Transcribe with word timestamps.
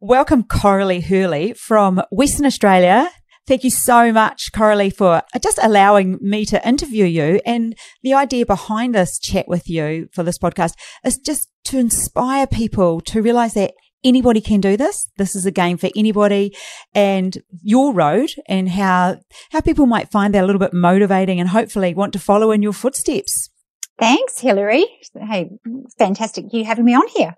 welcome 0.00 0.42
Coralie 0.42 1.00
Hurley 1.00 1.54
from 1.54 2.02
Western 2.10 2.46
Australia. 2.46 3.10
Thank 3.46 3.64
you 3.64 3.70
so 3.70 4.12
much, 4.12 4.50
Coralie, 4.52 4.90
for 4.90 5.22
just 5.40 5.58
allowing 5.62 6.18
me 6.20 6.44
to 6.46 6.68
interview 6.68 7.04
you. 7.04 7.40
And 7.46 7.76
the 8.02 8.14
idea 8.14 8.44
behind 8.44 8.94
this 8.94 9.18
chat 9.18 9.46
with 9.48 9.70
you 9.70 10.08
for 10.12 10.22
this 10.22 10.38
podcast 10.38 10.74
is 11.04 11.16
just 11.16 11.48
to 11.66 11.78
inspire 11.78 12.46
people 12.46 13.00
to 13.02 13.22
realize 13.22 13.54
that 13.54 13.74
anybody 14.04 14.40
can 14.40 14.60
do 14.60 14.76
this. 14.76 15.08
This 15.16 15.34
is 15.34 15.46
a 15.46 15.50
game 15.50 15.78
for 15.78 15.88
anybody 15.96 16.54
and 16.94 17.38
your 17.62 17.94
road 17.94 18.30
and 18.48 18.68
how, 18.68 19.18
how 19.52 19.60
people 19.60 19.86
might 19.86 20.10
find 20.10 20.34
that 20.34 20.42
a 20.42 20.46
little 20.46 20.60
bit 20.60 20.74
motivating 20.74 21.40
and 21.40 21.48
hopefully 21.48 21.94
want 21.94 22.12
to 22.12 22.18
follow 22.18 22.50
in 22.50 22.62
your 22.62 22.72
footsteps. 22.72 23.48
Thanks, 23.98 24.40
Hilary. 24.40 24.84
Hey, 25.14 25.50
fantastic 25.98 26.46
you 26.52 26.64
having 26.64 26.84
me 26.84 26.94
on 26.94 27.06
here. 27.14 27.36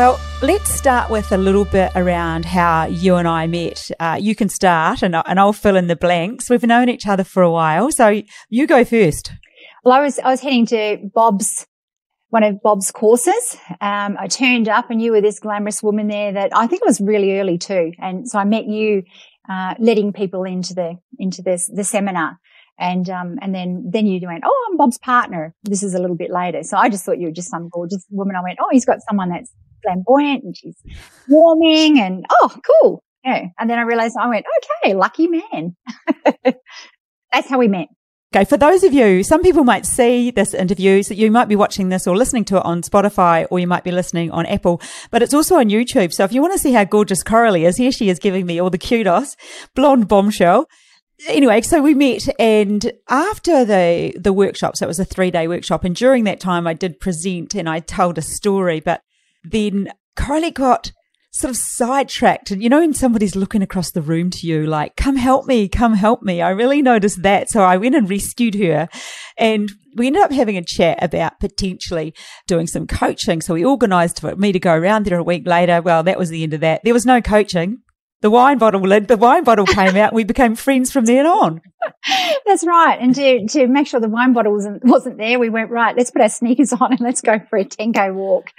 Well, 0.00 0.18
let's 0.40 0.72
start 0.72 1.10
with 1.10 1.30
a 1.30 1.36
little 1.36 1.66
bit 1.66 1.92
around 1.94 2.46
how 2.46 2.86
you 2.86 3.16
and 3.16 3.28
I 3.28 3.46
met. 3.46 3.90
Uh, 4.00 4.16
you 4.18 4.34
can 4.34 4.48
start 4.48 5.02
and, 5.02 5.14
and 5.14 5.38
I'll 5.38 5.52
fill 5.52 5.76
in 5.76 5.88
the 5.88 5.94
blanks. 5.94 6.48
We've 6.48 6.62
known 6.62 6.88
each 6.88 7.06
other 7.06 7.22
for 7.22 7.42
a 7.42 7.50
while. 7.50 7.92
So 7.92 8.22
you 8.48 8.66
go 8.66 8.82
first. 8.82 9.30
Well, 9.84 9.92
I 9.92 10.00
was, 10.00 10.18
I 10.18 10.30
was 10.30 10.40
heading 10.40 10.64
to 10.68 10.96
Bob's, 11.14 11.66
one 12.30 12.44
of 12.44 12.62
Bob's 12.62 12.90
courses. 12.90 13.58
Um, 13.82 14.16
I 14.18 14.26
turned 14.26 14.70
up 14.70 14.88
and 14.88 15.02
you 15.02 15.12
were 15.12 15.20
this 15.20 15.38
glamorous 15.38 15.82
woman 15.82 16.08
there 16.08 16.32
that 16.32 16.56
I 16.56 16.66
think 16.66 16.80
it 16.80 16.88
was 16.88 17.02
really 17.02 17.38
early 17.38 17.58
too. 17.58 17.92
And 17.98 18.26
so 18.26 18.38
I 18.38 18.44
met 18.44 18.64
you, 18.64 19.02
uh, 19.50 19.74
letting 19.78 20.14
people 20.14 20.44
into 20.44 20.72
the, 20.72 20.94
into 21.18 21.42
this, 21.42 21.70
the 21.70 21.84
seminar. 21.84 22.38
And, 22.78 23.10
um, 23.10 23.38
and 23.42 23.54
then, 23.54 23.90
then 23.92 24.06
you 24.06 24.18
went, 24.26 24.44
Oh, 24.46 24.66
I'm 24.70 24.78
Bob's 24.78 24.96
partner. 24.96 25.54
This 25.64 25.82
is 25.82 25.92
a 25.92 25.98
little 25.98 26.16
bit 26.16 26.30
later. 26.30 26.62
So 26.62 26.78
I 26.78 26.88
just 26.88 27.04
thought 27.04 27.18
you 27.18 27.26
were 27.26 27.34
just 27.34 27.50
some 27.50 27.68
gorgeous 27.68 28.06
woman. 28.08 28.34
I 28.34 28.42
went, 28.42 28.60
Oh, 28.62 28.68
he's 28.72 28.86
got 28.86 29.00
someone 29.06 29.28
that's 29.28 29.52
flamboyant 29.82 30.44
and 30.44 30.56
she's 30.56 30.76
warming 31.28 32.00
and 32.00 32.24
oh, 32.30 32.56
cool. 32.66 33.02
Yeah. 33.24 33.46
And 33.58 33.68
then 33.68 33.78
I 33.78 33.82
realized 33.82 34.16
I 34.18 34.28
went, 34.28 34.46
okay, 34.82 34.94
lucky 34.94 35.28
man. 35.28 35.76
That's 37.32 37.48
how 37.48 37.58
we 37.58 37.68
met. 37.68 37.88
Okay, 38.32 38.44
for 38.44 38.56
those 38.56 38.84
of 38.84 38.92
you, 38.92 39.24
some 39.24 39.42
people 39.42 39.64
might 39.64 39.84
see 39.84 40.30
this 40.30 40.54
interview, 40.54 41.02
so 41.02 41.14
you 41.14 41.32
might 41.32 41.48
be 41.48 41.56
watching 41.56 41.88
this 41.88 42.06
or 42.06 42.16
listening 42.16 42.44
to 42.44 42.58
it 42.58 42.64
on 42.64 42.80
Spotify, 42.80 43.44
or 43.50 43.58
you 43.58 43.66
might 43.66 43.82
be 43.82 43.90
listening 43.90 44.30
on 44.30 44.46
Apple, 44.46 44.80
but 45.10 45.20
it's 45.20 45.34
also 45.34 45.56
on 45.56 45.68
YouTube. 45.68 46.12
So 46.12 46.22
if 46.22 46.32
you 46.32 46.40
want 46.40 46.52
to 46.52 46.58
see 46.58 46.72
how 46.72 46.84
gorgeous 46.84 47.24
Coralie 47.24 47.64
is, 47.64 47.76
here 47.76 47.90
she 47.90 48.08
is 48.08 48.20
giving 48.20 48.46
me 48.46 48.60
all 48.60 48.70
the 48.70 48.78
kudos, 48.78 49.36
blonde 49.74 50.06
bombshell. 50.06 50.68
Anyway, 51.26 51.60
so 51.62 51.82
we 51.82 51.92
met 51.92 52.28
and 52.38 52.92
after 53.08 53.64
the, 53.64 54.14
the 54.16 54.32
workshop, 54.32 54.76
so 54.76 54.86
it 54.86 54.88
was 54.88 55.00
a 55.00 55.04
three 55.04 55.32
day 55.32 55.48
workshop. 55.48 55.82
And 55.82 55.96
during 55.96 56.22
that 56.24 56.38
time, 56.38 56.68
I 56.68 56.72
did 56.72 57.00
present 57.00 57.56
and 57.56 57.68
I 57.68 57.80
told 57.80 58.16
a 58.16 58.22
story, 58.22 58.78
but 58.78 59.02
then 59.44 59.90
Coralie 60.16 60.50
got 60.50 60.92
sort 61.32 61.50
of 61.50 61.56
sidetracked. 61.56 62.50
And 62.50 62.62
you 62.62 62.68
know, 62.68 62.80
when 62.80 62.92
somebody's 62.92 63.36
looking 63.36 63.62
across 63.62 63.90
the 63.90 64.02
room 64.02 64.30
to 64.30 64.46
you, 64.46 64.66
like, 64.66 64.96
come 64.96 65.16
help 65.16 65.46
me, 65.46 65.68
come 65.68 65.94
help 65.94 66.22
me. 66.22 66.42
I 66.42 66.50
really 66.50 66.82
noticed 66.82 67.22
that. 67.22 67.50
So 67.50 67.62
I 67.62 67.76
went 67.76 67.94
and 67.94 68.10
rescued 68.10 68.54
her 68.56 68.88
and 69.38 69.70
we 69.96 70.06
ended 70.06 70.22
up 70.22 70.32
having 70.32 70.56
a 70.56 70.64
chat 70.64 71.02
about 71.02 71.40
potentially 71.40 72.14
doing 72.46 72.66
some 72.66 72.86
coaching. 72.86 73.40
So 73.40 73.54
we 73.54 73.64
organized 73.64 74.20
for 74.20 74.36
me 74.36 74.52
to 74.52 74.60
go 74.60 74.74
around 74.74 75.04
there 75.06 75.18
a 75.18 75.22
week 75.22 75.46
later. 75.46 75.80
Well, 75.80 76.02
that 76.02 76.18
was 76.18 76.30
the 76.30 76.42
end 76.42 76.54
of 76.54 76.60
that. 76.60 76.82
There 76.84 76.94
was 76.94 77.06
no 77.06 77.20
coaching. 77.20 77.78
The 78.22 78.30
wine 78.30 78.58
bottle 78.58 78.82
lid, 78.82 79.08
the 79.08 79.16
wine 79.16 79.44
bottle 79.44 79.64
came 79.64 79.96
out. 79.96 80.12
we 80.12 80.24
became 80.24 80.54
friends 80.54 80.92
from 80.92 81.06
then 81.06 81.26
on. 81.26 81.62
That's 82.46 82.66
right. 82.66 82.98
And 83.00 83.14
to, 83.14 83.46
to 83.48 83.66
make 83.66 83.86
sure 83.86 83.98
the 83.98 84.10
wine 84.10 84.34
bottle 84.34 84.52
wasn't, 84.52 84.84
wasn't 84.84 85.16
there, 85.16 85.38
we 85.38 85.48
went, 85.48 85.70
right, 85.70 85.96
let's 85.96 86.10
put 86.10 86.20
our 86.20 86.28
sneakers 86.28 86.72
on 86.74 86.92
and 86.92 87.00
let's 87.00 87.22
go 87.22 87.38
for 87.48 87.58
a 87.58 87.64
10k 87.64 88.14
walk. 88.14 88.50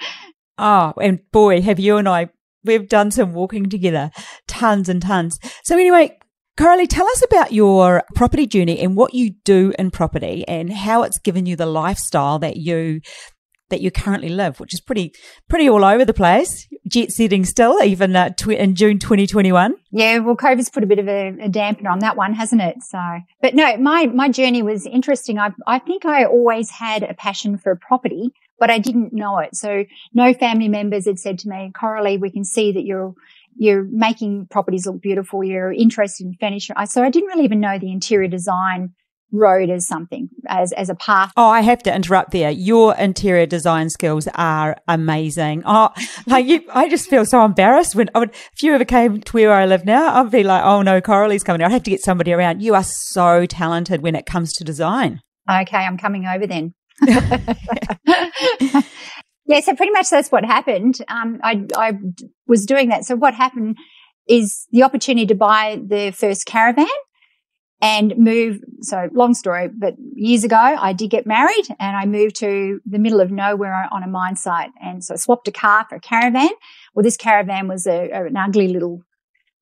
Oh, 0.62 0.94
and 1.02 1.20
boy, 1.32 1.60
have 1.62 1.80
you 1.80 1.98
and 1.98 2.08
I, 2.08 2.30
we've 2.64 2.88
done 2.88 3.10
some 3.10 3.34
walking 3.34 3.68
together, 3.68 4.12
tons 4.48 4.88
and 4.90 5.02
tons. 5.02 5.40
So 5.64 5.76
anyway, 5.76 6.20
Coralie, 6.56 6.86
tell 6.86 7.08
us 7.08 7.24
about 7.24 7.52
your 7.52 8.04
property 8.14 8.46
journey 8.46 8.80
and 8.80 8.96
what 8.96 9.16
you 9.16 9.32
do 9.44 9.74
in 9.80 9.90
property 9.90 10.48
and 10.48 10.72
how 10.72 11.02
it's 11.02 11.18
given 11.18 11.48
you 11.48 11.56
the 11.56 11.66
lifestyle 11.66 12.38
that 12.40 12.58
you 12.58 13.02
that 13.72 13.82
you 13.82 13.90
currently 13.90 14.30
live, 14.30 14.60
which 14.60 14.74
is 14.74 14.82
pretty 14.82 15.14
pretty 15.50 15.68
all 15.68 15.84
over 15.84 16.06
the 16.06 16.14
place. 16.14 16.68
Jet 16.88 17.12
setting 17.12 17.44
still, 17.46 17.82
even 17.82 18.16
uh, 18.16 18.30
tw- 18.30 18.50
in 18.50 18.76
June 18.76 19.00
2021. 19.00 19.74
Yeah, 19.92 20.20
well, 20.20 20.36
COVID's 20.36 20.70
put 20.70 20.84
a 20.84 20.88
bit 20.88 21.00
of 21.00 21.08
a, 21.08 21.30
a, 21.30 21.50
dampener 21.50 21.90
on 21.90 22.00
that 22.00 22.18
one, 22.18 22.34
hasn't 22.34 22.62
it? 22.62 22.84
So, 22.84 23.00
but 23.42 23.56
no, 23.56 23.78
my 23.78 24.06
my 24.08 24.30
journey 24.30 24.62
was 24.62 24.86
interesting. 24.86 25.40
I 25.40 25.52
I 25.66 25.80
think 25.80 26.06
I 26.06 26.26
always 26.26 26.70
had 26.70 27.02
a 27.02 27.16
passion 27.16 27.58
for 27.58 27.76
property 27.76 28.34
but 28.62 28.70
I 28.70 28.78
didn't 28.78 29.12
know 29.12 29.40
it. 29.40 29.56
So 29.56 29.86
no 30.14 30.34
family 30.36 30.70
members 30.70 31.08
had 31.08 31.18
said 31.18 31.40
to 31.40 31.50
me, 31.50 31.72
Coralie, 31.78 32.18
we 32.18 32.30
can 32.30 32.46
see 32.46 32.72
that 32.72 32.86
you're 32.86 33.14
you're 33.58 33.84
making 33.84 34.48
properties 34.50 34.86
look 34.86 35.02
beautiful. 35.02 35.44
You're 35.44 35.74
interested 35.74 36.26
in 36.26 36.36
furniture. 36.40 36.76
So 36.86 37.04
I 37.04 37.10
didn't 37.10 37.28
really 37.28 37.44
even 37.44 37.60
know 37.60 37.78
the 37.80 37.92
interior 37.92 38.30
design 38.30 38.94
road 39.34 39.70
as 39.70 39.88
something 39.88 40.30
as 40.48 40.74
as 40.74 40.90
a 40.90 40.96
path. 40.96 41.32
Oh, 41.36 41.48
I 41.48 41.62
have 41.62 41.82
to 41.84 41.96
interrupt 41.96 42.32
there. 42.32 42.52
Your 42.52 42.96
interior 42.96 43.48
design 43.48 43.90
skills 43.90 44.28
are 44.36 44.78
amazing. 44.88 45.64
Oh, 45.66 45.90
like 46.28 46.46
you, 46.46 46.62
I 46.72 46.88
just 46.88 47.10
feel 47.10 47.26
so 47.26 47.44
embarrassed 47.44 47.96
when 47.96 48.12
I 48.14 48.20
would, 48.20 48.30
if 48.30 48.62
you 48.62 48.76
ever 48.76 48.86
came 48.86 49.22
to 49.22 49.32
where 49.34 49.54
I 49.54 49.66
live 49.66 49.86
now, 49.86 50.22
I'd 50.22 50.30
be 50.30 50.44
like, 50.44 50.64
oh 50.64 50.84
no, 50.84 51.02
Coralie's 51.02 51.44
coming. 51.44 51.64
I'd 51.64 51.72
have 51.72 51.84
to 51.84 51.90
get 51.90 52.02
somebody 52.02 52.32
around. 52.32 52.62
You 52.62 52.76
are 52.76 52.86
so 52.86 53.48
talented 53.48 54.04
when 54.04 54.16
it 54.16 54.28
comes 54.28 54.54
to 54.54 54.64
design. 54.64 55.22
Okay, 55.50 55.78
I'm 55.78 55.98
coming 55.98 56.28
over 56.28 56.46
then. 56.46 56.76
yeah, 59.46 59.60
so 59.62 59.76
pretty 59.76 59.92
much 59.92 60.10
that's 60.10 60.32
what 60.32 60.46
happened. 60.46 61.00
Um, 61.08 61.40
I, 61.44 61.66
I 61.76 61.98
was 62.48 62.66
doing 62.66 62.90
that. 62.90 63.06
So 63.06 63.16
what 63.16 63.34
happened 63.34 63.78
is 64.28 64.68
the 64.72 64.84
opportunity 64.84 65.26
to 65.28 65.36
buy 65.36 65.80
the 65.84 66.12
first 66.12 66.46
caravan 66.46 66.88
and 67.82 68.16
move. 68.18 68.60
So 68.82 69.10
long 69.14 69.34
story, 69.34 69.68
but 69.68 69.96
years 70.14 70.44
ago 70.44 70.56
I 70.58 70.94
did 70.94 71.10
get 71.10 71.26
married 71.26 71.66
and 71.80 71.98
I 71.98 72.06
moved 72.06 72.36
to 72.38 72.80
the 72.86 73.00
middle 73.00 73.20
of 73.20 73.32
nowhere 73.32 73.88
on 73.92 74.04
a 74.04 74.08
mine 74.08 74.36
site. 74.36 74.70
And 74.80 75.04
so 75.04 75.16
I 75.16 75.18
swapped 75.18 75.48
a 75.48 75.52
car 75.52 75.86
for 75.90 75.96
a 75.96 76.00
caravan. 76.00 76.52
Well, 76.94 77.04
this 77.04 77.18
caravan 77.18 77.68
was 77.68 77.88
a, 77.88 78.12
an 78.12 78.38
ugly 78.38 78.68
little, 78.68 79.02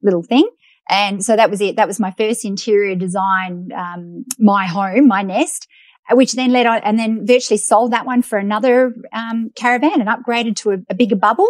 little 0.03 0.23
thing. 0.23 0.49
And 0.89 1.23
so 1.23 1.35
that 1.35 1.49
was 1.49 1.61
it. 1.61 1.75
That 1.75 1.87
was 1.87 1.99
my 1.99 2.11
first 2.11 2.43
interior 2.43 2.95
design, 2.95 3.69
um, 3.75 4.25
my 4.39 4.65
home, 4.65 5.07
my 5.07 5.21
nest 5.21 5.67
which 6.11 6.33
then 6.33 6.51
led 6.51 6.65
on 6.65 6.79
and 6.79 6.97
then 6.97 7.25
virtually 7.25 7.57
sold 7.57 7.91
that 7.91 8.05
one 8.05 8.21
for 8.21 8.37
another 8.37 8.95
um, 9.13 9.51
caravan 9.55 10.01
and 10.01 10.09
upgraded 10.09 10.55
to 10.57 10.71
a, 10.71 10.77
a 10.89 10.95
bigger 10.95 11.15
bubble 11.15 11.47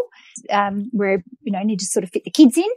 um, 0.50 0.90
where 0.92 1.24
you 1.42 1.52
know 1.52 1.62
need 1.64 1.80
to 1.80 1.86
sort 1.86 2.04
of 2.04 2.10
fit 2.10 2.24
the 2.24 2.32
kids 2.32 2.58
in. 2.58 2.70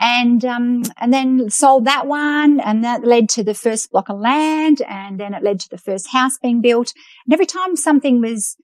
And 0.00 0.44
um, 0.44 0.82
and 0.96 1.14
then 1.14 1.50
sold 1.50 1.84
that 1.84 2.08
one 2.08 2.58
and 2.58 2.82
that 2.82 3.04
led 3.04 3.28
to 3.30 3.44
the 3.44 3.54
first 3.54 3.92
block 3.92 4.08
of 4.08 4.18
land 4.18 4.82
and 4.88 5.20
then 5.20 5.34
it 5.34 5.44
led 5.44 5.60
to 5.60 5.68
the 5.68 5.78
first 5.78 6.08
house 6.08 6.36
being 6.36 6.60
built. 6.60 6.92
And 7.24 7.32
every 7.32 7.46
time 7.46 7.76
something 7.76 8.20
was 8.20 8.56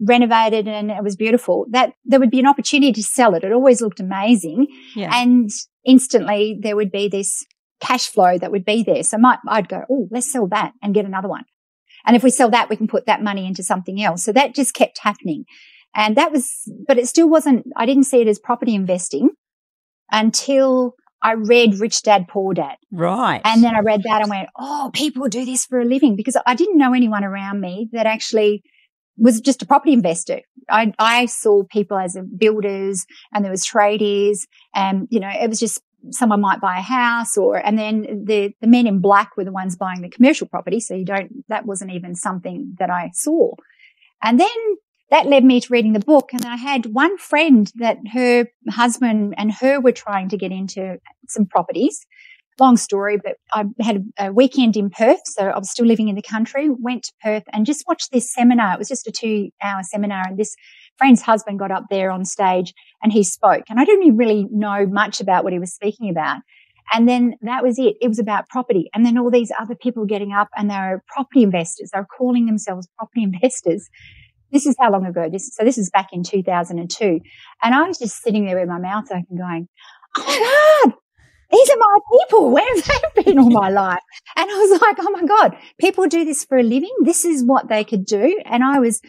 renovated 0.00 0.68
and 0.68 0.92
it 0.92 1.02
was 1.02 1.16
beautiful 1.16 1.66
that 1.70 1.94
there 2.04 2.20
would 2.20 2.30
be 2.30 2.38
an 2.38 2.46
opportunity 2.46 2.92
to 2.92 3.02
sell 3.02 3.34
it. 3.34 3.42
It 3.42 3.52
always 3.52 3.80
looked 3.80 3.98
amazing. 3.98 4.68
Yeah. 4.94 5.10
and 5.12 5.50
instantly 5.84 6.56
there 6.60 6.76
would 6.76 6.92
be 6.92 7.08
this 7.08 7.44
cash 7.80 8.06
flow 8.06 8.38
that 8.38 8.52
would 8.52 8.64
be 8.64 8.84
there. 8.84 9.02
So 9.02 9.18
my, 9.18 9.38
i'd 9.48 9.68
go 9.68 9.84
oh 9.90 10.06
let's 10.12 10.30
sell 10.30 10.46
that 10.48 10.72
and 10.82 10.94
get 10.94 11.04
another 11.04 11.28
one 11.28 11.46
and 12.06 12.16
if 12.16 12.22
we 12.22 12.30
sell 12.30 12.50
that, 12.50 12.70
we 12.70 12.76
can 12.76 12.88
put 12.88 13.06
that 13.06 13.22
money 13.22 13.46
into 13.46 13.62
something 13.62 14.02
else. 14.02 14.24
So 14.24 14.32
that 14.32 14.54
just 14.54 14.74
kept 14.74 14.98
happening. 14.98 15.44
And 15.94 16.16
that 16.16 16.30
was, 16.30 16.70
but 16.86 16.98
it 16.98 17.08
still 17.08 17.28
wasn't, 17.28 17.66
I 17.76 17.86
didn't 17.86 18.04
see 18.04 18.20
it 18.20 18.28
as 18.28 18.38
property 18.38 18.74
investing 18.74 19.30
until 20.12 20.94
I 21.22 21.32
read 21.32 21.80
Rich 21.80 22.02
Dad 22.02 22.28
Poor 22.28 22.54
Dad. 22.54 22.76
Right. 22.92 23.40
And 23.44 23.64
then 23.64 23.74
I 23.74 23.80
read 23.80 24.02
that 24.04 24.20
and 24.20 24.30
went, 24.30 24.48
oh, 24.56 24.90
people 24.92 25.28
do 25.28 25.44
this 25.44 25.64
for 25.64 25.80
a 25.80 25.84
living 25.84 26.14
because 26.14 26.36
I 26.46 26.54
didn't 26.54 26.78
know 26.78 26.92
anyone 26.92 27.24
around 27.24 27.60
me 27.60 27.88
that 27.92 28.06
actually 28.06 28.62
was 29.16 29.40
just 29.40 29.62
a 29.62 29.66
property 29.66 29.94
investor. 29.94 30.42
I, 30.68 30.92
I 30.98 31.26
saw 31.26 31.64
people 31.64 31.98
as 31.98 32.18
builders 32.36 33.06
and 33.32 33.44
there 33.44 33.50
was 33.50 33.66
tradies 33.66 34.40
and, 34.74 35.08
you 35.10 35.20
know, 35.20 35.30
it 35.30 35.48
was 35.48 35.58
just 35.58 35.80
someone 36.10 36.40
might 36.40 36.60
buy 36.60 36.78
a 36.78 36.82
house 36.82 37.36
or, 37.36 37.56
and 37.56 37.78
then 37.78 38.24
the, 38.24 38.54
the 38.60 38.66
men 38.66 38.86
in 38.86 39.00
black 39.00 39.36
were 39.36 39.44
the 39.44 39.52
ones 39.52 39.76
buying 39.76 40.02
the 40.02 40.08
commercial 40.08 40.46
property. 40.46 40.80
So 40.80 40.94
you 40.94 41.04
don't, 41.04 41.44
that 41.48 41.66
wasn't 41.66 41.92
even 41.92 42.14
something 42.14 42.74
that 42.78 42.90
I 42.90 43.10
saw. 43.14 43.52
And 44.22 44.40
then 44.40 44.48
that 45.10 45.26
led 45.26 45.44
me 45.44 45.60
to 45.60 45.72
reading 45.72 45.92
the 45.92 46.00
book. 46.00 46.30
And 46.32 46.44
I 46.44 46.56
had 46.56 46.86
one 46.86 47.16
friend 47.18 47.70
that 47.76 47.98
her 48.12 48.46
husband 48.70 49.34
and 49.38 49.52
her 49.52 49.80
were 49.80 49.92
trying 49.92 50.28
to 50.30 50.36
get 50.36 50.52
into 50.52 50.98
some 51.28 51.46
properties. 51.46 52.04
Long 52.58 52.78
story, 52.78 53.18
but 53.22 53.36
I 53.52 53.66
had 53.80 54.06
a 54.18 54.32
weekend 54.32 54.76
in 54.76 54.88
Perth. 54.88 55.20
So 55.26 55.42
I 55.42 55.58
was 55.58 55.70
still 55.70 55.84
living 55.86 56.08
in 56.08 56.14
the 56.14 56.22
country, 56.22 56.70
went 56.70 57.04
to 57.04 57.12
Perth 57.22 57.44
and 57.52 57.66
just 57.66 57.84
watched 57.86 58.12
this 58.12 58.32
seminar. 58.32 58.72
It 58.72 58.78
was 58.78 58.88
just 58.88 59.06
a 59.06 59.12
two 59.12 59.50
hour 59.62 59.82
seminar 59.82 60.24
and 60.26 60.38
this 60.38 60.56
friend's 60.98 61.22
husband 61.22 61.58
got 61.58 61.70
up 61.70 61.84
there 61.90 62.10
on 62.10 62.24
stage 62.24 62.74
and 63.02 63.12
he 63.12 63.22
spoke. 63.22 63.64
And 63.68 63.78
I 63.78 63.84
didn't 63.84 64.16
really 64.16 64.46
know 64.50 64.86
much 64.86 65.20
about 65.20 65.44
what 65.44 65.52
he 65.52 65.58
was 65.58 65.72
speaking 65.72 66.10
about. 66.10 66.38
And 66.92 67.08
then 67.08 67.34
that 67.42 67.62
was 67.62 67.78
it. 67.78 67.96
It 68.00 68.08
was 68.08 68.18
about 68.18 68.48
property. 68.48 68.88
And 68.94 69.04
then 69.04 69.18
all 69.18 69.30
these 69.30 69.50
other 69.58 69.74
people 69.74 70.04
getting 70.04 70.32
up 70.32 70.48
and 70.56 70.70
they're 70.70 71.02
property 71.08 71.42
investors. 71.42 71.90
They're 71.92 72.06
calling 72.16 72.46
themselves 72.46 72.88
property 72.96 73.22
investors. 73.24 73.88
This 74.52 74.66
is 74.66 74.76
how 74.78 74.92
long 74.92 75.04
ago 75.04 75.28
this, 75.30 75.50
so 75.54 75.64
this 75.64 75.76
is 75.76 75.90
back 75.90 76.08
in 76.12 76.22
2002. 76.22 77.20
And 77.62 77.74
I 77.74 77.82
was 77.82 77.98
just 77.98 78.22
sitting 78.22 78.46
there 78.46 78.58
with 78.58 78.68
my 78.68 78.78
mouth 78.78 79.06
open 79.10 79.36
going, 79.36 79.68
Oh 80.16 80.24
my 80.24 80.84
God, 80.84 80.94
these 81.50 81.70
are 81.70 81.76
my 81.76 81.98
people. 82.12 82.50
Where 82.50 82.76
have 82.76 83.12
they 83.16 83.22
been 83.24 83.38
all 83.38 83.50
my 83.50 83.68
life? 83.68 84.00
And 84.36 84.48
I 84.48 84.54
was 84.54 84.80
like, 84.80 84.96
Oh 85.00 85.10
my 85.10 85.24
God, 85.24 85.56
people 85.80 86.06
do 86.06 86.24
this 86.24 86.44
for 86.44 86.58
a 86.58 86.62
living. 86.62 86.94
This 87.02 87.24
is 87.24 87.44
what 87.44 87.68
they 87.68 87.82
could 87.82 88.06
do. 88.06 88.40
And 88.44 88.62
I 88.62 88.78
was, 88.78 89.00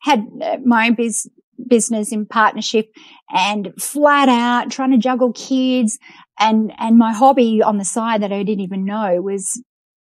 had 0.00 0.26
uh, 0.42 0.58
my 0.64 0.88
own 0.88 0.94
biz, 0.94 1.28
business 1.66 2.12
in 2.12 2.26
partnership 2.26 2.92
and 3.32 3.72
flat 3.78 4.28
out 4.28 4.70
trying 4.70 4.90
to 4.90 4.98
juggle 4.98 5.32
kids 5.32 5.98
and, 6.38 6.72
and 6.78 6.98
my 6.98 7.12
hobby 7.12 7.62
on 7.62 7.78
the 7.78 7.84
side 7.84 8.22
that 8.22 8.32
I 8.32 8.42
didn't 8.42 8.64
even 8.64 8.84
know 8.84 9.20
was, 9.20 9.62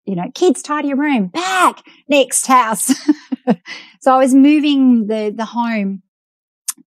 you 0.07 0.17
know, 0.17 0.31
kids 0.35 0.63
tidy 0.63 0.89
your 0.89 0.97
room, 0.97 1.29
back, 1.29 1.83
next 2.09 2.47
house. 2.47 2.91
so 4.01 4.15
I 4.15 4.19
was 4.19 4.35
moving 4.35 5.07
the, 5.07 5.33
the 5.35 5.45
home. 5.45 6.03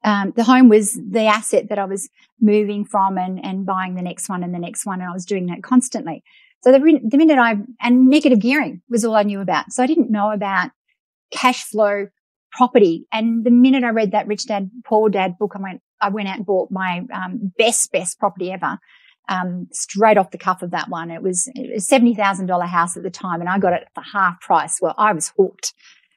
Um, 0.04 0.34
the 0.36 0.44
home 0.44 0.70
was 0.70 0.94
the 0.94 1.26
asset 1.26 1.70
that 1.70 1.80
I 1.80 1.86
was 1.86 2.10
moving 2.40 2.86
from 2.86 3.18
and, 3.18 3.44
and 3.44 3.66
buying 3.66 3.96
the 3.96 4.02
next 4.02 4.30
one 4.30 4.44
and 4.44 4.54
the 4.54 4.60
next 4.60 4.86
one. 4.86 5.02
And 5.02 5.10
I 5.10 5.14
was 5.14 5.26
doing 5.26 5.48
that 5.48 5.64
constantly. 5.64 6.24
So 6.64 6.72
the, 6.72 6.80
the 6.80 7.18
minute 7.18 7.38
I, 7.38 7.58
and 7.82 8.08
negative 8.08 8.40
gearing 8.40 8.82
was 8.90 9.06
all 9.06 9.16
I 9.16 9.24
knew 9.24 9.42
about. 9.42 9.72
So 9.72 9.84
I 9.84 9.88
didn't 9.88 10.12
know 10.12 10.32
about 10.32 10.72
cash 11.32 11.64
flow 11.64 12.08
property. 12.58 13.06
And 13.12 13.46
the 13.46 13.52
minute 13.52 13.84
I 13.84 13.90
read 13.90 14.12
that 14.12 14.28
Rich 14.28 14.48
Dad, 14.48 14.72
Poor 14.84 15.10
Dad 15.10 15.38
book, 15.38 15.54
I 15.56 15.62
went, 15.62 15.82
I 16.02 16.10
went 16.10 16.28
out 16.28 16.38
and 16.38 16.46
bought 16.46 16.72
my 16.72 17.04
um, 17.14 17.54
best, 17.58 17.92
best 17.92 18.20
property 18.20 18.52
ever. 18.52 18.80
Um, 19.30 19.68
straight 19.72 20.18
off 20.18 20.32
the 20.32 20.38
cuff 20.38 20.62
of 20.62 20.72
that 20.72 20.90
one. 20.90 21.12
It 21.12 21.22
was, 21.22 21.48
it 21.54 21.74
was 21.74 21.88
$70,000 21.88 22.68
house 22.68 22.98
at 22.98 23.04
the 23.04 23.10
time 23.10 23.42
and 23.42 23.50
I 23.50 23.60
got 23.60 23.74
it 23.74 23.88
for 23.94 24.02
half 24.02 24.40
price. 24.40 24.80
Well, 24.82 24.96
I 24.98 25.14
was 25.14 25.34
hooked. 25.38 25.74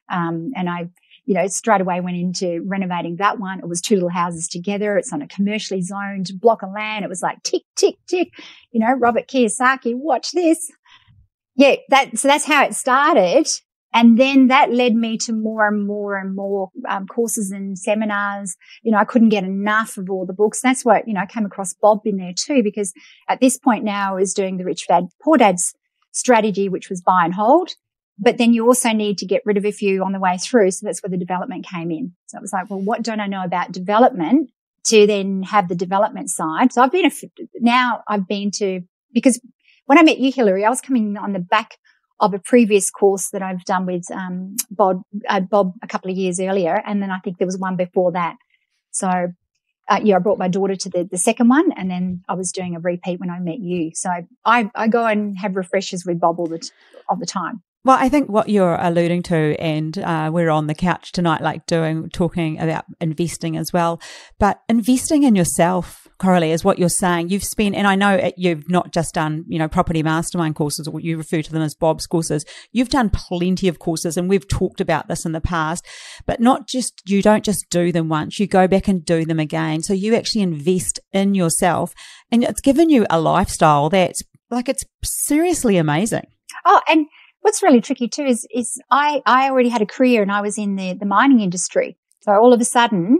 Um, 0.09 0.51
and 0.55 0.69
I, 0.69 0.89
you 1.25 1.35
know, 1.35 1.45
straight 1.47 1.81
away 1.81 1.99
went 1.99 2.17
into 2.17 2.63
renovating 2.65 3.17
that 3.17 3.37
one. 3.37 3.59
It 3.59 3.67
was 3.67 3.81
two 3.81 3.95
little 3.95 4.09
houses 4.09 4.47
together. 4.47 4.97
It's 4.97 5.13
on 5.13 5.21
a 5.21 5.27
commercially 5.27 5.81
zoned 5.81 6.31
block 6.39 6.63
of 6.63 6.71
land. 6.71 7.03
It 7.05 7.09
was 7.09 7.21
like 7.21 7.43
tick, 7.43 7.63
tick, 7.75 7.95
tick. 8.07 8.29
You 8.71 8.79
know, 8.79 8.93
Robert 8.93 9.27
Kiyosaki, 9.27 9.93
watch 9.93 10.31
this. 10.31 10.71
Yeah, 11.55 11.75
that, 11.89 12.17
so 12.17 12.29
that's 12.29 12.45
how 12.45 12.63
it 12.63 12.73
started. 12.75 13.47
And 13.93 14.17
then 14.17 14.47
that 14.47 14.71
led 14.71 14.95
me 14.95 15.17
to 15.17 15.33
more 15.33 15.67
and 15.67 15.85
more 15.85 16.17
and 16.17 16.35
more 16.35 16.69
um, 16.87 17.07
courses 17.07 17.51
and 17.51 17.77
seminars. 17.77 18.55
You 18.83 18.91
know, 18.91 18.97
I 18.97 19.03
couldn't 19.03 19.29
get 19.29 19.43
enough 19.43 19.97
of 19.97 20.09
all 20.09 20.25
the 20.25 20.33
books. 20.33 20.61
That's 20.61 20.85
what, 20.85 21.07
you 21.07 21.13
know, 21.13 21.21
I 21.21 21.25
came 21.25 21.45
across 21.45 21.73
Bob 21.73 22.01
in 22.05 22.17
there 22.17 22.33
too, 22.33 22.63
because 22.63 22.93
at 23.27 23.41
this 23.41 23.57
point 23.57 23.83
now 23.83 24.17
is 24.17 24.33
doing 24.33 24.57
the 24.57 24.65
Rich 24.65 24.87
Dad, 24.87 25.07
Poor 25.21 25.37
Dad's 25.37 25.73
strategy, 26.11 26.69
which 26.69 26.89
was 26.89 27.01
buy 27.01 27.25
and 27.25 27.33
hold. 27.33 27.71
But 28.17 28.37
then 28.37 28.53
you 28.53 28.65
also 28.67 28.91
need 28.91 29.17
to 29.17 29.25
get 29.25 29.41
rid 29.45 29.57
of 29.57 29.65
a 29.65 29.71
few 29.71 30.03
on 30.03 30.11
the 30.11 30.19
way 30.19 30.37
through. 30.37 30.71
So 30.71 30.85
that's 30.85 31.01
where 31.01 31.09
the 31.09 31.17
development 31.17 31.65
came 31.65 31.91
in. 31.91 32.13
So 32.27 32.37
it 32.37 32.41
was 32.41 32.53
like, 32.53 32.69
well, 32.69 32.79
what 32.79 33.01
don't 33.01 33.19
I 33.19 33.27
know 33.27 33.43
about 33.43 33.71
development 33.71 34.51
to 34.85 35.07
then 35.07 35.43
have 35.43 35.67
the 35.67 35.75
development 35.75 36.29
side? 36.29 36.71
So 36.71 36.81
I've 36.81 36.91
been 36.91 37.05
a, 37.05 37.11
now 37.59 38.03
I've 38.07 38.27
been 38.27 38.51
to, 38.51 38.81
because 39.13 39.41
when 39.87 39.97
I 39.97 40.03
met 40.03 40.19
you, 40.19 40.31
Hillary, 40.31 40.63
I 40.63 40.69
was 40.69 40.81
coming 40.81 41.17
on 41.17 41.33
the 41.33 41.39
back 41.39 41.77
of 42.21 42.33
a 42.35 42.39
previous 42.39 42.89
course 42.91 43.29
that 43.31 43.41
I've 43.41 43.65
done 43.65 43.85
with 43.87 44.09
um, 44.11 44.55
Bob, 44.69 45.01
uh, 45.27 45.39
Bob 45.39 45.73
a 45.81 45.87
couple 45.87 46.11
of 46.11 46.15
years 46.15 46.39
earlier, 46.39 46.81
and 46.85 47.01
then 47.01 47.09
I 47.09 47.17
think 47.19 47.39
there 47.39 47.47
was 47.47 47.57
one 47.57 47.75
before 47.75 48.11
that. 48.11 48.37
So, 48.91 49.33
uh, 49.89 49.99
yeah, 50.03 50.17
I 50.17 50.19
brought 50.19 50.37
my 50.37 50.47
daughter 50.47 50.75
to 50.75 50.89
the, 50.89 51.03
the 51.09 51.17
second 51.17 51.49
one, 51.49 51.71
and 51.73 51.89
then 51.89 52.23
I 52.29 52.35
was 52.35 52.51
doing 52.51 52.75
a 52.75 52.79
repeat 52.79 53.19
when 53.19 53.31
I 53.31 53.39
met 53.39 53.59
you. 53.59 53.91
So 53.95 54.09
I, 54.45 54.69
I 54.75 54.87
go 54.87 55.05
and 55.05 55.35
have 55.39 55.55
refreshers 55.55 56.05
with 56.05 56.19
Bob 56.19 56.39
all 56.39 56.47
the 56.47 56.59
t- 56.59 56.69
all 57.09 57.17
the 57.17 57.25
time. 57.25 57.63
Well, 57.83 57.97
I 57.99 58.09
think 58.09 58.29
what 58.29 58.47
you're 58.47 58.75
alluding 58.75 59.23
to, 59.23 59.59
and 59.59 59.97
uh, 59.97 60.29
we're 60.31 60.51
on 60.51 60.67
the 60.67 60.75
couch 60.75 61.11
tonight, 61.11 61.41
like 61.41 61.65
doing, 61.65 62.09
talking 62.09 62.59
about 62.59 62.85
investing 62.99 63.57
as 63.57 63.73
well, 63.73 63.99
but 64.37 64.61
investing 64.69 65.23
in 65.23 65.35
yourself, 65.35 66.00
Coralie, 66.21 66.51
is 66.51 66.63
what 66.63 66.77
you're 66.77 66.87
saying. 66.87 67.29
You've 67.29 67.43
spent, 67.43 67.75
and 67.75 67.87
I 67.87 67.95
know 67.95 68.31
you've 68.37 68.69
not 68.69 68.93
just 68.93 69.15
done, 69.15 69.43
you 69.47 69.57
know, 69.57 69.67
property 69.67 70.03
mastermind 70.03 70.55
courses, 70.55 70.87
or 70.87 70.99
you 70.99 71.17
refer 71.17 71.41
to 71.41 71.51
them 71.51 71.63
as 71.63 71.73
Bob's 71.73 72.05
courses. 72.05 72.45
You've 72.71 72.89
done 72.89 73.09
plenty 73.09 73.67
of 73.67 73.79
courses, 73.79 74.17
and 74.17 74.29
we've 74.29 74.47
talked 74.47 74.79
about 74.79 75.07
this 75.07 75.25
in 75.25 75.31
the 75.31 75.41
past, 75.41 75.85
but 76.27 76.39
not 76.39 76.67
just, 76.67 77.09
you 77.09 77.23
don't 77.23 77.43
just 77.43 77.69
do 77.71 77.91
them 77.91 78.07
once, 78.07 78.39
you 78.39 78.45
go 78.45 78.67
back 78.67 78.87
and 78.87 79.03
do 79.03 79.25
them 79.25 79.39
again. 79.39 79.81
So 79.81 79.93
you 79.93 80.13
actually 80.13 80.43
invest 80.43 80.99
in 81.11 81.33
yourself, 81.33 81.93
and 82.31 82.43
it's 82.43 82.61
given 82.61 82.91
you 82.91 83.07
a 83.09 83.19
lifestyle 83.19 83.89
that's 83.89 84.21
like, 84.51 84.69
it's 84.69 84.85
seriously 85.03 85.77
amazing. 85.77 86.27
Oh, 86.65 86.81
and 86.87 87.07
what's 87.41 87.63
really 87.63 87.81
tricky 87.81 88.07
too 88.07 88.25
is, 88.25 88.47
is 88.53 88.79
I, 88.91 89.23
I 89.25 89.49
already 89.49 89.69
had 89.69 89.81
a 89.81 89.87
career 89.87 90.21
and 90.21 90.31
I 90.31 90.41
was 90.41 90.57
in 90.57 90.75
the, 90.75 90.93
the 90.93 91.05
mining 91.05 91.39
industry. 91.39 91.97
So 92.21 92.33
all 92.33 92.53
of 92.53 92.61
a 92.61 92.65
sudden 92.65 93.19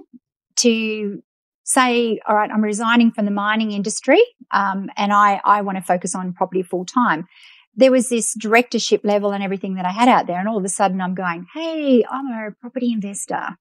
to 0.58 1.24
say, 1.72 2.20
all 2.28 2.36
right, 2.36 2.50
I'm 2.52 2.64
resigning 2.64 3.12
from 3.12 3.26
the 3.26 3.32
mining 3.32 3.72
industry, 3.72 4.22
um, 4.52 4.90
and 4.98 5.14
I, 5.14 5.42
I 5.44 5.62
want 5.62 5.78
to 5.78 5.84
focus 5.84 6.16
on 6.16 6.34
property 6.34 6.64
full 6.64 6.86
time. 6.86 7.28
There 7.76 7.92
was 7.92 8.10
this 8.10 8.34
directorship 8.34 9.02
level 9.04 9.32
and 9.32 9.44
everything 9.44 9.76
that 9.76 9.86
I 9.86 9.92
had 9.92 10.10
out 10.10 10.28
there. 10.28 10.40
And 10.40 10.48
all 10.50 10.58
of 10.58 10.66
a 10.66 10.70
sudden 10.70 11.00
I'm 11.00 11.16
going, 11.16 11.48
Hey, 11.54 12.04
I'm 12.10 12.28
a 12.28 12.52
property 12.60 12.92
investor. 12.92 13.58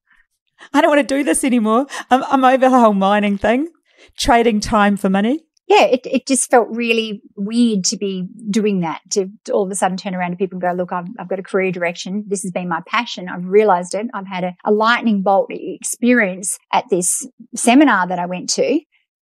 I 0.73 0.81
don't 0.81 0.89
want 0.89 1.07
to 1.07 1.15
do 1.15 1.23
this 1.23 1.43
anymore. 1.43 1.87
I'm, 2.09 2.23
I'm 2.25 2.43
over 2.43 2.69
the 2.69 2.79
whole 2.79 2.93
mining 2.93 3.37
thing, 3.37 3.69
trading 4.17 4.59
time 4.59 4.97
for 4.97 5.09
money 5.09 5.45
yeah, 5.71 5.85
it, 5.85 6.01
it 6.05 6.27
just 6.27 6.51
felt 6.51 6.67
really 6.69 7.21
weird 7.37 7.85
to 7.85 7.97
be 7.97 8.27
doing 8.49 8.81
that, 8.81 8.99
to, 9.11 9.29
to, 9.45 9.53
all 9.53 9.63
of 9.63 9.71
a 9.71 9.75
sudden 9.75 9.95
turn 9.95 10.13
around 10.13 10.31
to 10.31 10.37
people 10.37 10.57
and 10.57 10.61
go, 10.61 10.73
look, 10.73 10.91
I've, 10.91 11.07
I've 11.17 11.29
got 11.29 11.39
a 11.39 11.43
career 11.43 11.71
direction. 11.71 12.25
This 12.27 12.41
has 12.41 12.51
been 12.51 12.67
my 12.67 12.81
passion. 12.85 13.29
I've 13.29 13.45
realized 13.45 13.95
it. 13.95 14.07
I've 14.13 14.27
had 14.27 14.43
a, 14.43 14.55
a 14.65 14.71
lightning 14.71 15.21
bolt 15.21 15.47
experience 15.49 16.59
at 16.73 16.89
this 16.89 17.25
seminar 17.55 18.05
that 18.07 18.19
I 18.19 18.25
went 18.25 18.49
to. 18.51 18.81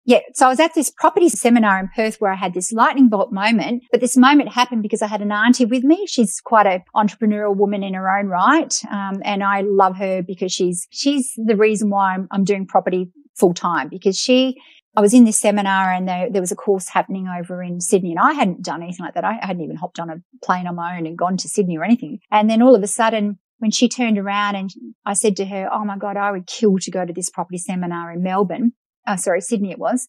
Yeah. 0.08 0.20
So 0.36 0.46
I 0.46 0.50
was 0.50 0.60
at 0.60 0.76
this 0.76 0.92
property 0.92 1.30
seminar 1.30 1.80
in 1.80 1.90
Perth 1.96 2.18
where 2.22 2.32
I 2.32 2.36
had 2.36 2.54
this 2.54 2.72
lightning 2.72 3.10
bolt 3.10 3.32
moment, 3.32 3.82
but 3.92 4.02
this 4.02 4.16
moment 4.16 4.54
happened 4.54 4.84
because 4.84 5.02
I 5.02 5.08
had 5.08 5.24
an 5.24 5.32
auntie 5.32 5.66
with 5.66 5.84
me. 5.84 6.06
She's 6.06 6.40
quite 6.42 6.68
an 6.68 6.84
entrepreneurial 6.96 7.56
woman 7.56 7.82
in 7.82 7.96
her 7.96 8.16
own 8.16 8.28
right. 8.28 8.80
Um, 8.92 9.24
and 9.24 9.44
I 9.44 9.62
love 9.62 9.98
her 9.98 10.22
because 10.22 10.52
she's, 10.52 10.88
she's 10.92 11.34
the 11.38 11.56
reason 11.56 11.90
why 11.90 12.14
I'm, 12.14 12.28
I'm 12.30 12.44
doing 12.44 12.68
property 12.68 13.10
full 13.36 13.56
time 13.56 13.90
because 13.90 14.18
she 14.18 14.62
I 14.98 15.02
was 15.02 15.14
in 15.14 15.26
this 15.26 15.38
seminar 15.38 15.92
and 15.92 16.08
there, 16.08 16.30
there, 16.32 16.42
was 16.42 16.52
a 16.52 16.56
course 16.56 16.88
happening 16.88 17.28
over 17.28 17.62
in 17.62 17.82
Sydney 17.82 18.12
and 18.12 18.20
I 18.20 18.34
hadn't 18.34 18.64
done 18.64 18.82
anything 18.82 19.06
like 19.06 19.14
that. 19.16 19.26
I 19.26 19.40
hadn't 19.42 19.64
even 19.64 19.76
hopped 19.76 20.00
on 20.00 20.10
a 20.10 20.22
plane 20.44 20.68
on 20.68 20.76
my 20.76 20.98
own 20.98 21.06
and 21.06 21.18
gone 21.18 21.38
to 21.38 21.50
Sydney 21.50 21.78
or 21.78 21.84
anything. 21.84 22.20
And 22.32 22.50
then 22.50 22.62
all 22.62 22.76
of 22.76 22.84
a 22.84 22.88
sudden, 22.88 23.40
when 23.60 23.72
she 23.72 23.90
turned 23.90 24.18
around 24.18 24.56
and 24.56 24.72
I 25.06 25.14
said 25.14 25.36
to 25.38 25.46
her, 25.46 25.70
Oh 25.72 25.84
my 25.86 25.98
God, 25.98 26.18
I 26.18 26.32
would 26.32 26.48
kill 26.48 26.78
to 26.80 26.92
go 26.92 27.06
to 27.06 27.14
this 27.14 27.30
property 27.30 27.58
seminar 27.58 28.12
in 28.12 28.24
Melbourne. 28.24 28.74
Oh, 29.08 29.16
sorry, 29.18 29.42
Sydney 29.42 29.72
it 29.72 29.80
was. 29.80 30.08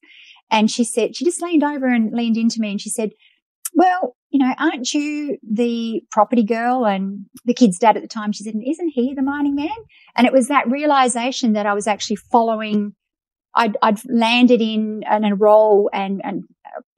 And 0.50 0.70
she 0.70 0.84
said, 0.84 1.16
she 1.16 1.25
just 1.25 1.42
leaned 1.42 1.64
over 1.64 1.87
and 1.87 2.12
leaned 2.12 2.37
into 2.37 2.60
me 2.60 2.70
and 2.70 2.80
she 2.80 2.90
said, 2.90 3.10
well, 3.75 4.16
you 4.30 4.38
know, 4.38 4.54
aren't 4.58 4.94
you 4.94 5.38
the 5.49 6.02
property 6.10 6.42
girl 6.42 6.87
and 6.87 7.26
the 7.44 7.54
kid's 7.54 7.78
dad 7.78 7.96
at 7.96 8.02
the 8.02 8.08
time? 8.08 8.32
She 8.32 8.44
said, 8.44 8.54
isn't 8.54 8.88
he 8.88 9.14
the 9.14 9.22
mining 9.22 9.54
man? 9.54 9.68
And 10.14 10.26
it 10.26 10.32
was 10.32 10.49
that 10.49 10.70
realization 10.70 11.54
that 11.54 11.66
I 11.66 11.75
was 11.75 11.87
actually 11.87 12.16
following 12.16 12.94
I'd, 13.56 13.76
I'd 13.82 13.98
landed 14.08 14.60
in, 14.60 15.02
in 15.10 15.25
a 15.25 15.34
role 15.34 15.90
and, 15.92 16.20
and, 16.22 16.44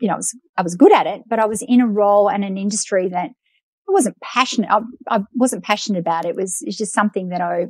you 0.01 0.09
know, 0.09 0.15
I 0.15 0.17
was, 0.17 0.37
I 0.57 0.63
was 0.63 0.75
good 0.75 0.93
at 0.93 1.07
it, 1.07 1.23
but 1.27 1.39
I 1.39 1.47
was 1.47 1.63
in 1.63 1.81
a 1.81 1.87
role 1.87 2.29
and 2.29 2.45
an 2.45 2.59
industry 2.59 3.09
that 3.09 3.31
I 3.31 3.93
wasn't 3.93 4.21
passionate. 4.21 4.69
I, 4.71 4.81
I 5.09 5.21
wasn't 5.35 5.65
passionate 5.65 6.01
about. 6.01 6.25
It 6.25 6.31
it 6.31 6.37
was, 6.37 6.59
it's 6.63 6.77
just 6.77 6.93
something 6.93 7.29
that 7.29 7.41
I, 7.41 7.69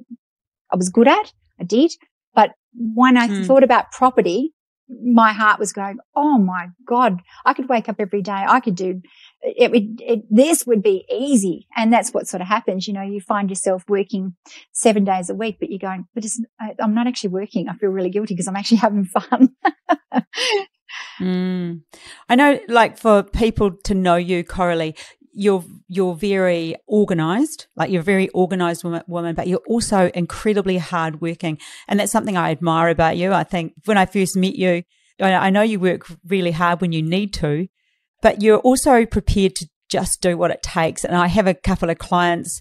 I 0.72 0.76
was 0.76 0.88
good 0.88 1.06
at. 1.06 1.32
I 1.60 1.64
did. 1.64 1.92
But 2.34 2.50
when 2.74 3.16
I 3.16 3.28
mm. 3.28 3.46
thought 3.46 3.62
about 3.62 3.92
property, 3.92 4.52
my 4.88 5.32
heart 5.32 5.58
was 5.58 5.72
going, 5.72 5.98
Oh 6.14 6.38
my 6.38 6.68
God, 6.86 7.20
I 7.44 7.54
could 7.54 7.68
wake 7.68 7.88
up 7.88 7.96
every 7.98 8.22
day. 8.22 8.44
I 8.46 8.60
could 8.60 8.74
do 8.74 9.02
it 9.42 9.70
would, 9.70 10.00
it, 10.00 10.22
this 10.30 10.66
would 10.66 10.82
be 10.82 11.04
easy. 11.12 11.68
And 11.76 11.92
that's 11.92 12.12
what 12.12 12.26
sort 12.26 12.40
of 12.40 12.48
happens. 12.48 12.88
You 12.88 12.94
know, 12.94 13.02
you 13.02 13.20
find 13.20 13.48
yourself 13.48 13.84
working 13.88 14.34
seven 14.72 15.04
days 15.04 15.30
a 15.30 15.34
week, 15.34 15.58
but 15.60 15.70
you're 15.70 15.78
going, 15.78 16.06
but 16.14 16.24
I, 16.60 16.74
I'm 16.80 16.94
not 16.94 17.06
actually 17.06 17.30
working. 17.30 17.68
I 17.68 17.74
feel 17.74 17.90
really 17.90 18.10
guilty 18.10 18.34
because 18.34 18.48
I'm 18.48 18.56
actually 18.56 18.76
having 18.78 19.04
fun. 19.04 19.50
mm. 21.20 21.80
I 22.28 22.34
know, 22.34 22.60
like 22.68 22.98
for 22.98 23.22
people 23.22 23.72
to 23.84 23.94
know 23.94 24.16
you, 24.16 24.42
Coralie, 24.42 24.96
you're 25.38 25.64
you're 25.88 26.14
very 26.14 26.74
organized 26.86 27.66
like 27.76 27.90
you're 27.90 28.00
a 28.00 28.04
very 28.04 28.28
organized 28.30 28.84
woman, 28.84 29.02
woman, 29.06 29.34
but 29.34 29.46
you're 29.46 29.62
also 29.68 30.10
incredibly 30.14 30.78
hardworking 30.78 31.58
and 31.86 31.98
that's 31.98 32.12
something 32.12 32.36
i 32.36 32.50
admire 32.50 32.88
about 32.88 33.16
you 33.16 33.32
i 33.32 33.44
think 33.44 33.72
when 33.84 33.96
i 33.96 34.04
first 34.04 34.36
met 34.36 34.56
you 34.56 34.82
i 35.20 35.50
know 35.50 35.62
you 35.62 35.78
work 35.78 36.06
really 36.26 36.50
hard 36.50 36.80
when 36.80 36.92
you 36.92 37.02
need 37.02 37.32
to 37.32 37.68
but 38.20 38.42
you're 38.42 38.58
also 38.58 39.06
prepared 39.06 39.54
to 39.56 39.68
just 39.88 40.20
do 40.20 40.36
what 40.36 40.50
it 40.50 40.62
takes. 40.62 41.04
And 41.04 41.16
I 41.16 41.26
have 41.28 41.46
a 41.46 41.54
couple 41.54 41.90
of 41.90 41.98
clients 41.98 42.60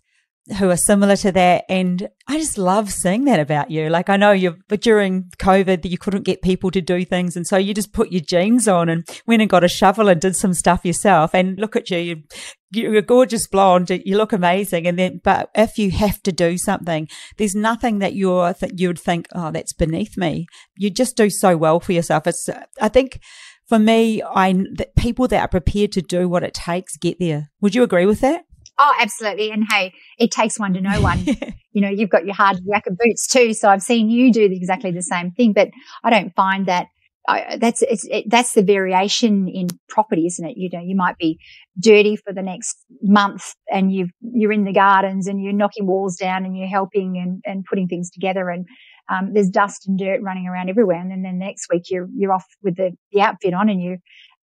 who 0.55 0.69
are 0.69 0.77
similar 0.77 1.15
to 1.17 1.31
that. 1.33 1.65
And 1.67 2.09
I 2.27 2.37
just 2.37 2.57
love 2.57 2.91
seeing 2.91 3.25
that 3.25 3.39
about 3.39 3.69
you. 3.69 3.89
Like 3.89 4.09
I 4.09 4.17
know 4.17 4.31
you, 4.31 4.57
but 4.67 4.81
during 4.81 5.25
COVID, 5.39 5.89
you 5.89 5.97
couldn't 5.97 6.23
get 6.23 6.41
people 6.41 6.71
to 6.71 6.81
do 6.81 7.03
things. 7.03 7.35
And 7.35 7.45
so 7.45 7.57
you 7.57 7.73
just 7.73 7.93
put 7.93 8.11
your 8.11 8.21
jeans 8.21 8.67
on 8.67 8.89
and 8.89 9.07
went 9.25 9.41
and 9.41 9.49
got 9.49 9.63
a 9.63 9.67
shovel 9.67 10.07
and 10.07 10.21
did 10.21 10.35
some 10.35 10.53
stuff 10.53 10.85
yourself. 10.85 11.33
And 11.33 11.59
look 11.59 11.75
at 11.75 11.89
you. 11.89 11.97
you 11.97 12.23
you're 12.69 12.95
a 12.95 13.01
gorgeous 13.01 13.47
blonde. 13.47 13.89
You 13.89 14.17
look 14.17 14.33
amazing. 14.33 14.87
And 14.87 14.99
then, 14.99 15.21
but 15.23 15.49
if 15.55 15.77
you 15.77 15.91
have 15.91 16.21
to 16.23 16.31
do 16.31 16.57
something, 16.57 17.07
there's 17.37 17.55
nothing 17.55 17.99
that 17.99 18.13
you're, 18.13 18.53
that 18.53 18.79
you 18.79 18.89
would 18.89 18.99
think, 18.99 19.27
oh, 19.33 19.51
that's 19.51 19.73
beneath 19.73 20.17
me. 20.17 20.47
You 20.75 20.89
just 20.89 21.15
do 21.15 21.29
so 21.29 21.55
well 21.55 21.79
for 21.79 21.93
yourself. 21.93 22.27
It's, 22.27 22.49
I 22.81 22.89
think 22.89 23.21
for 23.67 23.79
me, 23.79 24.21
I, 24.21 24.53
that 24.75 24.95
people 24.95 25.27
that 25.29 25.41
are 25.41 25.47
prepared 25.47 25.91
to 25.93 26.01
do 26.01 26.27
what 26.27 26.43
it 26.43 26.53
takes 26.53 26.97
get 26.97 27.19
there. 27.19 27.49
Would 27.61 27.75
you 27.75 27.83
agree 27.83 28.05
with 28.05 28.19
that? 28.21 28.43
Oh, 28.79 28.93
absolutely. 28.99 29.51
And 29.51 29.65
hey, 29.69 29.93
it 30.19 30.31
takes 30.31 30.59
one 30.59 30.73
to 30.73 30.81
know 30.81 31.01
one. 31.01 31.25
you 31.71 31.81
know, 31.81 31.89
you've 31.89 32.09
got 32.09 32.25
your 32.25 32.35
hard 32.35 32.57
yakka 32.57 32.95
boots 32.97 33.27
too. 33.27 33.53
So 33.53 33.69
I've 33.69 33.81
seen 33.81 34.09
you 34.09 34.31
do 34.31 34.43
exactly 34.43 34.91
the 34.91 35.01
same 35.01 35.31
thing, 35.31 35.53
but 35.53 35.69
I 36.03 36.09
don't 36.09 36.33
find 36.35 36.65
that 36.67 36.87
I, 37.27 37.57
that's 37.59 37.81
it, 37.81 38.23
that's 38.29 38.53
the 38.53 38.63
variation 38.63 39.49
in 39.49 39.67
property, 39.89 40.25
isn't 40.27 40.47
it? 40.47 40.57
You 40.57 40.69
know, 40.71 40.79
you 40.79 40.95
might 40.95 41.17
be 41.17 41.39
dirty 41.77 42.15
for 42.15 42.31
the 42.31 42.41
next 42.41 42.77
month, 43.01 43.53
and 43.69 43.91
you 43.91 44.07
you're 44.21 44.53
in 44.53 44.63
the 44.63 44.71
gardens 44.71 45.27
and 45.27 45.43
you're 45.43 45.51
knocking 45.51 45.87
walls 45.87 46.15
down 46.15 46.45
and 46.45 46.57
you're 46.57 46.69
helping 46.69 47.17
and, 47.17 47.41
and 47.45 47.65
putting 47.65 47.87
things 47.89 48.09
together, 48.09 48.49
and 48.49 48.65
um, 49.09 49.33
there's 49.33 49.49
dust 49.49 49.87
and 49.87 49.99
dirt 49.99 50.21
running 50.21 50.47
around 50.47 50.69
everywhere. 50.69 50.99
And 50.99 51.11
then, 51.11 51.21
then 51.21 51.37
next 51.37 51.67
week 51.69 51.89
you're 51.89 52.07
you're 52.15 52.31
off 52.31 52.45
with 52.63 52.77
the, 52.77 52.91
the 53.11 53.21
outfit 53.21 53.53
on 53.53 53.67
and 53.67 53.81
you 53.81 53.97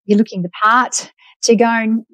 you're 0.05 0.19
looking 0.19 0.43
the 0.43 0.51
part 0.61 1.11
to 1.43 1.55
go 1.55 1.65
and 1.65 2.05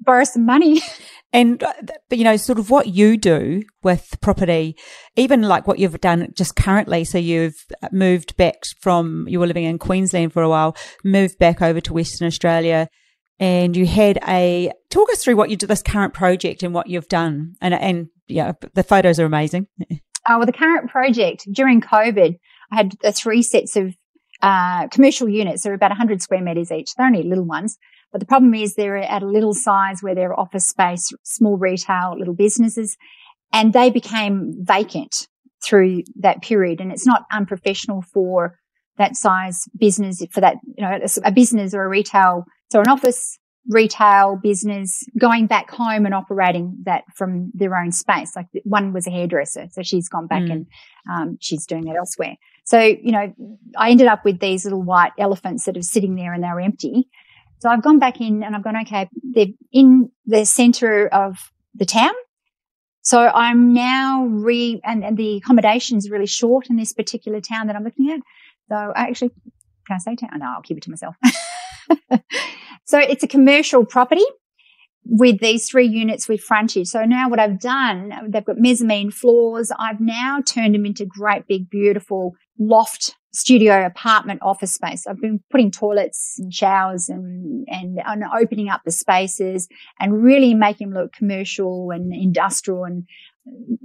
borrow 0.00 0.24
some 0.24 0.46
money. 0.46 0.80
And, 1.32 1.62
uh, 1.62 1.74
but 2.08 2.16
you 2.16 2.24
know, 2.24 2.38
sort 2.38 2.58
of 2.58 2.70
what 2.70 2.86
you 2.86 3.18
do 3.18 3.62
with 3.82 4.16
property, 4.22 4.76
even 5.16 5.42
like 5.42 5.66
what 5.66 5.78
you've 5.78 6.00
done 6.00 6.32
just 6.34 6.56
currently. 6.56 7.04
So 7.04 7.18
you've 7.18 7.66
moved 7.92 8.36
back 8.38 8.62
from, 8.80 9.26
you 9.28 9.38
were 9.38 9.46
living 9.46 9.64
in 9.64 9.78
Queensland 9.78 10.32
for 10.32 10.42
a 10.42 10.48
while, 10.48 10.74
moved 11.04 11.38
back 11.38 11.60
over 11.60 11.82
to 11.82 11.92
Western 11.92 12.26
Australia 12.26 12.88
and 13.38 13.76
you 13.76 13.86
had 13.86 14.18
a, 14.26 14.72
talk 14.90 15.10
us 15.12 15.22
through 15.22 15.36
what 15.36 15.50
you 15.50 15.56
did, 15.56 15.68
this 15.68 15.82
current 15.82 16.14
project 16.14 16.62
and 16.62 16.74
what 16.74 16.88
you've 16.88 17.08
done. 17.08 17.56
And, 17.60 17.74
and 17.74 18.08
yeah, 18.26 18.52
the 18.74 18.82
photos 18.82 19.20
are 19.20 19.26
amazing. 19.26 19.66
Oh, 19.90 19.96
well, 20.38 20.46
the 20.46 20.52
current 20.52 20.90
project 20.90 21.46
during 21.52 21.80
COVID, 21.80 22.38
I 22.72 22.76
had 22.76 22.96
three 23.14 23.42
sets 23.42 23.76
of 23.76 23.94
uh, 24.42 24.88
commercial 24.88 25.28
units. 25.28 25.62
They're 25.62 25.74
about 25.74 25.90
100 25.90 26.22
square 26.22 26.42
meters 26.42 26.72
each. 26.72 26.94
They're 26.94 27.06
only 27.06 27.22
little 27.22 27.44
ones. 27.44 27.78
But 28.12 28.20
the 28.20 28.26
problem 28.26 28.54
is 28.54 28.74
they're 28.74 28.96
at 28.96 29.22
a 29.22 29.26
little 29.26 29.54
size 29.54 30.02
where 30.02 30.14
they're 30.14 30.38
office 30.38 30.66
space, 30.66 31.12
small 31.22 31.56
retail, 31.56 32.14
little 32.18 32.34
businesses, 32.34 32.96
and 33.52 33.72
they 33.72 33.90
became 33.90 34.54
vacant 34.58 35.28
through 35.62 36.02
that 36.16 36.42
period. 36.42 36.80
And 36.80 36.92
it's 36.92 37.06
not 37.06 37.24
unprofessional 37.32 38.02
for 38.02 38.58
that 38.96 39.16
size 39.16 39.68
business, 39.78 40.22
for 40.30 40.40
that, 40.40 40.56
you 40.76 40.84
know, 40.84 40.98
a 41.24 41.32
business 41.32 41.74
or 41.74 41.84
a 41.84 41.88
retail. 41.88 42.44
So 42.70 42.80
an 42.80 42.88
office 42.88 43.38
retail 43.68 44.38
business 44.42 45.04
going 45.18 45.46
back 45.46 45.70
home 45.70 46.06
and 46.06 46.14
operating 46.14 46.76
that 46.84 47.04
from 47.14 47.50
their 47.54 47.76
own 47.76 47.92
space. 47.92 48.34
Like 48.34 48.46
one 48.64 48.92
was 48.92 49.06
a 49.06 49.10
hairdresser. 49.10 49.68
So 49.70 49.82
she's 49.82 50.08
gone 50.08 50.26
back 50.26 50.42
mm. 50.42 50.52
and 50.52 50.66
um, 51.10 51.38
she's 51.40 51.66
doing 51.66 51.84
that 51.84 51.96
elsewhere. 51.96 52.36
So, 52.64 52.80
you 52.80 53.12
know, 53.12 53.32
I 53.76 53.90
ended 53.90 54.06
up 54.08 54.24
with 54.24 54.40
these 54.40 54.64
little 54.64 54.82
white 54.82 55.12
elephants 55.18 55.64
that 55.64 55.76
are 55.76 55.82
sitting 55.82 56.16
there 56.16 56.32
and 56.32 56.42
they're 56.42 56.60
empty. 56.60 57.08
So 57.60 57.68
I've 57.68 57.82
gone 57.82 57.98
back 57.98 58.20
in 58.20 58.42
and 58.42 58.54
I've 58.54 58.62
gone, 58.62 58.76
okay, 58.82 59.08
they're 59.22 59.46
in 59.72 60.10
the 60.26 60.44
center 60.44 61.08
of 61.08 61.38
the 61.74 61.84
town. 61.84 62.12
So 63.02 63.28
I'm 63.28 63.72
now 63.72 64.26
re, 64.26 64.80
and, 64.84 65.04
and 65.04 65.16
the 65.16 65.36
accommodation 65.36 65.96
is 65.98 66.10
really 66.10 66.26
short 66.26 66.68
in 66.70 66.76
this 66.76 66.92
particular 66.92 67.40
town 67.40 67.66
that 67.66 67.76
I'm 67.76 67.84
looking 67.84 68.10
at. 68.10 68.20
So 68.68 68.92
actually, 68.94 69.30
can 69.86 69.94
I 69.94 69.98
say 69.98 70.14
town? 70.14 70.30
No, 70.38 70.46
I'll 70.46 70.62
keep 70.62 70.76
it 70.76 70.82
to 70.84 70.90
myself. 70.90 71.16
so 72.84 72.98
it's 72.98 73.22
a 73.22 73.28
commercial 73.28 73.84
property 73.84 74.24
with 75.04 75.40
these 75.40 75.68
three 75.68 75.86
units 75.86 76.28
with 76.28 76.40
frontage. 76.40 76.88
So 76.88 77.04
now 77.04 77.28
what 77.28 77.40
I've 77.40 77.58
done, 77.58 78.12
they've 78.28 78.44
got 78.44 78.58
mezzanine 78.58 79.10
floors. 79.10 79.72
I've 79.78 80.00
now 80.00 80.42
turned 80.44 80.74
them 80.74 80.84
into 80.84 81.06
great 81.06 81.46
big, 81.46 81.70
beautiful 81.70 82.34
loft 82.58 83.16
studio 83.38 83.86
apartment 83.86 84.40
office 84.42 84.74
space. 84.74 85.06
I've 85.06 85.20
been 85.20 85.40
putting 85.48 85.70
toilets 85.70 86.36
and 86.38 86.52
showers 86.52 87.08
and, 87.08 87.66
and, 87.68 88.00
and 88.04 88.24
opening 88.36 88.68
up 88.68 88.82
the 88.84 88.90
spaces 88.90 89.68
and 90.00 90.22
really 90.22 90.54
making 90.54 90.90
them 90.90 90.98
look 90.98 91.12
commercial 91.12 91.92
and 91.92 92.12
industrial. 92.12 92.84
And 92.84 93.06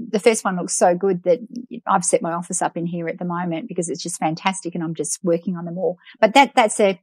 the 0.09 0.19
first 0.19 0.43
one 0.43 0.57
looks 0.57 0.73
so 0.73 0.95
good 0.95 1.21
that 1.23 1.39
I've 1.85 2.03
set 2.03 2.23
my 2.23 2.33
office 2.33 2.63
up 2.63 2.75
in 2.75 2.87
here 2.87 3.07
at 3.07 3.19
the 3.19 3.25
moment 3.25 3.67
because 3.67 3.89
it's 3.89 4.01
just 4.01 4.17
fantastic 4.17 4.73
and 4.73 4.83
I'm 4.83 4.95
just 4.95 5.19
working 5.23 5.55
on 5.55 5.65
them 5.65 5.77
all. 5.77 5.99
But 6.19 6.33
that, 6.33 6.53
that's 6.55 6.79
a, 6.79 6.99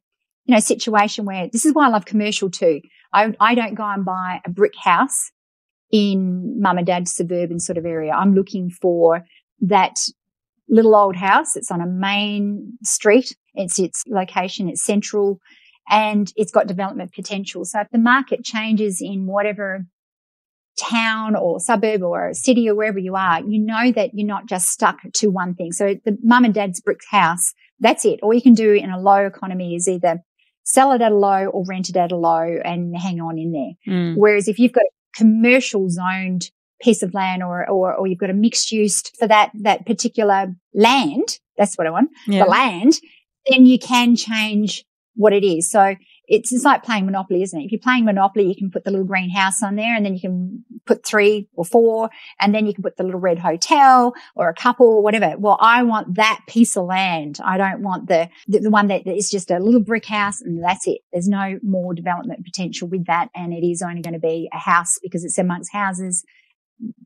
you 0.46 0.54
know, 0.54 0.60
situation 0.60 1.26
where 1.26 1.48
this 1.52 1.64
is 1.64 1.72
why 1.72 1.86
I 1.86 1.90
love 1.90 2.04
commercial 2.04 2.50
too. 2.50 2.80
I, 3.12 3.32
I 3.38 3.54
don't 3.54 3.74
go 3.76 3.84
and 3.84 4.04
buy 4.04 4.40
a 4.44 4.50
brick 4.50 4.74
house 4.76 5.30
in 5.92 6.60
mum 6.60 6.78
and 6.78 6.86
dad's 6.86 7.12
suburban 7.12 7.60
sort 7.60 7.78
of 7.78 7.86
area. 7.86 8.12
I'm 8.12 8.34
looking 8.34 8.70
for 8.70 9.24
that 9.60 10.00
little 10.70 10.94
old 10.94 11.16
house. 11.16 11.56
It's 11.56 11.70
on 11.70 11.80
a 11.80 11.86
main 11.86 12.78
street. 12.82 13.36
It's 13.54 13.78
its 13.78 14.04
location. 14.06 14.68
It's 14.68 14.82
central 14.82 15.40
and 15.90 16.32
it's 16.36 16.52
got 16.52 16.68
development 16.68 17.12
potential. 17.12 17.64
So 17.64 17.80
if 17.80 17.88
the 17.90 17.98
market 17.98 18.44
changes 18.44 19.02
in 19.02 19.26
whatever 19.26 19.84
town 20.78 21.34
or 21.36 21.60
suburb 21.60 22.02
or 22.02 22.32
city 22.32 22.68
or 22.68 22.74
wherever 22.74 22.98
you 22.98 23.16
are, 23.16 23.40
you 23.40 23.58
know 23.58 23.92
that 23.92 24.10
you're 24.14 24.26
not 24.26 24.46
just 24.46 24.68
stuck 24.68 24.98
to 25.14 25.28
one 25.28 25.54
thing. 25.54 25.72
So 25.72 25.96
the 26.04 26.16
mum 26.22 26.44
and 26.44 26.54
dad's 26.54 26.80
brick 26.80 27.00
house, 27.10 27.52
that's 27.80 28.04
it. 28.04 28.20
All 28.22 28.32
you 28.32 28.40
can 28.40 28.54
do 28.54 28.72
in 28.72 28.90
a 28.90 29.00
low 29.00 29.26
economy 29.26 29.74
is 29.74 29.88
either 29.88 30.22
sell 30.64 30.92
it 30.92 31.02
at 31.02 31.12
a 31.12 31.16
low 31.16 31.46
or 31.46 31.64
rent 31.66 31.88
it 31.88 31.96
at 31.96 32.12
a 32.12 32.16
low 32.16 32.58
and 32.64 32.96
hang 32.96 33.20
on 33.20 33.38
in 33.38 33.52
there. 33.52 33.94
Mm. 33.94 34.16
Whereas 34.16 34.46
if 34.46 34.58
you've 34.58 34.72
got 34.72 34.84
a 34.84 35.18
commercial 35.18 35.90
zoned 35.90 36.50
piece 36.80 37.02
of 37.02 37.14
land 37.14 37.42
or, 37.42 37.68
or, 37.68 37.94
or 37.94 38.06
you've 38.06 38.18
got 38.18 38.30
a 38.30 38.34
mixed 38.34 38.72
use 38.72 39.02
for 39.18 39.26
that, 39.28 39.50
that 39.54 39.86
particular 39.86 40.54
land, 40.74 41.38
that's 41.56 41.76
what 41.76 41.86
I 41.86 41.90
want, 41.90 42.10
yeah. 42.26 42.44
the 42.44 42.50
land, 42.50 43.00
then 43.48 43.66
you 43.66 43.78
can 43.78 44.16
change 44.16 44.84
what 45.14 45.32
it 45.32 45.44
is. 45.44 45.70
So 45.70 45.96
it's 46.30 46.50
just 46.50 46.64
like 46.64 46.84
playing 46.84 47.06
Monopoly, 47.06 47.42
isn't 47.42 47.60
it? 47.60 47.64
If 47.64 47.72
you're 47.72 47.80
playing 47.80 48.04
Monopoly, 48.04 48.46
you 48.46 48.54
can 48.54 48.70
put 48.70 48.84
the 48.84 48.90
little 48.92 49.04
green 49.04 49.30
house 49.30 49.64
on 49.64 49.74
there 49.74 49.96
and 49.96 50.06
then 50.06 50.14
you 50.14 50.20
can 50.20 50.64
put 50.86 51.04
three 51.04 51.48
or 51.54 51.64
four 51.64 52.08
and 52.40 52.54
then 52.54 52.66
you 52.66 52.72
can 52.72 52.84
put 52.84 52.96
the 52.96 53.02
little 53.02 53.18
red 53.18 53.38
hotel 53.38 54.14
or 54.36 54.48
a 54.48 54.54
couple 54.54 54.86
or 54.86 55.02
whatever. 55.02 55.34
Well, 55.36 55.58
I 55.60 55.82
want 55.82 56.14
that 56.14 56.40
piece 56.46 56.76
of 56.76 56.86
land. 56.86 57.40
I 57.44 57.58
don't 57.58 57.82
want 57.82 58.06
the, 58.06 58.28
the, 58.46 58.60
the 58.60 58.70
one 58.70 58.86
that 58.86 59.06
is 59.08 59.28
just 59.28 59.50
a 59.50 59.58
little 59.58 59.80
brick 59.80 60.06
house 60.06 60.40
and 60.40 60.62
that's 60.62 60.86
it. 60.86 61.00
There's 61.12 61.28
no 61.28 61.58
more 61.64 61.94
development 61.94 62.44
potential 62.44 62.86
with 62.86 63.06
that. 63.06 63.28
And 63.34 63.52
it 63.52 63.66
is 63.66 63.82
only 63.82 64.00
going 64.00 64.14
to 64.14 64.20
be 64.20 64.48
a 64.52 64.58
house 64.58 65.00
because 65.02 65.24
it's 65.24 65.38
amongst 65.38 65.72
houses. 65.72 66.24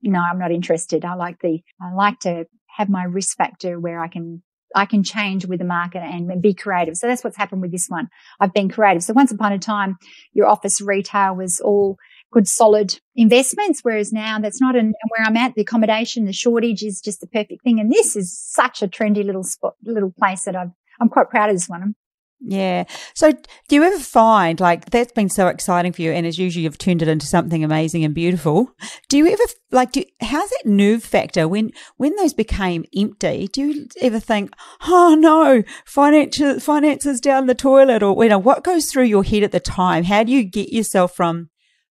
No, 0.02 0.20
I'm 0.20 0.38
not 0.38 0.52
interested. 0.52 1.04
I 1.04 1.14
like 1.14 1.40
the, 1.40 1.60
I 1.80 1.92
like 1.92 2.20
to 2.20 2.46
have 2.76 2.88
my 2.88 3.04
risk 3.04 3.36
factor 3.36 3.78
where 3.78 4.00
I 4.00 4.08
can 4.08 4.42
I 4.74 4.86
can 4.86 5.04
change 5.04 5.46
with 5.46 5.60
the 5.60 5.64
market 5.64 6.00
and 6.00 6.42
be 6.42 6.52
creative. 6.52 6.96
So 6.96 7.06
that's 7.06 7.22
what's 7.22 7.36
happened 7.36 7.62
with 7.62 7.70
this 7.70 7.88
one. 7.88 8.08
I've 8.40 8.52
been 8.52 8.68
creative. 8.68 9.04
So 9.04 9.12
once 9.12 9.30
upon 9.30 9.52
a 9.52 9.58
time, 9.58 9.96
your 10.32 10.48
office 10.48 10.80
retail 10.80 11.36
was 11.36 11.60
all 11.60 11.96
good, 12.32 12.48
solid 12.48 12.98
investments, 13.14 13.80
whereas 13.82 14.12
now 14.12 14.40
that's 14.40 14.60
not. 14.60 14.74
And 14.74 14.94
where 15.10 15.26
I'm 15.26 15.36
at, 15.36 15.54
the 15.54 15.62
accommodation, 15.62 16.24
the 16.24 16.32
shortage 16.32 16.82
is 16.82 17.00
just 17.00 17.20
the 17.20 17.28
perfect 17.28 17.62
thing. 17.62 17.78
And 17.78 17.90
this 17.90 18.16
is 18.16 18.36
such 18.36 18.82
a 18.82 18.88
trendy 18.88 19.24
little 19.24 19.44
spot, 19.44 19.74
little 19.84 20.12
place 20.18 20.44
that 20.44 20.56
I've, 20.56 20.72
I'm 21.00 21.08
quite 21.08 21.30
proud 21.30 21.50
of 21.50 21.56
this 21.56 21.68
one. 21.68 21.94
Yeah. 22.46 22.84
So 23.14 23.32
do 23.32 23.74
you 23.74 23.82
ever 23.82 23.98
find 23.98 24.60
like 24.60 24.90
that's 24.90 25.12
been 25.12 25.30
so 25.30 25.46
exciting 25.48 25.92
for 25.92 26.02
you 26.02 26.12
and 26.12 26.26
as 26.26 26.38
usual 26.38 26.62
you've 26.62 26.76
turned 26.76 27.00
it 27.00 27.08
into 27.08 27.26
something 27.26 27.64
amazing 27.64 28.04
and 28.04 28.14
beautiful. 28.14 28.70
Do 29.08 29.16
you 29.16 29.28
ever 29.28 29.42
like 29.70 29.92
do 29.92 30.04
how's 30.20 30.50
that 30.50 30.66
nerve 30.66 31.02
factor 31.02 31.48
when 31.48 31.70
when 31.96 32.14
those 32.16 32.34
became 32.34 32.84
empty? 32.94 33.48
Do 33.50 33.62
you 33.62 33.88
ever 34.02 34.20
think, 34.20 34.52
"Oh 34.86 35.16
no, 35.18 35.62
finances 35.86 36.62
finances 36.62 37.20
down 37.20 37.46
the 37.46 37.54
toilet" 37.54 38.02
or 38.02 38.22
you 38.22 38.28
know, 38.28 38.38
what 38.38 38.62
goes 38.62 38.90
through 38.90 39.04
your 39.04 39.24
head 39.24 39.42
at 39.42 39.52
the 39.52 39.60
time? 39.60 40.04
How 40.04 40.22
do 40.22 40.32
you 40.32 40.44
get 40.44 40.70
yourself 40.70 41.16
from 41.16 41.48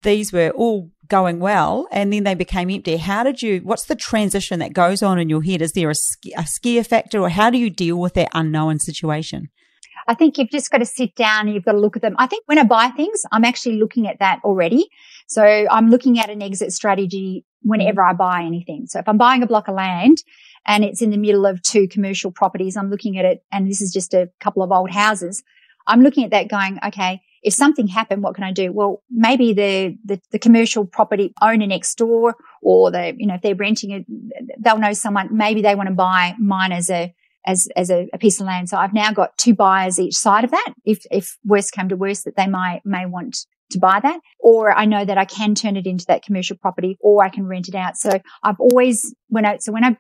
these 0.03 0.31
were 0.31 0.51
all 0.51 0.91
going 1.09 1.41
well 1.41 1.87
and 1.91 2.13
then 2.13 2.25
they 2.25 2.35
became 2.35 2.71
empty. 2.71 2.97
How 2.97 3.23
did 3.23 3.43
you, 3.43 3.61
what's 3.61 3.87
the 3.87 3.97
transition 3.97 4.59
that 4.61 4.73
goes 4.73 5.03
on 5.03 5.19
in 5.19 5.29
your 5.29 5.43
head? 5.43 5.63
Is 5.63 5.73
there 5.73 5.91
a, 5.91 5.95
a 6.37 6.47
scare 6.47 6.85
factor 6.85 7.21
or 7.21 7.29
how 7.29 7.51
do 7.51 7.59
you 7.59 7.71
deal 7.71 7.97
with 7.97 8.15
that 8.15 8.31
unknown 8.33 8.79
situation? 8.79 9.49
I 10.07 10.15
think 10.15 10.39
you've 10.39 10.51
just 10.51 10.71
got 10.71 10.79
to 10.79 10.85
sit 10.87 11.15
down 11.15 11.47
and 11.47 11.55
you've 11.55 11.65
got 11.65 11.73
to 11.73 11.79
look 11.79 11.97
at 11.97 12.03
them. 12.03 12.15
I 12.19 12.27
think 12.27 12.45
when 12.47 12.59
I 12.59 12.65
buy 12.65 12.89
things, 12.89 13.25
I'm 13.33 13.45
actually 13.45 13.79
looking 13.79 14.07
at 14.07 14.19
that 14.19 14.41
already. 14.45 14.89
So 15.27 15.43
I'm 15.43 15.91
looking 15.91 16.19
at 16.19 16.31
an 16.31 16.43
exit 16.43 16.73
strategy 16.73 17.45
whenever 17.63 18.03
I 18.03 18.13
buy 18.13 18.43
anything. 18.43 18.87
So 18.87 18.99
if 18.99 19.09
I'm 19.09 19.19
buying 19.19 19.43
a 19.43 19.47
block 19.47 19.69
of 19.69 19.75
land 19.75 20.23
and 20.67 20.85
it's 20.85 21.01
in 21.01 21.11
the 21.11 21.17
middle 21.17 21.47
of 21.47 21.63
two 21.63 21.89
commercial 21.89 22.31
properties, 22.31 22.77
I'm 22.77 22.91
looking 22.91 23.19
at 23.19 23.25
it 23.25 23.43
and 23.51 23.69
this 23.69 23.81
is 23.81 23.93
just 23.93 24.13
a 24.15 24.31
couple 24.41 24.63
of 24.63 24.71
old 24.71 24.91
houses. 24.91 25.43
I'm 25.87 26.03
looking 26.03 26.25
at 26.25 26.31
that 26.31 26.49
going, 26.49 26.79
okay, 26.87 27.23
if 27.43 27.53
something 27.53 27.87
happened, 27.87 28.23
what 28.23 28.35
can 28.35 28.45
I 28.45 28.53
do? 28.53 28.73
Well, 28.73 29.03
maybe 29.11 29.53
the, 29.53 29.99
the, 30.05 30.21
the 30.31 30.39
commercial 30.39 30.87
property 30.87 31.35
owner 31.43 31.67
next 31.67 31.97
door 31.97 32.37
or 32.63 32.91
the, 32.91 33.15
you 33.19 33.27
know, 33.27 33.35
if 33.35 33.43
they're 33.43 33.55
renting 33.55 33.91
it, 33.91 34.07
they'll 34.59 34.79
know 34.79 34.95
someone, 34.95 35.29
maybe 35.31 35.61
they 35.61 35.75
want 35.75 35.89
to 35.89 35.95
buy 35.95 36.35
mine 36.39 36.73
as 36.73 36.91
a, 36.91 37.15
as, 37.47 37.69
as 37.77 37.91
a, 37.91 38.09
a, 38.13 38.19
piece 38.19 38.41
of 38.41 38.47
land. 38.47 38.69
So 38.69 38.77
I've 38.77 38.95
now 38.95 39.13
got 39.13 39.37
two 39.37 39.55
buyers 39.55 39.99
each 39.99 40.17
side 40.17 40.45
of 40.45 40.51
that. 40.51 40.75
If, 40.85 41.05
if 41.11 41.37
worst 41.45 41.73
come 41.73 41.89
to 41.89 41.97
worst 41.97 42.25
that 42.25 42.37
they 42.37 42.47
might, 42.47 42.83
may 42.85 43.07
want 43.07 43.47
to 43.71 43.79
buy 43.79 44.01
that, 44.01 44.21
or 44.39 44.73
I 44.73 44.85
know 44.85 45.05
that 45.05 45.19
I 45.19 45.25
can 45.25 45.55
turn 45.55 45.77
it 45.77 45.87
into 45.87 46.05
that 46.07 46.23
commercial 46.23 46.57
property 46.57 46.97
or 47.01 47.25
I 47.25 47.29
can 47.29 47.47
rent 47.47 47.69
it 47.69 47.75
out. 47.75 47.97
So 47.97 48.11
I've 48.43 48.61
always, 48.61 49.15
when 49.29 49.45
I, 49.45 49.59
so 49.59 49.73
when 49.73 49.85
I 49.85 49.97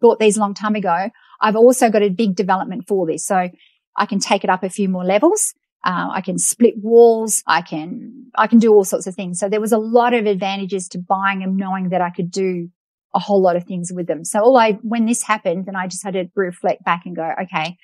bought 0.00 0.18
these 0.18 0.36
a 0.36 0.40
long 0.40 0.54
time 0.54 0.74
ago, 0.74 1.10
I've 1.40 1.56
also 1.56 1.90
got 1.90 2.02
a 2.02 2.08
big 2.08 2.34
development 2.34 2.86
for 2.88 3.06
this. 3.06 3.26
So 3.26 3.48
I 3.96 4.06
can 4.06 4.20
take 4.20 4.44
it 4.44 4.50
up 4.50 4.62
a 4.62 4.70
few 4.70 4.88
more 4.88 5.04
levels. 5.04 5.54
Uh, 5.84 6.08
I 6.12 6.20
can 6.20 6.38
split 6.38 6.74
walls. 6.78 7.42
I 7.46 7.62
can, 7.62 8.26
I 8.34 8.46
can 8.46 8.58
do 8.58 8.72
all 8.72 8.84
sorts 8.84 9.06
of 9.06 9.14
things. 9.14 9.38
So 9.38 9.48
there 9.48 9.60
was 9.60 9.72
a 9.72 9.78
lot 9.78 10.14
of 10.14 10.26
advantages 10.26 10.88
to 10.88 10.98
buying 10.98 11.42
and 11.42 11.56
knowing 11.56 11.90
that 11.90 12.00
I 12.00 12.10
could 12.10 12.30
do 12.30 12.70
a 13.14 13.18
whole 13.18 13.40
lot 13.40 13.56
of 13.56 13.64
things 13.64 13.92
with 13.92 14.06
them. 14.06 14.24
So 14.24 14.40
all 14.40 14.56
I, 14.56 14.72
when 14.82 15.06
this 15.06 15.22
happened, 15.22 15.66
then 15.66 15.76
I 15.76 15.86
just 15.86 16.04
had 16.04 16.14
to 16.14 16.26
reflect 16.34 16.84
back 16.84 17.06
and 17.06 17.16
go, 17.16 17.30
okay, 17.42 17.76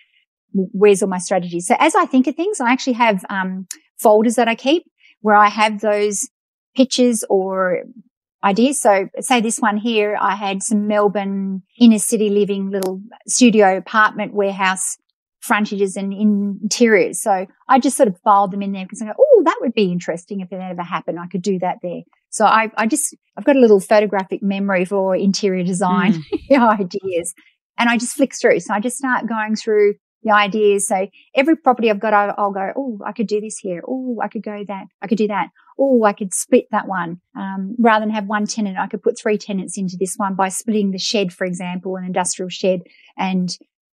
where's 0.52 1.02
all 1.02 1.08
my 1.08 1.18
strategies? 1.18 1.66
So 1.66 1.76
as 1.78 1.94
I 1.94 2.04
think 2.06 2.26
of 2.26 2.34
things, 2.34 2.60
I 2.60 2.70
actually 2.70 2.94
have, 2.94 3.24
um, 3.30 3.66
folders 3.98 4.34
that 4.34 4.48
I 4.48 4.54
keep 4.54 4.84
where 5.20 5.36
I 5.36 5.48
have 5.48 5.80
those 5.80 6.28
pictures 6.76 7.24
or 7.30 7.84
ideas. 8.42 8.80
So 8.80 9.08
say 9.20 9.40
this 9.40 9.58
one 9.58 9.76
here, 9.76 10.18
I 10.20 10.34
had 10.34 10.62
some 10.62 10.86
Melbourne 10.86 11.62
inner 11.78 11.98
city 11.98 12.28
living 12.28 12.70
little 12.70 13.00
studio 13.26 13.76
apartment 13.76 14.34
warehouse 14.34 14.98
frontages 15.44 15.94
and 15.94 16.10
interiors. 16.14 17.20
So 17.20 17.46
I 17.68 17.78
just 17.78 17.98
sort 17.98 18.08
of 18.08 18.18
filed 18.20 18.50
them 18.50 18.62
in 18.62 18.72
there 18.72 18.86
because 18.86 19.02
I 19.02 19.06
go, 19.06 19.12
oh, 19.18 19.42
that 19.44 19.58
would 19.60 19.74
be 19.74 19.92
interesting 19.92 20.40
if 20.40 20.50
it 20.50 20.56
ever 20.56 20.82
happened. 20.82 21.20
I 21.20 21.26
could 21.26 21.42
do 21.42 21.58
that 21.58 21.78
there. 21.82 22.00
So 22.30 22.46
I, 22.46 22.70
I 22.78 22.86
just, 22.86 23.14
I've 23.36 23.44
got 23.44 23.56
a 23.56 23.60
little 23.60 23.78
photographic 23.78 24.42
memory 24.42 24.86
for 24.86 25.14
interior 25.14 25.62
design 25.62 26.24
mm. 26.50 26.80
ideas 26.80 27.34
and 27.76 27.90
I 27.90 27.98
just 27.98 28.16
flick 28.16 28.34
through. 28.34 28.60
So 28.60 28.72
I 28.72 28.80
just 28.80 28.96
start 28.96 29.28
going 29.28 29.54
through 29.54 29.96
the 30.22 30.32
ideas. 30.32 30.88
So 30.88 31.08
every 31.34 31.56
property 31.56 31.90
I've 31.90 32.00
got, 32.00 32.14
I'll, 32.14 32.34
I'll 32.38 32.50
go, 32.50 32.72
oh, 32.74 33.00
I 33.04 33.12
could 33.12 33.26
do 33.26 33.42
this 33.42 33.58
here. 33.58 33.82
Oh, 33.86 34.18
I 34.22 34.28
could 34.28 34.42
go 34.42 34.64
that. 34.66 34.86
I 35.02 35.06
could 35.06 35.18
do 35.18 35.28
that. 35.28 35.50
Oh, 35.78 36.04
I 36.04 36.14
could 36.14 36.32
split 36.32 36.68
that 36.70 36.88
one. 36.88 37.20
Um, 37.36 37.76
rather 37.78 38.06
than 38.06 38.14
have 38.14 38.26
one 38.26 38.46
tenant, 38.46 38.78
I 38.78 38.86
could 38.86 39.02
put 39.02 39.18
three 39.18 39.36
tenants 39.36 39.76
into 39.76 39.98
this 40.00 40.14
one 40.16 40.36
by 40.36 40.48
splitting 40.48 40.92
the 40.92 40.98
shed, 40.98 41.34
for 41.34 41.44
example, 41.44 41.96
an 41.96 42.04
industrial 42.04 42.48
shed 42.48 42.80
and 43.18 43.54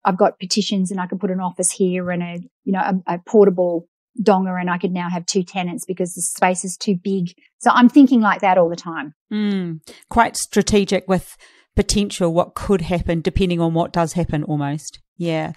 I've 0.09 0.17
got 0.17 0.38
petitions 0.38 0.91
and 0.91 0.99
I 0.99 1.07
could 1.07 1.21
put 1.21 1.31
an 1.31 1.38
office 1.38 1.71
here 1.71 2.11
and 2.11 2.23
a, 2.23 2.38
you 2.65 2.73
know, 2.73 2.81
a, 2.81 3.15
a 3.15 3.19
portable 3.19 3.87
donga 4.23 4.55
and 4.55 4.71
I 4.71 4.79
could 4.79 4.91
now 4.91 5.11
have 5.11 5.27
two 5.27 5.43
tenants 5.43 5.85
because 5.85 6.15
the 6.15 6.23
space 6.23 6.65
is 6.65 6.79
too 6.79 6.97
big. 6.97 7.35
So 7.59 7.71
I'm 7.71 7.91
thinking 7.91 8.23
like 8.23 8.41
that 8.41 8.57
all 8.57 8.71
the 8.71 8.75
time. 8.75 9.12
Mm, 9.31 9.81
quite 10.09 10.35
strategic 10.38 11.07
with 11.09 11.37
potential 11.77 12.33
what 12.33 12.55
could 12.55 12.81
happen 12.81 13.21
depending 13.21 13.61
on 13.61 13.75
what 13.75 13.93
does 13.93 14.15
happen 14.15 14.45
almost. 14.45 14.99
Yeah. 15.19 15.53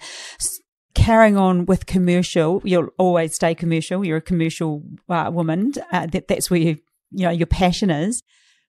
Carrying 0.94 1.38
on 1.38 1.64
with 1.64 1.86
commercial, 1.86 2.60
you'll 2.62 2.90
always 2.98 3.34
stay 3.34 3.54
commercial. 3.54 4.04
You're 4.04 4.18
a 4.18 4.20
commercial 4.20 4.82
uh, 5.08 5.30
woman. 5.32 5.72
Uh, 5.90 6.08
that, 6.08 6.28
that's 6.28 6.50
where 6.50 6.60
you, 6.60 6.78
you 7.10 7.24
know, 7.24 7.30
your 7.30 7.46
passion 7.46 7.88
is. 7.88 8.22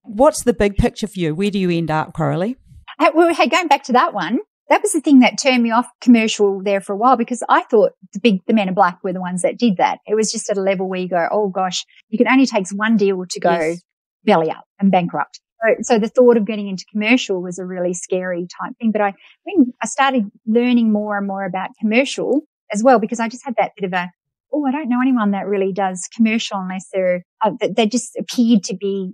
What's 0.03 0.43
the 0.43 0.53
big 0.53 0.77
picture 0.77 1.07
for 1.07 1.19
you? 1.19 1.35
Where 1.35 1.51
do 1.51 1.59
you 1.59 1.69
end 1.69 1.91
up, 1.91 2.13
Coralie? 2.13 2.55
Uh, 2.99 3.11
well, 3.13 3.33
hey, 3.33 3.47
going 3.47 3.67
back 3.67 3.83
to 3.83 3.91
that 3.91 4.13
one, 4.13 4.39
that 4.73 4.81
was 4.81 4.91
the 4.91 5.01
thing 5.01 5.19
that 5.19 5.37
turned 5.37 5.61
me 5.61 5.69
off 5.69 5.87
commercial 6.01 6.59
there 6.63 6.81
for 6.81 6.93
a 6.93 6.97
while 6.97 7.15
because 7.15 7.43
I 7.47 7.61
thought 7.61 7.91
the 8.11 8.19
big, 8.19 8.39
the 8.47 8.55
men 8.55 8.67
in 8.67 8.73
black 8.73 9.03
were 9.03 9.13
the 9.13 9.21
ones 9.21 9.43
that 9.43 9.59
did 9.59 9.77
that. 9.77 9.99
It 10.07 10.15
was 10.15 10.31
just 10.31 10.49
at 10.49 10.57
a 10.57 10.61
level 10.61 10.89
where 10.89 10.99
you 10.99 11.07
go, 11.07 11.27
oh 11.31 11.49
gosh, 11.49 11.85
you 12.09 12.17
can 12.17 12.27
only 12.27 12.47
takes 12.47 12.73
one 12.73 12.97
deal 12.97 13.23
to 13.29 13.39
go 13.39 13.51
yes. 13.51 13.83
belly 14.23 14.49
up 14.49 14.65
and 14.79 14.91
bankrupt. 14.91 15.39
So, 15.61 15.75
so, 15.81 15.99
the 15.99 16.09
thought 16.09 16.37
of 16.37 16.45
getting 16.45 16.67
into 16.67 16.85
commercial 16.91 17.39
was 17.39 17.59
a 17.59 17.65
really 17.65 17.93
scary 17.93 18.47
type 18.47 18.73
thing. 18.79 18.91
But 18.91 19.01
I, 19.01 19.13
when 19.43 19.73
I 19.81 19.85
started 19.85 20.31
learning 20.47 20.91
more 20.91 21.19
and 21.19 21.27
more 21.27 21.45
about 21.45 21.69
commercial 21.79 22.41
as 22.73 22.83
well, 22.83 22.97
because 22.97 23.19
I 23.19 23.29
just 23.29 23.45
had 23.45 23.53
that 23.59 23.73
bit 23.77 23.85
of 23.85 23.93
a, 23.93 24.09
oh, 24.51 24.65
I 24.65 24.71
don't 24.71 24.89
know 24.89 25.01
anyone 25.01 25.31
that 25.31 25.45
really 25.45 25.71
does 25.71 26.09
commercial 26.15 26.57
unless 26.57 26.87
they're, 26.91 27.23
uh, 27.45 27.51
they 27.61 27.85
just 27.85 28.17
appeared 28.17 28.63
to 28.63 28.75
be 28.75 29.11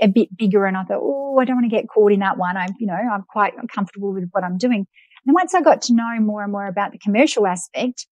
a 0.00 0.08
bit 0.08 0.36
bigger 0.36 0.66
and 0.66 0.76
I 0.76 0.84
thought, 0.84 1.00
oh, 1.02 1.38
I 1.38 1.44
don't 1.44 1.56
want 1.56 1.70
to 1.70 1.76
get 1.76 1.88
caught 1.88 2.12
in 2.12 2.20
that 2.20 2.38
one. 2.38 2.56
I'm, 2.56 2.74
you 2.78 2.86
know, 2.86 2.94
I'm 2.94 3.24
quite 3.28 3.54
comfortable 3.72 4.12
with 4.12 4.28
what 4.32 4.44
I'm 4.44 4.58
doing. 4.58 4.86
And 5.26 5.34
once 5.34 5.54
I 5.54 5.60
got 5.60 5.82
to 5.82 5.94
know 5.94 6.20
more 6.20 6.42
and 6.42 6.52
more 6.52 6.66
about 6.66 6.92
the 6.92 6.98
commercial 6.98 7.46
aspect, 7.46 8.06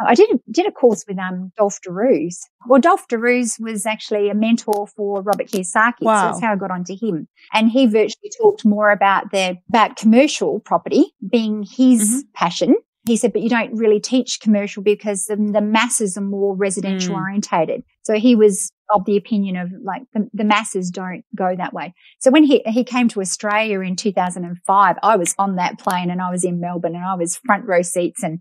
uh, 0.00 0.06
I 0.08 0.14
did 0.14 0.30
a, 0.30 0.40
did 0.50 0.66
a 0.66 0.72
course 0.72 1.04
with 1.06 1.18
um, 1.18 1.52
Dolf 1.56 1.80
de 1.82 1.90
Roos. 1.90 2.40
Well, 2.66 2.80
Dolf 2.80 3.06
de 3.08 3.18
Roos 3.18 3.58
was 3.60 3.86
actually 3.86 4.28
a 4.28 4.34
mentor 4.34 4.86
for 4.86 5.22
Robert 5.22 5.48
Kiyosaki, 5.48 6.02
wow. 6.02 6.20
so 6.20 6.26
that's 6.28 6.40
how 6.40 6.52
I 6.52 6.56
got 6.56 6.70
onto 6.70 6.96
him. 6.98 7.28
And 7.52 7.70
he 7.70 7.86
virtually 7.86 8.30
talked 8.40 8.64
more 8.64 8.90
about 8.90 9.30
the 9.30 9.58
about 9.68 9.96
commercial 9.96 10.60
property 10.60 11.14
being 11.30 11.62
his 11.62 12.08
mm-hmm. 12.08 12.20
passion 12.34 12.76
he 13.06 13.16
said, 13.16 13.32
but 13.32 13.42
you 13.42 13.50
don't 13.50 13.74
really 13.74 14.00
teach 14.00 14.40
commercial 14.40 14.82
because 14.82 15.26
the, 15.26 15.36
the 15.36 15.60
masses 15.60 16.16
are 16.16 16.22
more 16.22 16.56
residential 16.56 17.14
mm. 17.14 17.18
orientated. 17.18 17.82
So 18.02 18.14
he 18.14 18.34
was 18.34 18.72
of 18.90 19.04
the 19.04 19.16
opinion 19.16 19.56
of 19.56 19.70
like 19.82 20.02
the, 20.12 20.28
the, 20.32 20.44
masses 20.44 20.90
don't 20.90 21.24
go 21.34 21.54
that 21.56 21.72
way. 21.72 21.94
So 22.20 22.30
when 22.30 22.44
he, 22.44 22.62
he 22.66 22.84
came 22.84 23.08
to 23.08 23.20
Australia 23.20 23.80
in 23.80 23.96
2005, 23.96 24.96
I 25.02 25.16
was 25.16 25.34
on 25.38 25.56
that 25.56 25.78
plane 25.78 26.10
and 26.10 26.20
I 26.20 26.30
was 26.30 26.44
in 26.44 26.60
Melbourne 26.60 26.94
and 26.94 27.04
I 27.04 27.14
was 27.14 27.36
front 27.36 27.66
row 27.66 27.82
seats 27.82 28.22
and, 28.22 28.40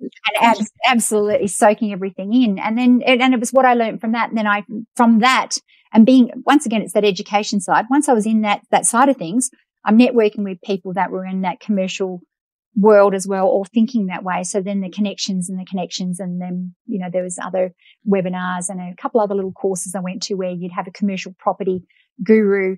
and 0.00 0.10
ab- 0.42 0.66
absolutely 0.86 1.46
soaking 1.46 1.92
everything 1.92 2.32
in. 2.34 2.58
And 2.58 2.76
then, 2.76 3.02
and 3.02 3.34
it 3.34 3.40
was 3.40 3.50
what 3.50 3.64
I 3.64 3.74
learned 3.74 4.00
from 4.00 4.12
that. 4.12 4.30
And 4.30 4.38
then 4.38 4.46
I, 4.46 4.64
from 4.96 5.20
that 5.20 5.58
and 5.92 6.04
being, 6.04 6.30
once 6.44 6.66
again, 6.66 6.82
it's 6.82 6.94
that 6.94 7.04
education 7.04 7.60
side. 7.60 7.86
Once 7.90 8.08
I 8.08 8.12
was 8.12 8.26
in 8.26 8.42
that, 8.42 8.62
that 8.70 8.86
side 8.86 9.08
of 9.08 9.16
things, 9.16 9.50
I'm 9.84 9.98
networking 9.98 10.44
with 10.44 10.60
people 10.62 10.92
that 10.94 11.10
were 11.10 11.24
in 11.24 11.42
that 11.42 11.60
commercial 11.60 12.20
world 12.76 13.14
as 13.14 13.26
well 13.26 13.46
or 13.46 13.64
thinking 13.64 14.06
that 14.06 14.24
way. 14.24 14.42
So 14.42 14.60
then 14.60 14.80
the 14.80 14.90
connections 14.90 15.48
and 15.48 15.58
the 15.58 15.64
connections 15.64 16.20
and 16.20 16.40
then, 16.40 16.74
you 16.86 16.98
know, 16.98 17.08
there 17.12 17.22
was 17.22 17.38
other 17.42 17.72
webinars 18.08 18.68
and 18.68 18.80
a 18.80 18.94
couple 19.00 19.20
other 19.20 19.34
little 19.34 19.52
courses 19.52 19.94
I 19.94 20.00
went 20.00 20.22
to 20.24 20.34
where 20.34 20.50
you'd 20.50 20.72
have 20.72 20.86
a 20.86 20.92
commercial 20.92 21.34
property 21.38 21.84
guru. 22.22 22.76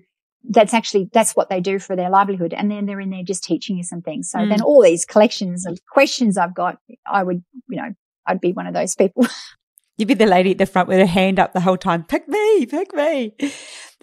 That's 0.49 0.73
actually, 0.73 1.09
that's 1.11 1.35
what 1.35 1.49
they 1.49 1.61
do 1.61 1.79
for 1.79 1.95
their 1.95 2.09
livelihood. 2.09 2.53
And 2.53 2.69
then 2.69 2.85
they're 2.85 2.99
in 2.99 3.09
there 3.09 3.23
just 3.23 3.43
teaching 3.43 3.77
you 3.77 3.83
some 3.83 4.01
things. 4.01 4.29
So 4.29 4.39
mm. 4.39 4.49
then 4.49 4.61
all 4.61 4.83
these 4.83 5.05
collections 5.05 5.65
of 5.65 5.79
questions 5.91 6.37
I've 6.37 6.55
got, 6.55 6.77
I 7.11 7.23
would, 7.23 7.43
you 7.69 7.77
know, 7.77 7.93
I'd 8.25 8.41
be 8.41 8.53
one 8.53 8.67
of 8.67 8.73
those 8.73 8.95
people. 8.95 9.25
You'd 9.97 10.09
be 10.09 10.13
the 10.13 10.27
lady 10.27 10.51
at 10.51 10.59
the 10.59 10.67
front 10.67 10.89
with 10.89 10.99
her 10.99 11.07
hand 11.07 11.39
up 11.39 11.53
the 11.53 11.59
whole 11.59 11.77
time. 11.77 12.03
Pick 12.03 12.27
me, 12.27 12.67
pick 12.67 12.93
me. 12.93 13.33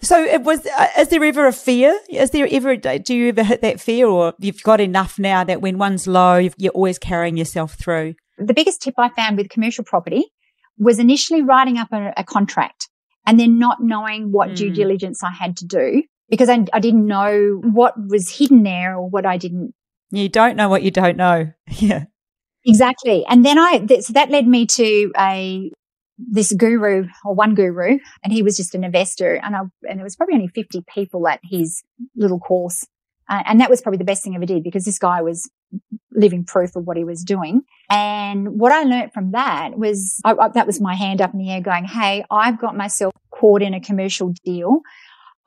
So 0.01 0.21
it 0.23 0.43
was, 0.43 0.65
uh, 0.65 0.87
is 0.99 1.07
there 1.07 1.23
ever 1.23 1.47
a 1.47 1.53
fear? 1.53 1.97
Is 2.09 2.31
there 2.31 2.47
ever, 2.51 2.75
do 2.75 3.15
you 3.15 3.29
ever 3.29 3.43
hit 3.43 3.61
that 3.61 3.79
fear 3.79 4.07
or 4.07 4.33
you've 4.39 4.61
got 4.63 4.81
enough 4.81 5.17
now 5.17 5.43
that 5.43 5.61
when 5.61 5.77
one's 5.77 6.05
low, 6.05 6.49
you're 6.57 6.73
always 6.73 6.99
carrying 6.99 7.37
yourself 7.37 7.75
through? 7.75 8.15
The 8.37 8.53
biggest 8.53 8.81
tip 8.81 8.95
I 8.97 9.09
found 9.09 9.37
with 9.37 9.49
commercial 9.49 9.83
property 9.83 10.25
was 10.77 10.99
initially 10.99 11.41
writing 11.41 11.77
up 11.77 11.87
a, 11.93 12.13
a 12.17 12.23
contract 12.23 12.89
and 13.25 13.39
then 13.39 13.57
not 13.57 13.81
knowing 13.81 14.31
what 14.31 14.49
mm. 14.49 14.55
due 14.55 14.69
diligence 14.69 15.23
I 15.23 15.31
had 15.31 15.57
to 15.57 15.65
do 15.65 16.03
because 16.29 16.49
I, 16.49 16.65
I 16.73 16.79
didn't 16.79 17.07
know 17.07 17.61
what 17.63 17.93
was 17.97 18.29
hidden 18.29 18.63
there 18.63 18.95
or 18.95 19.09
what 19.09 19.25
I 19.25 19.37
didn't. 19.37 19.73
You 20.11 20.29
don't 20.29 20.55
know 20.55 20.69
what 20.69 20.83
you 20.83 20.91
don't 20.91 21.17
know. 21.17 21.51
Yeah. 21.69 22.05
Exactly. 22.67 23.23
And 23.27 23.45
then 23.45 23.59
I, 23.59 23.77
th- 23.77 24.05
so 24.05 24.13
that 24.13 24.31
led 24.31 24.47
me 24.47 24.65
to 24.65 25.11
a 25.15 25.71
this 26.17 26.53
guru 26.53 27.07
or 27.23 27.33
one 27.33 27.55
guru 27.55 27.99
and 28.23 28.31
he 28.31 28.41
was 28.41 28.55
just 28.57 28.75
an 28.75 28.83
investor 28.83 29.35
and 29.35 29.55
I, 29.55 29.61
and 29.89 29.99
there 29.99 30.03
was 30.03 30.15
probably 30.15 30.35
only 30.35 30.47
50 30.47 30.83
people 30.93 31.27
at 31.27 31.39
his 31.43 31.83
little 32.15 32.39
course. 32.39 32.85
Uh, 33.27 33.41
and 33.45 33.59
that 33.59 33.71
was 33.71 33.81
probably 33.81 33.97
the 33.97 34.05
best 34.05 34.23
thing 34.23 34.33
I 34.33 34.35
ever 34.35 34.45
did 34.45 34.63
because 34.63 34.85
this 34.85 34.99
guy 34.99 35.21
was 35.21 35.49
living 36.11 36.45
proof 36.45 36.75
of 36.75 36.85
what 36.85 36.95
he 36.95 37.03
was 37.03 37.23
doing. 37.23 37.63
And 37.89 38.59
what 38.59 38.71
I 38.71 38.83
learned 38.83 39.13
from 39.13 39.31
that 39.31 39.77
was 39.77 40.21
I, 40.23 40.33
I, 40.33 40.49
that 40.49 40.67
was 40.67 40.79
my 40.79 40.95
hand 40.95 41.21
up 41.21 41.33
in 41.33 41.39
the 41.39 41.51
air 41.51 41.61
going, 41.61 41.85
Hey, 41.85 42.23
I've 42.29 42.59
got 42.59 42.77
myself 42.77 43.13
caught 43.31 43.61
in 43.61 43.73
a 43.73 43.81
commercial 43.81 44.33
deal. 44.43 44.81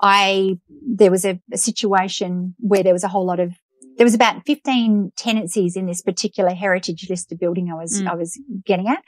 I, 0.01 0.59
there 0.87 1.11
was 1.11 1.25
a, 1.25 1.41
a 1.53 1.59
situation 1.59 2.55
where 2.59 2.83
there 2.83 2.93
was 2.93 3.05
a 3.05 3.09
whole 3.09 3.27
lot 3.27 3.41
of 3.41 3.53
there 3.97 4.05
was 4.05 4.15
about 4.15 4.47
15 4.47 5.13
tenancies 5.17 5.75
in 5.75 5.87
this 5.87 6.03
particular 6.03 6.55
heritage 6.55 7.11
listed 7.11 7.39
building 7.41 7.69
I 7.69 7.75
was, 7.75 8.01
mm. 8.01 8.09
I 8.09 8.15
was 8.15 8.41
getting 8.65 8.87
at. 8.87 9.03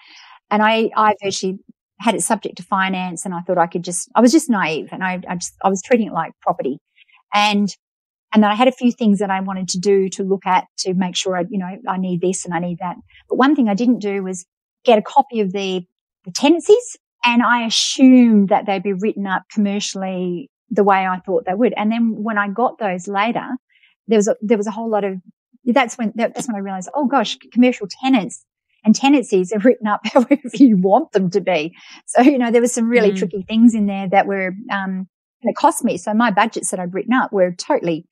And 0.50 0.62
I, 0.62 0.90
I 0.96 1.14
virtually 1.22 1.58
had 2.00 2.14
it 2.14 2.22
subject 2.22 2.56
to 2.56 2.62
finance 2.62 3.24
and 3.24 3.34
I 3.34 3.40
thought 3.40 3.58
I 3.58 3.66
could 3.66 3.84
just, 3.84 4.08
I 4.14 4.20
was 4.20 4.32
just 4.32 4.48
naive 4.48 4.88
and 4.90 5.04
I, 5.04 5.20
I 5.28 5.34
just, 5.36 5.54
I 5.62 5.68
was 5.68 5.82
treating 5.82 6.08
it 6.08 6.12
like 6.12 6.32
property. 6.40 6.78
And, 7.34 7.68
and 8.32 8.42
then 8.42 8.50
I 8.50 8.54
had 8.54 8.68
a 8.68 8.72
few 8.72 8.90
things 8.90 9.18
that 9.18 9.30
I 9.30 9.40
wanted 9.40 9.68
to 9.68 9.78
do 9.78 10.08
to 10.10 10.22
look 10.22 10.46
at 10.46 10.64
to 10.78 10.94
make 10.94 11.14
sure 11.14 11.36
I, 11.36 11.44
you 11.48 11.58
know, 11.58 11.68
I 11.88 11.98
need 11.98 12.20
this 12.20 12.44
and 12.44 12.54
I 12.54 12.58
need 12.58 12.78
that. 12.78 12.96
But 13.28 13.36
one 13.36 13.54
thing 13.54 13.68
I 13.68 13.74
didn't 13.74 13.98
do 13.98 14.22
was 14.22 14.46
get 14.84 14.98
a 14.98 15.02
copy 15.02 15.40
of 15.40 15.52
the, 15.52 15.84
the 16.24 16.30
tenancies 16.32 16.96
and 17.24 17.42
I 17.42 17.66
assumed 17.66 18.48
that 18.48 18.66
they'd 18.66 18.82
be 18.82 18.94
written 18.94 19.26
up 19.26 19.42
commercially 19.52 20.50
the 20.70 20.84
way 20.84 21.06
I 21.06 21.18
thought 21.20 21.44
they 21.44 21.54
would. 21.54 21.74
And 21.76 21.92
then 21.92 22.22
when 22.22 22.38
I 22.38 22.48
got 22.48 22.78
those 22.78 23.08
later, 23.08 23.46
there 24.08 24.18
was 24.18 24.28
a, 24.28 24.36
there 24.40 24.56
was 24.56 24.66
a 24.66 24.70
whole 24.70 24.88
lot 24.88 25.04
of, 25.04 25.18
that's 25.66 25.98
when, 25.98 26.12
that's 26.14 26.48
when 26.48 26.56
I 26.56 26.60
realized, 26.60 26.88
oh 26.94 27.06
gosh, 27.06 27.36
commercial 27.52 27.88
tenants 28.02 28.44
And 28.84 28.94
tenancies 28.94 29.52
are 29.52 29.58
written 29.58 29.86
up 29.86 30.00
however 30.04 30.38
you 30.54 30.76
want 30.76 31.12
them 31.12 31.30
to 31.30 31.40
be. 31.40 31.74
So, 32.06 32.22
you 32.22 32.38
know, 32.38 32.50
there 32.50 32.60
were 32.60 32.68
some 32.68 32.88
really 32.88 33.12
mm. 33.12 33.18
tricky 33.18 33.42
things 33.42 33.74
in 33.74 33.86
there 33.86 34.08
that 34.08 34.26
were, 34.26 34.54
um, 34.70 35.08
it 35.42 35.56
cost 35.56 35.84
me. 35.84 35.96
So 35.96 36.14
my 36.14 36.30
budgets 36.30 36.70
that 36.70 36.80
I'd 36.80 36.94
written 36.94 37.12
up 37.12 37.32
were 37.32 37.52
totally 37.52 38.06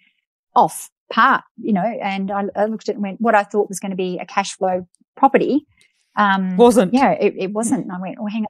off 0.54 0.90
part, 1.10 1.44
you 1.56 1.72
know, 1.72 1.82
and 1.82 2.30
I, 2.30 2.44
I 2.54 2.64
looked 2.66 2.88
at 2.88 2.92
it 2.92 2.96
and 2.96 3.02
went, 3.02 3.20
what 3.20 3.34
I 3.34 3.44
thought 3.44 3.68
was 3.68 3.80
going 3.80 3.90
to 3.90 3.96
be 3.96 4.18
a 4.18 4.26
cash 4.26 4.56
flow 4.56 4.86
property. 5.16 5.66
Um, 6.16 6.56
wasn't. 6.56 6.94
Yeah, 6.94 7.12
it, 7.12 7.34
it 7.36 7.52
wasn't. 7.52 7.84
And 7.84 7.92
I 7.92 8.00
went, 8.00 8.16
oh, 8.20 8.26
hang 8.26 8.42
on. 8.44 8.48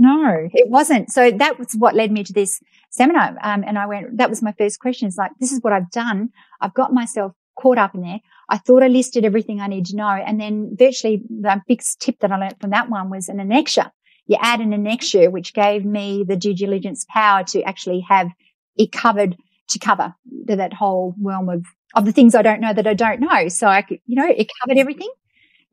No, 0.00 0.48
it 0.54 0.70
wasn't. 0.70 1.10
So 1.10 1.32
that 1.32 1.58
was 1.58 1.72
what 1.72 1.96
led 1.96 2.12
me 2.12 2.22
to 2.22 2.32
this 2.32 2.60
seminar. 2.90 3.36
Um, 3.42 3.64
and 3.66 3.76
I 3.76 3.86
went, 3.86 4.16
that 4.18 4.30
was 4.30 4.42
my 4.42 4.52
first 4.52 4.78
question. 4.78 5.08
It's 5.08 5.18
like, 5.18 5.32
this 5.40 5.50
is 5.50 5.60
what 5.60 5.72
I've 5.72 5.90
done. 5.90 6.30
I've 6.60 6.72
got 6.72 6.92
myself 6.92 7.32
caught 7.60 7.78
up 7.78 7.94
in 7.94 8.02
there. 8.02 8.20
I 8.48 8.58
thought 8.58 8.82
I 8.82 8.88
listed 8.88 9.24
everything 9.24 9.60
I 9.60 9.66
need 9.66 9.86
to 9.86 9.96
know. 9.96 10.08
And 10.08 10.40
then 10.40 10.76
virtually 10.78 11.22
the 11.28 11.60
big 11.66 11.82
tip 11.98 12.18
that 12.20 12.32
I 12.32 12.38
learned 12.38 12.60
from 12.60 12.70
that 12.70 12.88
one 12.88 13.10
was 13.10 13.28
an 13.28 13.38
annexure. 13.38 13.90
You 14.26 14.36
add 14.40 14.60
an 14.60 14.72
annexure, 14.72 15.30
which 15.30 15.54
gave 15.54 15.84
me 15.84 16.24
the 16.26 16.36
due 16.36 16.54
diligence 16.54 17.04
power 17.08 17.44
to 17.44 17.62
actually 17.62 18.00
have 18.08 18.28
it 18.76 18.92
covered 18.92 19.36
to 19.68 19.78
cover 19.78 20.14
that 20.46 20.72
whole 20.72 21.14
realm 21.20 21.48
of, 21.48 21.66
of 21.94 22.04
the 22.04 22.12
things 22.12 22.34
I 22.34 22.42
don't 22.42 22.60
know 22.60 22.72
that 22.72 22.86
I 22.86 22.94
don't 22.94 23.20
know. 23.20 23.48
So 23.48 23.66
I 23.66 23.82
could, 23.82 23.98
you 24.06 24.16
know, 24.16 24.28
it 24.28 24.50
covered 24.62 24.78
everything. 24.78 25.10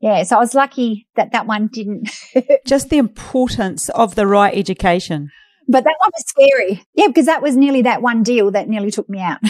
Yeah. 0.00 0.22
So 0.24 0.36
I 0.36 0.38
was 0.38 0.54
lucky 0.54 1.06
that 1.16 1.32
that 1.32 1.46
one 1.46 1.68
didn't. 1.68 2.10
Just 2.66 2.90
the 2.90 2.98
importance 2.98 3.88
of 3.90 4.14
the 4.14 4.26
right 4.26 4.54
education. 4.54 5.30
But 5.68 5.84
that 5.84 5.96
one 5.98 6.10
was 6.14 6.24
scary. 6.26 6.84
Yeah. 6.94 7.06
Because 7.08 7.26
that 7.26 7.42
was 7.42 7.56
nearly 7.56 7.82
that 7.82 8.02
one 8.02 8.22
deal 8.22 8.50
that 8.50 8.68
nearly 8.68 8.90
took 8.90 9.08
me 9.08 9.20
out. 9.20 9.40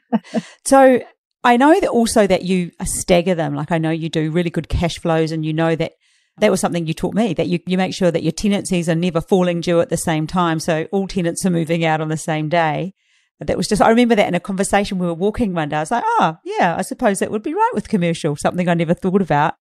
so 0.64 1.00
I 1.44 1.56
know 1.56 1.78
that 1.78 1.90
also 1.90 2.26
that 2.26 2.42
you 2.42 2.70
stagger 2.84 3.34
them. 3.34 3.54
Like 3.54 3.72
I 3.72 3.78
know 3.78 3.90
you 3.90 4.08
do 4.08 4.30
really 4.30 4.50
good 4.50 4.68
cash 4.68 4.98
flows 4.98 5.32
and 5.32 5.44
you 5.44 5.52
know 5.52 5.74
that 5.74 5.92
that 6.38 6.50
was 6.50 6.60
something 6.60 6.86
you 6.86 6.94
taught 6.94 7.14
me 7.14 7.34
that 7.34 7.48
you, 7.48 7.58
you 7.66 7.76
make 7.76 7.94
sure 7.94 8.10
that 8.10 8.22
your 8.22 8.32
tenancies 8.32 8.88
are 8.88 8.94
never 8.94 9.20
falling 9.20 9.60
due 9.60 9.80
at 9.80 9.90
the 9.90 9.96
same 9.96 10.26
time. 10.26 10.60
So 10.60 10.86
all 10.92 11.06
tenants 11.06 11.44
are 11.44 11.50
moving 11.50 11.84
out 11.84 12.00
on 12.00 12.08
the 12.08 12.16
same 12.16 12.48
day. 12.48 12.94
That 13.40 13.56
was 13.56 13.66
just, 13.66 13.82
I 13.82 13.88
remember 13.88 14.14
that 14.14 14.28
in 14.28 14.36
a 14.36 14.40
conversation 14.40 14.98
we 14.98 15.06
were 15.06 15.14
walking 15.14 15.52
one 15.52 15.68
day. 15.68 15.76
I 15.76 15.80
was 15.80 15.90
like, 15.90 16.04
oh, 16.06 16.36
yeah, 16.44 16.76
I 16.78 16.82
suppose 16.82 17.18
that 17.18 17.30
would 17.30 17.42
be 17.42 17.54
right 17.54 17.70
with 17.74 17.88
commercial, 17.88 18.36
something 18.36 18.68
I 18.68 18.74
never 18.74 18.94
thought 18.94 19.20
about. 19.20 19.54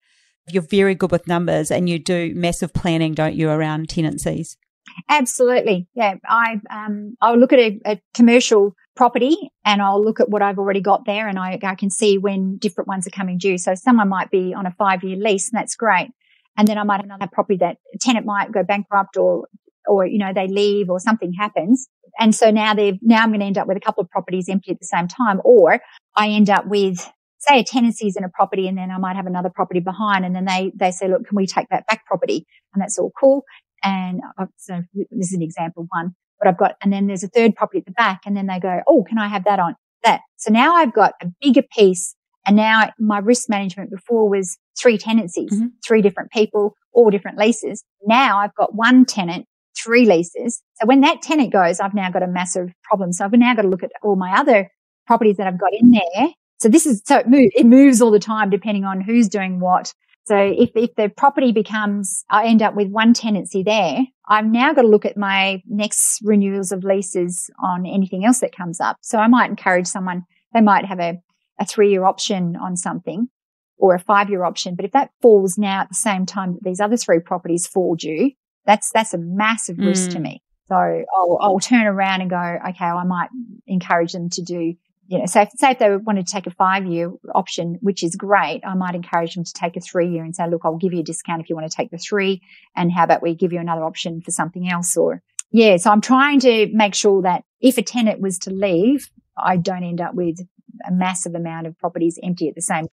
You're 0.48 0.62
very 0.62 0.94
good 0.94 1.12
with 1.12 1.28
numbers 1.28 1.72
and 1.72 1.90
you 1.90 1.98
do 1.98 2.34
massive 2.36 2.74
planning, 2.74 3.16
don't 3.16 3.36
you, 3.36 3.50
around 3.50 3.90
tenancies? 3.90 4.56
Absolutely. 5.10 5.88
Yeah. 5.96 6.16
I, 6.28 6.60
um, 6.70 7.16
I'll 7.22 7.38
look 7.38 7.54
at 7.54 7.60
a, 7.60 7.80
a 7.86 8.02
commercial 8.14 8.76
property 8.96 9.52
and 9.66 9.82
I'll 9.82 10.04
look 10.04 10.20
at 10.20 10.30
what 10.30 10.42
I've 10.42 10.60
already 10.60 10.82
got 10.82 11.06
there 11.06 11.28
and 11.28 11.40
I, 11.40 11.58
I 11.64 11.76
can 11.76 11.90
see 11.90 12.18
when 12.18 12.58
different 12.58 12.88
ones 12.88 13.08
are 13.08 13.12
coming 13.12 13.38
due. 13.38 13.58
So 13.58 13.76
someone 13.76 14.10
might 14.10 14.30
be 14.30 14.54
on 14.54 14.66
a 14.66 14.72
five 14.72 15.04
year 15.04 15.18
lease 15.18 15.50
and 15.50 15.60
that's 15.60 15.76
great. 15.76 16.10
And 16.58 16.68
then 16.68 16.78
I 16.78 16.84
might 16.84 16.98
have 16.98 17.06
another 17.06 17.30
property 17.32 17.58
that 17.58 17.78
a 17.94 17.98
tenant 17.98 18.26
might 18.26 18.52
go 18.52 18.64
bankrupt 18.64 19.18
or, 19.18 19.48
or, 19.88 20.06
you 20.06 20.18
know, 20.18 20.34
they 20.34 20.48
leave 20.48 20.90
or 20.90 21.00
something 21.00 21.34
happens. 21.34 21.88
And 22.20 22.36
so 22.36 22.52
now 22.52 22.74
they've, 22.74 23.00
now 23.02 23.24
I'm 23.24 23.30
going 23.30 23.40
to 23.40 23.46
end 23.46 23.58
up 23.58 23.68
with 23.68 23.78
a 23.78 23.82
couple 23.82 24.04
of 24.04 24.10
properties 24.10 24.50
empty 24.50 24.72
at 24.72 24.80
the 24.80 24.86
same 24.86 25.08
time, 25.08 25.40
or 25.46 25.80
I 26.16 26.28
end 26.30 26.50
up 26.50 26.68
with, 26.68 27.10
say 27.40 27.60
a 27.60 27.64
tenancies 27.64 28.18
in 28.18 28.24
a 28.24 28.30
property 28.30 28.68
and 28.68 28.78
then 28.78 28.92
I 28.92 28.98
might 28.98 29.16
have 29.16 29.26
another 29.26 29.50
property 29.50 29.80
behind 29.80 30.26
and 30.26 30.36
then 30.36 30.46
they, 30.46 30.72
they 30.76 30.92
say, 30.92 31.08
look, 31.08 31.26
can 31.26 31.36
we 31.36 31.48
take 31.48 31.70
that 31.70 31.88
back 31.88 32.06
property? 32.06 32.46
And 32.74 32.82
that's 32.82 33.00
all 33.00 33.12
cool. 33.20 33.46
And 33.84 34.22
uh, 34.38 34.46
so 34.58 34.82
this 34.94 35.30
is 35.30 35.34
an 35.34 35.42
example 35.42 35.88
one, 35.90 36.16
but 36.42 36.50
I've 36.50 36.58
got, 36.58 36.76
and 36.82 36.92
then 36.92 37.08
there's 37.08 37.24
a 37.24 37.28
third 37.28 37.56
property 37.56 37.80
at 37.80 37.86
the 37.86 37.92
back 37.92 38.22
and 38.26 38.36
then 38.36 38.48
they 38.48 38.60
go, 38.60 38.82
Oh, 38.88 39.04
can 39.04 39.20
I 39.20 39.28
have 39.28 39.44
that 39.46 39.60
on 39.60 39.76
that? 40.04 40.22
So 40.38 40.52
now 40.52 40.76
I've 40.76 40.94
got 40.94 41.14
a 41.22 41.28
bigger 41.40 41.62
piece 41.62 42.16
and 42.46 42.56
now 42.56 42.92
my 43.00 43.20
risk 43.20 43.50
management 43.50 43.92
before 43.92 44.30
was 44.30 44.58
three 44.80 44.98
tenancies, 44.98 45.52
mm-hmm. 45.52 45.68
three 45.86 46.02
different 46.02 46.32
people, 46.32 46.76
all 46.94 47.10
different 47.10 47.38
leases. 47.38 47.84
Now 48.06 48.40
I've 48.40 48.56
got 48.56 48.74
one 48.74 49.06
tenant, 49.06 49.46
three 49.78 50.06
leases. 50.06 50.62
So 50.76 50.88
when 50.88 51.02
that 51.02 51.22
tenant 51.22 51.54
goes, 51.54 51.80
I've 51.80 51.94
now 51.94 52.10
got 52.10 52.24
a 52.24 52.28
massive 52.28 52.72
problem. 52.84 53.14
So 53.14 53.26
I've 53.26 53.32
now 53.34 53.54
got 53.54 53.62
to 53.64 53.68
look 53.68 53.84
at 53.84 53.92
all 54.02 54.16
my 54.16 54.34
other 54.34 54.70
properties 55.06 55.38
that 55.38 55.48
I've 55.48 55.60
got 55.60 55.74
in 55.74 55.92
there. 55.92 56.30
So 56.60 56.70
this 56.70 56.86
is, 56.86 57.02
so 57.06 57.18
it, 57.18 57.28
move, 57.28 57.50
it 57.56 57.66
moves 57.66 58.02
all 58.02 58.12
the 58.12 58.20
time 58.20 58.50
depending 58.50 58.86
on 58.86 59.02
who's 59.02 59.28
doing 59.28 59.60
what. 59.60 59.94
So 60.26 60.38
if, 60.38 60.70
if 60.76 60.96
the 60.96 61.10
property 61.10 61.52
becomes, 61.52 62.24
I 62.30 62.46
end 62.46 62.62
up 62.62 62.76
with 62.76 62.90
one 62.90 63.14
tenancy 63.14 63.64
there, 63.64 64.00
I've 64.28 64.46
now 64.46 64.74
got 64.74 64.84
to 64.84 64.88
look 64.88 65.06
at 65.06 65.18
my 65.18 65.62
next 65.68 66.22
renewals 66.24 66.72
of 66.72 66.84
leases 66.84 67.50
on 67.62 67.86
anything 67.86 68.24
else 68.24 68.40
that 68.40 68.56
comes 68.56 68.80
up. 68.80 68.98
So 69.02 69.18
I 69.18 69.28
might 69.28 69.50
encourage 69.50 69.88
someone, 69.88 70.26
they 70.54 70.62
might 70.62 70.86
have 70.86 71.00
a, 71.00 71.20
a 71.60 71.66
three 71.66 71.90
year 71.90 72.06
option 72.06 72.56
on 72.56 72.78
something 72.78 73.30
or 73.78 73.96
a 73.96 74.00
five 74.00 74.30
year 74.30 74.44
option. 74.44 74.76
But 74.76 74.86
if 74.86 74.92
that 74.92 75.10
falls 75.22 75.58
now 75.58 75.82
at 75.82 75.90
the 75.90 75.96
same 75.96 76.26
time 76.26 76.54
that 76.54 76.64
these 76.64 76.80
other 76.80 76.98
three 76.98 77.20
properties 77.20 77.68
fall 77.68 77.96
due, 77.96 78.32
that's, 78.66 78.92
that's 78.92 79.14
a 79.14 79.18
massive 79.18 79.80
risk 79.80 80.12
mm. 80.12 80.14
to 80.14 80.20
me. 80.20 80.44
So 80.70 80.76
I'll, 80.78 81.38
I'll 81.42 81.60
turn 81.60 81.86
around 81.86 82.22
and 82.22 82.30
go, 82.30 82.38
okay, 82.70 82.86
I 82.86 83.04
might 83.04 83.30
encourage 83.68 84.14
them 84.14 84.30
to 84.30 84.42
do, 84.42 84.76
you 85.12 85.20
know, 85.20 85.26
say, 85.26 85.46
say 85.58 85.72
if 85.72 85.80
they 85.80 85.94
wanted 85.98 86.26
to 86.26 86.32
take 86.32 86.48
a 86.48 86.52
five 86.52 86.86
year 86.86 87.12
option, 87.36 87.78
which 87.82 88.02
is 88.02 88.16
great, 88.16 88.62
I 88.66 88.76
might 88.76 88.96
encourage 88.96 89.36
them 89.36 89.44
to 89.44 89.54
take 89.54 89.76
a 89.76 89.82
three 89.82 90.08
year 90.08 90.24
and 90.24 90.34
say, 90.34 90.50
look, 90.50 90.62
I'll 90.64 90.78
give 90.78 90.94
you 90.94 91.02
a 91.02 91.04
discount 91.04 91.42
if 91.42 91.50
you 91.50 91.56
want 91.56 91.70
to 91.70 91.76
take 91.76 91.92
the 91.92 91.98
three. 91.98 92.42
And 92.78 92.90
how 92.90 93.04
about 93.04 93.22
we 93.22 93.36
give 93.36 93.52
you 93.52 93.60
another 93.60 93.84
option 93.84 94.22
for 94.22 94.32
something 94.32 94.70
else? 94.70 94.96
Or 94.96 95.22
yeah, 95.52 95.76
so 95.76 95.92
I'm 95.92 96.00
trying 96.00 96.40
to 96.40 96.70
make 96.72 96.96
sure 96.96 97.24
that 97.24 97.44
if 97.60 97.78
a 97.78 97.82
tenant 97.82 98.22
was 98.22 98.40
to 98.40 98.52
leave, 98.52 99.12
I 99.38 99.58
don't 99.58 99.84
end 99.84 100.00
up 100.00 100.16
with 100.16 100.38
a 100.88 100.94
massive 100.94 101.36
amount 101.36 101.68
of 101.68 101.78
properties 101.78 102.18
empty 102.24 102.48
at 102.48 102.56
the 102.56 102.62
same 102.62 102.88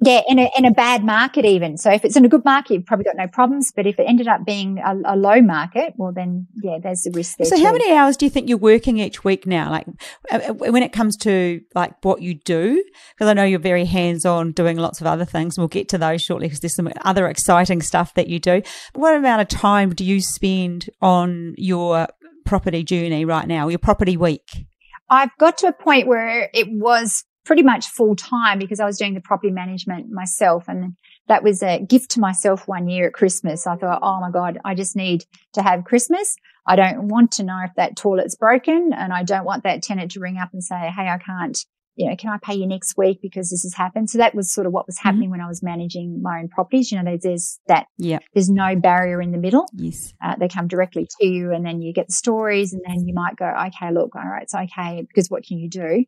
yeah, 0.00 0.22
in 0.28 0.38
a 0.38 0.48
in 0.56 0.64
a 0.64 0.70
bad 0.70 1.04
market 1.04 1.44
even. 1.44 1.76
So 1.76 1.90
if 1.90 2.04
it's 2.04 2.16
in 2.16 2.24
a 2.24 2.28
good 2.28 2.44
market, 2.44 2.74
you've 2.74 2.86
probably 2.86 3.04
got 3.04 3.16
no 3.16 3.26
problems. 3.26 3.72
But 3.74 3.86
if 3.86 3.98
it 3.98 4.04
ended 4.04 4.28
up 4.28 4.44
being 4.44 4.78
a, 4.78 4.94
a 5.04 5.16
low 5.16 5.40
market, 5.42 5.94
well 5.96 6.12
then 6.12 6.46
yeah, 6.62 6.78
there's 6.80 7.02
the 7.02 7.10
risk 7.10 7.38
there. 7.38 7.46
So 7.46 7.56
too. 7.56 7.64
how 7.64 7.72
many 7.72 7.92
hours 7.92 8.16
do 8.16 8.24
you 8.24 8.30
think 8.30 8.48
you're 8.48 8.58
working 8.58 8.98
each 8.98 9.24
week 9.24 9.46
now? 9.46 9.70
Like 9.70 9.86
uh, 10.30 10.40
uh, 10.48 10.54
when 10.54 10.84
it 10.84 10.92
comes 10.92 11.16
to 11.18 11.60
like 11.74 11.94
what 12.04 12.22
you 12.22 12.34
do, 12.34 12.82
because 13.14 13.28
I 13.28 13.32
know 13.32 13.44
you're 13.44 13.58
very 13.58 13.84
hands 13.84 14.24
on 14.24 14.52
doing 14.52 14.76
lots 14.76 15.00
of 15.00 15.08
other 15.08 15.24
things. 15.24 15.58
We'll 15.58 15.68
get 15.68 15.88
to 15.88 15.98
those 15.98 16.22
shortly 16.22 16.46
because 16.46 16.60
there's 16.60 16.76
some 16.76 16.88
other 17.00 17.26
exciting 17.26 17.82
stuff 17.82 18.14
that 18.14 18.28
you 18.28 18.38
do. 18.38 18.62
What 18.94 19.16
amount 19.16 19.42
of 19.42 19.48
time 19.48 19.94
do 19.94 20.04
you 20.04 20.20
spend 20.20 20.88
on 21.02 21.54
your 21.58 22.06
property 22.46 22.84
journey 22.84 23.24
right 23.24 23.48
now? 23.48 23.66
Your 23.66 23.80
property 23.80 24.16
week? 24.16 24.66
I've 25.10 25.36
got 25.38 25.58
to 25.58 25.68
a 25.68 25.72
point 25.72 26.06
where 26.06 26.50
it 26.52 26.68
was 26.70 27.24
pretty 27.44 27.62
much 27.62 27.86
full 27.86 28.14
time 28.14 28.58
because 28.58 28.80
I 28.80 28.84
was 28.84 28.98
doing 28.98 29.14
the 29.14 29.20
property 29.20 29.50
management 29.50 30.10
myself. 30.10 30.68
And 30.68 30.96
that 31.28 31.42
was 31.42 31.62
a 31.62 31.80
gift 31.80 32.10
to 32.12 32.20
myself 32.20 32.68
one 32.68 32.88
year 32.88 33.06
at 33.06 33.14
Christmas. 33.14 33.66
I 33.66 33.76
thought, 33.76 34.00
oh 34.02 34.20
my 34.20 34.30
God, 34.30 34.58
I 34.64 34.74
just 34.74 34.96
need 34.96 35.24
to 35.54 35.62
have 35.62 35.84
Christmas. 35.84 36.36
I 36.68 36.76
don't 36.76 37.08
want 37.08 37.32
to 37.32 37.42
know 37.42 37.60
if 37.64 37.74
that 37.76 37.96
toilet's 37.96 38.36
broken 38.36 38.92
and 38.94 39.12
I 39.12 39.22
don't 39.22 39.46
want 39.46 39.62
that 39.64 39.82
tenant 39.82 40.12
to 40.12 40.20
ring 40.20 40.36
up 40.36 40.50
and 40.52 40.62
say, 40.62 40.92
Hey, 40.94 41.08
I 41.08 41.16
can't, 41.16 41.58
you 41.96 42.08
know, 42.08 42.14
can 42.14 42.28
I 42.28 42.36
pay 42.42 42.54
you 42.54 42.66
next 42.66 42.98
week 42.98 43.20
because 43.22 43.48
this 43.48 43.62
has 43.62 43.72
happened? 43.74 44.10
So 44.10 44.18
that 44.18 44.34
was 44.34 44.50
sort 44.50 44.66
of 44.66 44.72
what 44.74 44.86
was 44.86 44.98
happening 44.98 45.24
mm-hmm. 45.24 45.38
when 45.38 45.40
I 45.40 45.48
was 45.48 45.62
managing 45.62 46.20
my 46.20 46.40
own 46.40 46.48
properties. 46.48 46.92
You 46.92 46.98
know, 46.98 47.04
there's, 47.04 47.22
there's 47.22 47.60
that, 47.68 47.86
yeah, 47.96 48.18
there's 48.34 48.50
no 48.50 48.76
barrier 48.76 49.22
in 49.22 49.32
the 49.32 49.38
middle. 49.38 49.66
Yes. 49.74 50.12
Uh, 50.22 50.36
they 50.38 50.48
come 50.48 50.68
directly 50.68 51.08
to 51.18 51.26
you 51.26 51.52
and 51.52 51.64
then 51.64 51.80
you 51.80 51.94
get 51.94 52.08
the 52.08 52.12
stories 52.12 52.74
and 52.74 52.82
then 52.86 53.08
you 53.08 53.14
might 53.14 53.36
go, 53.36 53.46
okay, 53.46 53.90
look, 53.90 54.14
all 54.14 54.28
right, 54.28 54.42
it's 54.42 54.54
okay 54.54 55.06
because 55.08 55.30
what 55.30 55.44
can 55.44 55.58
you 55.58 55.70
do? 55.70 56.04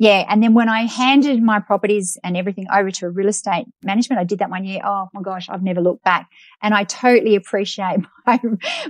Yeah. 0.00 0.24
And 0.30 0.42
then 0.42 0.54
when 0.54 0.70
I 0.70 0.86
handed 0.86 1.42
my 1.42 1.60
properties 1.60 2.16
and 2.24 2.34
everything 2.34 2.66
over 2.72 2.90
to 2.90 3.04
a 3.04 3.10
real 3.10 3.28
estate 3.28 3.66
management, 3.82 4.18
I 4.18 4.24
did 4.24 4.38
that 4.38 4.48
one 4.48 4.64
year. 4.64 4.80
Oh 4.82 5.10
my 5.12 5.20
gosh, 5.20 5.50
I've 5.50 5.62
never 5.62 5.82
looked 5.82 6.04
back. 6.04 6.26
And 6.62 6.72
I 6.72 6.84
totally 6.84 7.36
appreciate 7.36 7.98
my, 8.26 8.40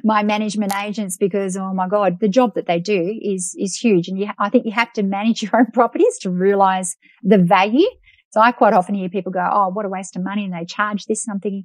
my 0.04 0.22
management 0.22 0.72
agents 0.72 1.16
because, 1.16 1.56
oh 1.56 1.74
my 1.74 1.88
God, 1.88 2.20
the 2.20 2.28
job 2.28 2.54
that 2.54 2.66
they 2.66 2.78
do 2.78 3.18
is, 3.20 3.56
is 3.58 3.74
huge. 3.74 4.06
And 4.06 4.20
you, 4.20 4.28
I 4.38 4.50
think 4.50 4.66
you 4.66 4.70
have 4.70 4.92
to 4.92 5.02
manage 5.02 5.42
your 5.42 5.56
own 5.56 5.66
properties 5.72 6.16
to 6.18 6.30
realize 6.30 6.96
the 7.24 7.38
value. 7.38 7.88
So 8.30 8.40
I 8.40 8.52
quite 8.52 8.72
often 8.72 8.94
hear 8.94 9.08
people 9.08 9.32
go, 9.32 9.44
Oh, 9.52 9.70
what 9.70 9.84
a 9.84 9.88
waste 9.88 10.14
of 10.14 10.22
money. 10.22 10.44
And 10.44 10.54
they 10.54 10.64
charge 10.64 11.06
this 11.06 11.24
something. 11.24 11.64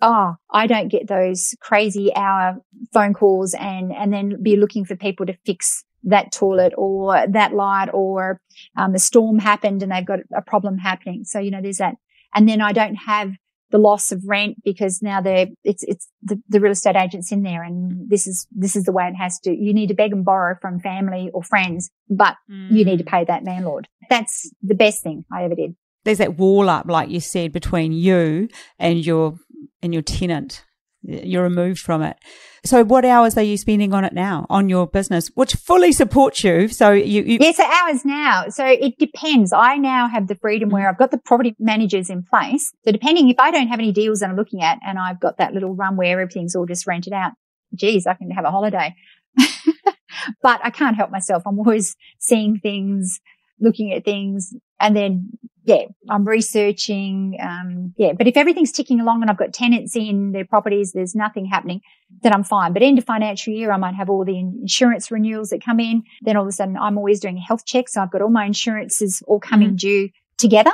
Oh, 0.00 0.36
I 0.48 0.68
don't 0.68 0.86
get 0.86 1.08
those 1.08 1.56
crazy 1.60 2.14
hour 2.14 2.62
phone 2.92 3.14
calls 3.14 3.52
and, 3.54 3.92
and 3.92 4.12
then 4.12 4.40
be 4.40 4.54
looking 4.54 4.84
for 4.84 4.94
people 4.94 5.26
to 5.26 5.36
fix 5.44 5.82
that 6.06 6.32
toilet 6.32 6.72
or 6.76 7.26
that 7.28 7.52
light 7.52 7.88
or 7.92 8.40
um, 8.76 8.92
the 8.92 8.98
storm 8.98 9.38
happened 9.38 9.82
and 9.82 9.92
they've 9.92 10.06
got 10.06 10.20
a 10.34 10.42
problem 10.42 10.78
happening. 10.78 11.24
So, 11.24 11.38
you 11.38 11.50
know, 11.50 11.60
there's 11.60 11.78
that. 11.78 11.94
And 12.34 12.48
then 12.48 12.60
I 12.60 12.72
don't 12.72 12.94
have 12.94 13.32
the 13.70 13.78
loss 13.78 14.12
of 14.12 14.22
rent 14.24 14.62
because 14.64 15.02
now 15.02 15.20
they're, 15.20 15.48
it's, 15.64 15.82
it's 15.82 16.08
the, 16.22 16.40
the 16.48 16.60
real 16.60 16.72
estate 16.72 16.94
agents 16.94 17.32
in 17.32 17.42
there 17.42 17.64
and 17.64 18.08
this 18.08 18.28
is, 18.28 18.46
this 18.52 18.76
is 18.76 18.84
the 18.84 18.92
way 18.92 19.08
it 19.08 19.14
has 19.14 19.40
to, 19.40 19.50
you 19.50 19.74
need 19.74 19.88
to 19.88 19.94
beg 19.94 20.12
and 20.12 20.24
borrow 20.24 20.56
from 20.60 20.78
family 20.78 21.30
or 21.34 21.42
friends, 21.42 21.90
but 22.08 22.36
mm. 22.50 22.70
you 22.70 22.84
need 22.84 22.98
to 22.98 23.04
mm. 23.04 23.10
pay 23.10 23.24
that 23.24 23.44
landlord. 23.44 23.88
That's 24.08 24.50
the 24.62 24.76
best 24.76 25.02
thing 25.02 25.24
I 25.32 25.44
ever 25.44 25.56
did. 25.56 25.74
There's 26.04 26.18
that 26.18 26.38
wall 26.38 26.70
up, 26.70 26.86
like 26.86 27.10
you 27.10 27.18
said, 27.18 27.50
between 27.50 27.92
you 27.92 28.48
and 28.78 29.04
your, 29.04 29.34
and 29.82 29.92
your 29.92 30.02
tenant 30.02 30.64
You're 31.06 31.44
removed 31.44 31.78
from 31.78 32.02
it. 32.02 32.16
So 32.64 32.82
what 32.84 33.04
hours 33.04 33.36
are 33.36 33.42
you 33.42 33.56
spending 33.56 33.94
on 33.94 34.04
it 34.04 34.12
now 34.12 34.44
on 34.50 34.68
your 34.68 34.88
business, 34.88 35.28
which 35.34 35.54
fully 35.54 35.92
supports 35.92 36.42
you? 36.42 36.66
So 36.66 36.90
you, 36.90 37.22
you 37.22 37.38
yeah, 37.40 37.52
so 37.52 37.64
hours 37.64 38.04
now. 38.04 38.46
So 38.48 38.66
it 38.66 38.98
depends. 38.98 39.52
I 39.52 39.76
now 39.76 40.08
have 40.08 40.26
the 40.26 40.34
freedom 40.34 40.70
where 40.70 40.82
mm-hmm. 40.82 40.90
I've 40.90 40.98
got 40.98 41.12
the 41.12 41.18
property 41.18 41.54
managers 41.60 42.10
in 42.10 42.24
place. 42.24 42.72
So 42.84 42.90
depending 42.90 43.28
if 43.28 43.38
I 43.38 43.52
don't 43.52 43.68
have 43.68 43.78
any 43.78 43.92
deals 43.92 44.20
that 44.20 44.30
I'm 44.30 44.36
looking 44.36 44.62
at 44.62 44.78
and 44.84 44.98
I've 44.98 45.20
got 45.20 45.38
that 45.38 45.54
little 45.54 45.74
run 45.74 45.96
where 45.96 46.20
everything's 46.20 46.56
all 46.56 46.66
just 46.66 46.86
rented 46.86 47.12
out, 47.12 47.32
geez, 47.74 48.06
I 48.06 48.14
can 48.14 48.30
have 48.32 48.44
a 48.44 48.50
holiday. 48.50 48.94
but 50.42 50.60
I 50.64 50.70
can't 50.70 50.96
help 50.96 51.10
myself. 51.10 51.44
I'm 51.46 51.58
always 51.58 51.94
seeing 52.18 52.58
things, 52.58 53.20
looking 53.60 53.92
at 53.92 54.04
things, 54.04 54.54
and 54.80 54.96
then 54.96 55.30
yeah, 55.64 55.86
I'm 56.08 56.24
researching. 56.24 57.36
Um, 57.42 57.92
yeah, 57.96 58.12
but 58.12 58.28
if 58.28 58.36
everything's 58.36 58.70
ticking 58.70 59.00
along 59.00 59.22
and 59.22 59.30
I've 59.30 59.36
got 59.36 59.52
tenants 59.52 59.96
in 59.96 60.30
their 60.30 60.44
properties, 60.44 60.92
there's 60.92 61.16
nothing 61.16 61.44
happening, 61.44 61.80
then 62.22 62.32
I'm 62.32 62.44
fine. 62.44 62.72
But 62.72 62.82
end 62.82 62.98
of 62.98 63.04
financial 63.04 63.52
year, 63.52 63.72
I 63.72 63.76
might 63.76 63.96
have 63.96 64.08
all 64.08 64.24
the 64.24 64.38
insurance 64.38 65.10
renewals 65.10 65.50
that 65.50 65.64
come 65.64 65.80
in. 65.80 66.04
Then 66.22 66.36
all 66.36 66.44
of 66.44 66.48
a 66.48 66.52
sudden, 66.52 66.76
I'm 66.76 66.96
always 66.96 67.18
doing 67.18 67.36
a 67.36 67.40
health 67.40 67.66
check, 67.66 67.88
so 67.88 68.00
I've 68.00 68.12
got 68.12 68.22
all 68.22 68.30
my 68.30 68.44
insurances 68.44 69.22
all 69.26 69.40
coming 69.40 69.70
mm-hmm. 69.70 69.76
due 69.76 70.08
together. 70.38 70.72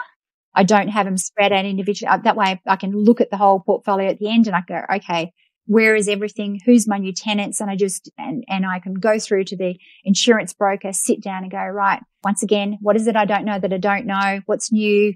I 0.54 0.64
don't 0.64 0.88
have 0.88 1.06
them 1.06 1.16
spread 1.16 1.52
out 1.52 1.64
individually. 1.64 2.14
That 2.22 2.36
way, 2.36 2.60
I 2.66 2.76
can 2.76 2.92
look 2.92 3.22
at 3.22 3.30
the 3.30 3.38
whole 3.38 3.60
portfolio 3.60 4.10
at 4.10 4.18
the 4.18 4.28
end 4.28 4.46
and 4.46 4.54
I 4.54 4.62
go, 4.66 4.82
okay, 4.96 5.32
where 5.66 5.94
is 5.94 6.08
everything? 6.08 6.60
Who's 6.64 6.88
my 6.88 6.98
new 6.98 7.12
tenants? 7.12 7.60
And 7.60 7.70
I 7.70 7.76
just, 7.76 8.10
and, 8.18 8.44
and 8.48 8.66
I 8.66 8.78
can 8.78 8.94
go 8.94 9.18
through 9.18 9.44
to 9.44 9.56
the 9.56 9.78
insurance 10.04 10.52
broker, 10.52 10.92
sit 10.92 11.22
down 11.22 11.42
and 11.42 11.52
go, 11.52 11.58
right, 11.58 12.02
once 12.24 12.42
again, 12.42 12.78
what 12.80 12.96
is 12.96 13.06
it 13.06 13.16
I 13.16 13.24
don't 13.24 13.44
know 13.44 13.58
that 13.58 13.72
I 13.72 13.78
don't 13.78 14.06
know? 14.06 14.40
What's 14.46 14.72
new? 14.72 15.14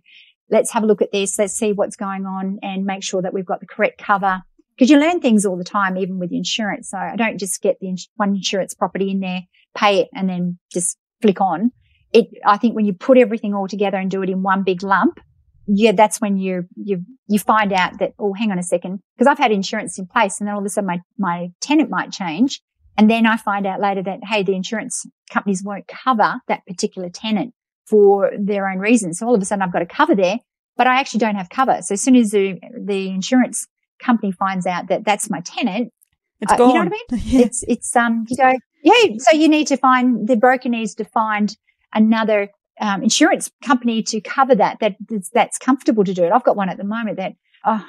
Let's 0.50 0.70
have 0.72 0.84
a 0.84 0.86
look 0.86 1.02
at 1.02 1.12
this. 1.12 1.38
Let's 1.38 1.54
see 1.54 1.72
what's 1.72 1.96
going 1.96 2.26
on 2.26 2.58
and 2.62 2.84
make 2.84 3.02
sure 3.02 3.22
that 3.22 3.34
we've 3.34 3.46
got 3.46 3.60
the 3.60 3.66
correct 3.66 3.98
cover. 4.00 4.42
Because 4.76 4.90
you 4.90 4.98
learn 4.98 5.20
things 5.20 5.46
all 5.46 5.56
the 5.56 5.64
time, 5.64 5.96
even 5.96 6.18
with 6.18 6.32
insurance. 6.32 6.90
So 6.90 6.98
I 6.98 7.16
don't 7.16 7.38
just 7.38 7.62
get 7.62 7.78
the 7.80 7.88
ins- 7.88 8.08
one 8.16 8.36
insurance 8.36 8.74
property 8.74 9.10
in 9.10 9.20
there, 9.20 9.42
pay 9.76 10.00
it 10.00 10.08
and 10.14 10.28
then 10.28 10.58
just 10.72 10.98
flick 11.22 11.40
on. 11.40 11.72
It, 12.12 12.26
I 12.44 12.56
think 12.56 12.76
when 12.76 12.84
you 12.84 12.92
put 12.92 13.18
everything 13.18 13.54
all 13.54 13.66
together 13.66 13.96
and 13.96 14.10
do 14.10 14.22
it 14.22 14.30
in 14.30 14.42
one 14.42 14.62
big 14.62 14.82
lump, 14.82 15.18
yeah, 15.66 15.92
that's 15.92 16.20
when 16.20 16.36
you 16.36 16.66
you 16.76 17.04
you 17.28 17.38
find 17.38 17.72
out 17.72 17.98
that 17.98 18.12
oh, 18.18 18.32
hang 18.32 18.52
on 18.52 18.58
a 18.58 18.62
second, 18.62 19.00
because 19.16 19.26
I've 19.26 19.38
had 19.38 19.50
insurance 19.50 19.98
in 19.98 20.06
place, 20.06 20.40
and 20.40 20.46
then 20.46 20.54
all 20.54 20.60
of 20.60 20.66
a 20.66 20.68
sudden 20.68 20.86
my 20.86 21.00
my 21.18 21.48
tenant 21.60 21.90
might 21.90 22.12
change, 22.12 22.60
and 22.96 23.10
then 23.10 23.26
I 23.26 23.36
find 23.36 23.66
out 23.66 23.80
later 23.80 24.02
that 24.04 24.20
hey, 24.24 24.42
the 24.42 24.54
insurance 24.54 25.06
companies 25.30 25.62
won't 25.64 25.86
cover 25.88 26.40
that 26.48 26.64
particular 26.66 27.08
tenant 27.10 27.52
for 27.86 28.30
their 28.38 28.68
own 28.68 28.78
reasons. 28.78 29.18
So 29.18 29.26
all 29.26 29.34
of 29.34 29.42
a 29.42 29.44
sudden 29.44 29.62
I've 29.62 29.72
got 29.72 29.82
a 29.82 29.86
cover 29.86 30.14
there, 30.14 30.38
but 30.76 30.86
I 30.86 31.00
actually 31.00 31.20
don't 31.20 31.36
have 31.36 31.48
cover. 31.48 31.80
So 31.82 31.94
as 31.94 32.02
soon 32.02 32.16
as 32.16 32.30
the 32.30 32.60
the 32.78 33.08
insurance 33.08 33.66
company 33.98 34.32
finds 34.32 34.66
out 34.66 34.88
that 34.88 35.04
that's 35.04 35.30
my 35.30 35.40
tenant, 35.40 35.92
it's 36.40 36.52
uh, 36.52 36.56
gone. 36.56 36.68
You 36.68 36.74
know 36.74 36.90
what 36.90 36.92
I 37.10 37.16
mean? 37.16 37.22
yeah. 37.26 37.46
It's 37.46 37.64
it's 37.66 37.96
um 37.96 38.24
you 38.28 38.36
go 38.36 38.52
yeah. 38.82 39.16
So 39.18 39.36
you 39.36 39.48
need 39.48 39.66
to 39.68 39.76
find 39.76 40.28
the 40.28 40.36
broker 40.36 40.68
needs 40.68 40.94
to 40.96 41.04
find 41.04 41.56
another 41.92 42.50
um, 42.80 43.02
insurance 43.02 43.50
company 43.64 44.02
to 44.02 44.20
cover 44.20 44.54
that, 44.54 44.78
that 44.80 44.96
that's 45.32 45.58
comfortable 45.58 46.04
to 46.04 46.14
do 46.14 46.24
it. 46.24 46.32
I've 46.32 46.44
got 46.44 46.56
one 46.56 46.68
at 46.68 46.76
the 46.76 46.84
moment 46.84 47.16
that, 47.16 47.34
oh, 47.64 47.84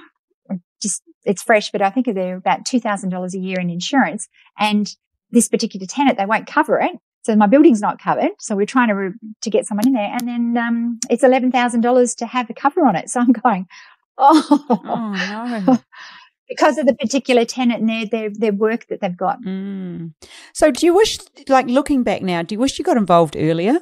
just, 0.82 1.04
it's 1.26 1.44
fresh, 1.44 1.72
but 1.72 1.82
I 1.82 1.90
think 1.90 2.08
they're 2.14 2.38
about 2.38 2.66
$2,000 2.66 3.34
a 3.34 3.38
year 3.38 3.60
in 3.60 3.70
insurance. 3.70 4.28
And 4.58 4.94
this 5.32 5.48
particular 5.48 5.86
tenant, 5.86 6.18
they 6.18 6.26
won't 6.26 6.48
cover 6.48 6.80
it. 6.80 6.92
So 7.24 7.36
my 7.36 7.48
building's 7.48 7.82
not 7.82 8.00
covered. 8.00 8.32
So 8.40 8.56
we're 8.56 8.66
trying 8.66 8.88
to, 8.88 8.94
re- 8.94 9.14
to 9.42 9.50
get 9.50 9.66
someone 9.66 9.88
in 9.88 9.94
there. 9.94 10.10
And 10.14 10.28
then, 10.28 10.58
um, 10.58 11.00
it's 11.10 11.24
$11,000 11.24 12.16
to 12.18 12.26
have 12.26 12.50
a 12.50 12.54
cover 12.54 12.86
on 12.86 12.96
it. 12.96 13.10
So 13.10 13.20
I'm 13.20 13.34
going, 13.34 13.68
oh, 14.18 14.66
oh 14.70 15.64
no. 15.68 15.78
because 16.48 16.78
of 16.78 16.86
the 16.86 16.96
particular 16.96 17.44
tenant 17.44 17.82
and 17.82 17.90
their, 17.90 18.06
their, 18.06 18.30
their 18.30 18.54
work 18.54 18.88
that 18.88 19.02
they've 19.02 19.18
got. 19.18 19.42
Mm. 19.42 20.14
So 20.54 20.72
do 20.72 20.86
you 20.86 20.96
wish, 20.96 21.20
like 21.50 21.68
looking 21.68 22.04
back 22.04 22.22
now, 22.22 22.42
do 22.42 22.56
you 22.56 22.60
wish 22.60 22.80
you 22.80 22.86
got 22.86 22.96
involved 22.96 23.36
earlier? 23.38 23.82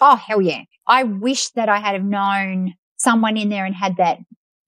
Oh, 0.00 0.16
hell 0.16 0.40
yeah. 0.40 0.62
I 0.86 1.02
wish 1.04 1.50
that 1.50 1.68
I 1.68 1.78
had 1.78 1.94
have 1.94 2.04
known 2.04 2.74
someone 2.98 3.36
in 3.36 3.48
there 3.48 3.64
and 3.64 3.74
had 3.74 3.96
that 3.98 4.18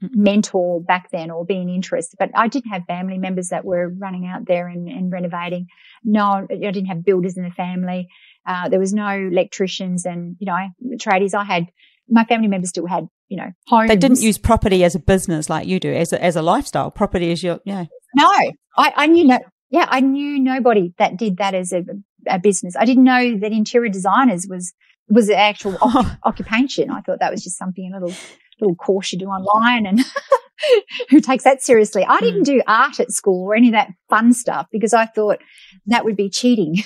mentor 0.00 0.80
back 0.80 1.10
then 1.10 1.30
or 1.30 1.44
been 1.44 1.68
interested. 1.68 2.16
But 2.18 2.30
I 2.34 2.48
didn't 2.48 2.70
have 2.70 2.82
family 2.86 3.18
members 3.18 3.48
that 3.48 3.64
were 3.64 3.88
running 3.88 4.26
out 4.26 4.46
there 4.46 4.68
and, 4.68 4.88
and 4.88 5.10
renovating. 5.10 5.66
No, 6.04 6.46
I 6.50 6.56
didn't 6.56 6.86
have 6.86 7.04
builders 7.04 7.36
in 7.36 7.44
the 7.44 7.50
family. 7.50 8.08
Uh, 8.46 8.68
there 8.68 8.78
was 8.78 8.92
no 8.92 9.08
electricians 9.08 10.06
and, 10.06 10.36
you 10.38 10.46
know, 10.46 10.56
tradies. 10.96 11.34
I 11.34 11.44
had, 11.44 11.66
my 12.08 12.24
family 12.24 12.48
members 12.48 12.70
still 12.70 12.86
had, 12.86 13.08
you 13.28 13.36
know, 13.36 13.50
homes. 13.66 13.88
They 13.88 13.96
didn't 13.96 14.22
use 14.22 14.38
property 14.38 14.84
as 14.84 14.94
a 14.94 15.00
business 15.00 15.50
like 15.50 15.66
you 15.66 15.80
do, 15.80 15.92
as 15.92 16.12
a, 16.12 16.22
as 16.22 16.36
a 16.36 16.42
lifestyle. 16.42 16.90
Property 16.90 17.30
is 17.30 17.42
your, 17.42 17.60
yeah. 17.64 17.84
No, 18.14 18.30
I, 18.76 18.92
I 18.96 19.06
knew 19.06 19.24
no, 19.24 19.38
yeah, 19.70 19.86
I 19.88 20.00
knew 20.00 20.38
nobody 20.38 20.94
that 20.98 21.18
did 21.18 21.36
that 21.38 21.54
as 21.54 21.72
a, 21.72 21.84
a 22.26 22.38
business. 22.38 22.74
I 22.78 22.84
didn't 22.86 23.04
know 23.04 23.38
that 23.38 23.52
interior 23.52 23.90
designers 23.90 24.46
was 24.48 24.72
was 25.08 25.28
an 25.28 25.36
actual 25.36 25.76
occupation. 26.24 26.90
I 26.90 27.00
thought 27.00 27.20
that 27.20 27.30
was 27.30 27.42
just 27.42 27.58
something, 27.58 27.92
a 27.92 28.00
little, 28.00 28.16
little 28.60 28.76
course 28.76 29.12
you 29.12 29.18
do 29.18 29.26
online 29.26 29.86
and 29.86 30.04
who 31.10 31.20
takes 31.20 31.44
that 31.44 31.62
seriously. 31.62 32.04
I 32.04 32.20
didn't 32.20 32.40
hmm. 32.40 32.56
do 32.56 32.62
art 32.66 33.00
at 33.00 33.12
school 33.12 33.46
or 33.46 33.54
any 33.54 33.68
of 33.68 33.72
that 33.72 33.92
fun 34.08 34.32
stuff 34.32 34.66
because 34.70 34.92
I 34.92 35.06
thought 35.06 35.38
that 35.86 36.04
would 36.04 36.16
be 36.16 36.30
cheating 36.30 36.82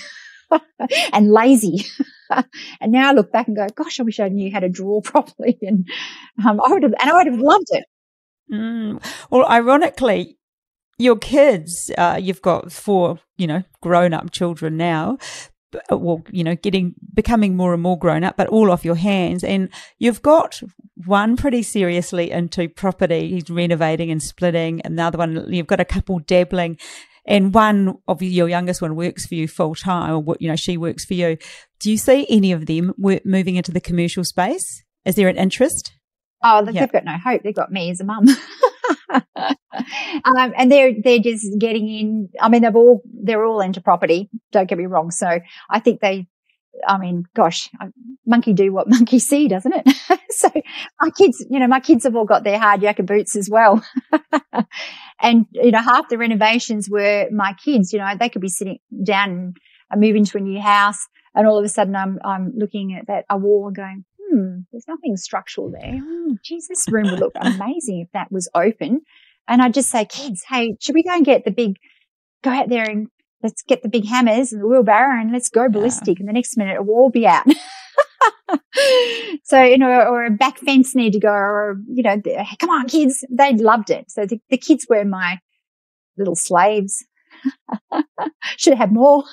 and 1.12 1.30
lazy. 1.30 1.86
and 2.80 2.92
now 2.92 3.10
I 3.10 3.12
look 3.12 3.32
back 3.32 3.48
and 3.48 3.56
go, 3.56 3.66
gosh, 3.74 4.00
I 4.00 4.02
wish 4.02 4.20
I 4.20 4.28
knew 4.28 4.52
how 4.52 4.60
to 4.60 4.68
draw 4.68 5.00
properly. 5.00 5.58
And 5.62 5.86
um, 6.46 6.60
I 6.64 6.72
would 6.72 6.82
have, 6.82 6.94
and 7.00 7.10
I 7.10 7.14
would 7.14 7.26
have 7.26 7.40
loved 7.40 7.68
it. 7.70 7.84
Mm. 8.52 9.02
Well, 9.30 9.46
ironically, 9.48 10.36
your 10.98 11.16
kids, 11.16 11.90
uh, 11.96 12.18
you've 12.20 12.42
got 12.42 12.72
four, 12.72 13.18
you 13.36 13.46
know, 13.46 13.64
grown 13.80 14.12
up 14.12 14.30
children 14.30 14.76
now, 14.76 15.18
Uh, 15.90 15.96
well, 15.96 16.22
you 16.30 16.44
know, 16.44 16.54
getting, 16.56 16.94
becoming 17.14 17.56
more 17.56 17.72
and 17.72 17.82
more 17.82 17.98
grown 17.98 18.24
up, 18.24 18.36
but 18.36 18.48
all 18.48 18.70
off 18.70 18.84
your 18.84 18.94
hands. 18.96 19.44
And 19.44 19.68
you've 19.98 20.22
got 20.22 20.60
one 21.06 21.36
pretty 21.36 21.62
seriously 21.62 22.30
into 22.30 22.68
property. 22.68 23.30
He's 23.30 23.50
renovating 23.50 24.10
and 24.10 24.22
splitting. 24.22 24.80
And 24.82 24.98
the 24.98 25.02
other 25.02 25.18
one, 25.18 25.52
you've 25.52 25.66
got 25.66 25.80
a 25.80 25.84
couple 25.84 26.18
dabbling. 26.20 26.78
And 27.24 27.54
one 27.54 27.98
of 28.08 28.20
your 28.20 28.48
youngest 28.48 28.82
one 28.82 28.96
works 28.96 29.26
for 29.26 29.34
you 29.36 29.46
full 29.46 29.74
time, 29.74 30.12
or, 30.26 30.36
you 30.40 30.48
know, 30.48 30.56
she 30.56 30.76
works 30.76 31.04
for 31.04 31.14
you. 31.14 31.36
Do 31.78 31.90
you 31.90 31.96
see 31.96 32.26
any 32.28 32.52
of 32.52 32.66
them 32.66 32.94
moving 32.98 33.56
into 33.56 33.70
the 33.70 33.80
commercial 33.80 34.24
space? 34.24 34.82
Is 35.04 35.14
there 35.14 35.28
an 35.28 35.36
interest? 35.36 35.92
Oh, 36.42 36.64
they've 36.64 36.90
got 36.90 37.04
no 37.04 37.16
hope. 37.18 37.42
They've 37.42 37.54
got 37.54 37.70
me 37.70 37.90
as 37.90 38.00
a 38.00 38.04
mum. 38.04 38.26
um, 40.24 40.52
and 40.56 40.70
they're 40.70 40.94
they're 41.02 41.18
just 41.18 41.46
getting 41.58 41.88
in. 41.88 42.28
I 42.40 42.48
mean, 42.48 42.62
they've 42.62 42.76
all 42.76 43.02
they're 43.04 43.44
all 43.44 43.60
into 43.60 43.80
property. 43.80 44.28
Don't 44.50 44.68
get 44.68 44.78
me 44.78 44.86
wrong. 44.86 45.10
So 45.10 45.40
I 45.70 45.80
think 45.80 46.00
they. 46.00 46.26
I 46.88 46.96
mean, 46.96 47.26
gosh, 47.34 47.68
monkey 48.26 48.54
do 48.54 48.72
what 48.72 48.88
monkey 48.88 49.18
see, 49.18 49.46
doesn't 49.46 49.74
it? 49.74 49.88
so 50.30 50.50
my 51.00 51.10
kids, 51.10 51.44
you 51.50 51.60
know, 51.60 51.66
my 51.66 51.80
kids 51.80 52.04
have 52.04 52.16
all 52.16 52.24
got 52.24 52.44
their 52.44 52.58
hard 52.58 52.80
yakka 52.80 53.04
boots 53.04 53.36
as 53.36 53.48
well. 53.50 53.84
and, 55.20 55.46
you 55.52 55.70
know, 55.70 55.82
half 55.82 56.08
the 56.08 56.18
renovations 56.18 56.88
were 56.88 57.28
my 57.30 57.54
kids, 57.62 57.92
you 57.92 57.98
know, 57.98 58.14
they 58.18 58.30
could 58.30 58.42
be 58.42 58.48
sitting 58.48 58.78
down 59.04 59.54
and 59.90 60.00
move 60.00 60.16
into 60.16 60.38
a 60.38 60.40
new 60.40 60.60
house. 60.60 61.06
And 61.34 61.46
all 61.46 61.58
of 61.58 61.64
a 61.64 61.68
sudden 61.68 61.94
I'm, 61.96 62.18
I'm 62.24 62.52
looking 62.56 62.94
at 62.94 63.06
that, 63.06 63.24
a 63.28 63.36
wall 63.36 63.66
and 63.66 63.76
going, 63.76 64.04
hmm, 64.18 64.60
there's 64.70 64.88
nothing 64.88 65.16
structural 65.16 65.70
there. 65.70 65.98
Oh, 66.02 66.36
geez, 66.42 66.68
this 66.68 66.86
room 66.90 67.10
would 67.10 67.20
look 67.20 67.34
amazing 67.36 68.00
if 68.00 68.08
that 68.12 68.30
was 68.30 68.48
open. 68.54 69.02
And 69.48 69.60
I 69.62 69.68
just 69.68 69.90
say, 69.90 70.04
kids, 70.04 70.44
hey, 70.48 70.76
should 70.80 70.94
we 70.94 71.02
go 71.02 71.14
and 71.14 71.24
get 71.24 71.44
the 71.44 71.50
big, 71.50 71.76
go 72.42 72.50
out 72.50 72.68
there 72.68 72.88
and 72.88 73.08
let's 73.42 73.62
get 73.62 73.82
the 73.82 73.88
big 73.88 74.06
hammers 74.06 74.52
and 74.52 74.62
the 74.62 74.66
wheelbarrow 74.66 75.20
and 75.20 75.32
let's 75.32 75.50
go 75.50 75.68
ballistic. 75.68 76.18
Yeah. 76.18 76.22
And 76.22 76.28
the 76.28 76.32
next 76.32 76.56
minute 76.56 76.78
a 76.78 76.82
wall 76.82 77.10
be 77.10 77.26
out. 77.26 77.46
so, 79.44 79.62
you 79.62 79.78
know, 79.78 79.90
or 79.90 80.24
a 80.24 80.30
back 80.30 80.58
fence 80.58 80.94
need 80.94 81.12
to 81.14 81.20
go 81.20 81.32
or, 81.32 81.76
you 81.88 82.02
know, 82.02 82.20
hey, 82.24 82.56
come 82.58 82.70
on, 82.70 82.88
kids. 82.88 83.24
They 83.30 83.54
loved 83.54 83.90
it. 83.90 84.10
So 84.10 84.26
the, 84.26 84.40
the 84.48 84.58
kids 84.58 84.86
were 84.88 85.04
my 85.04 85.40
little 86.16 86.36
slaves. 86.36 87.04
Should 88.56 88.74
have 88.74 88.90
had 88.90 88.92
more 88.92 89.24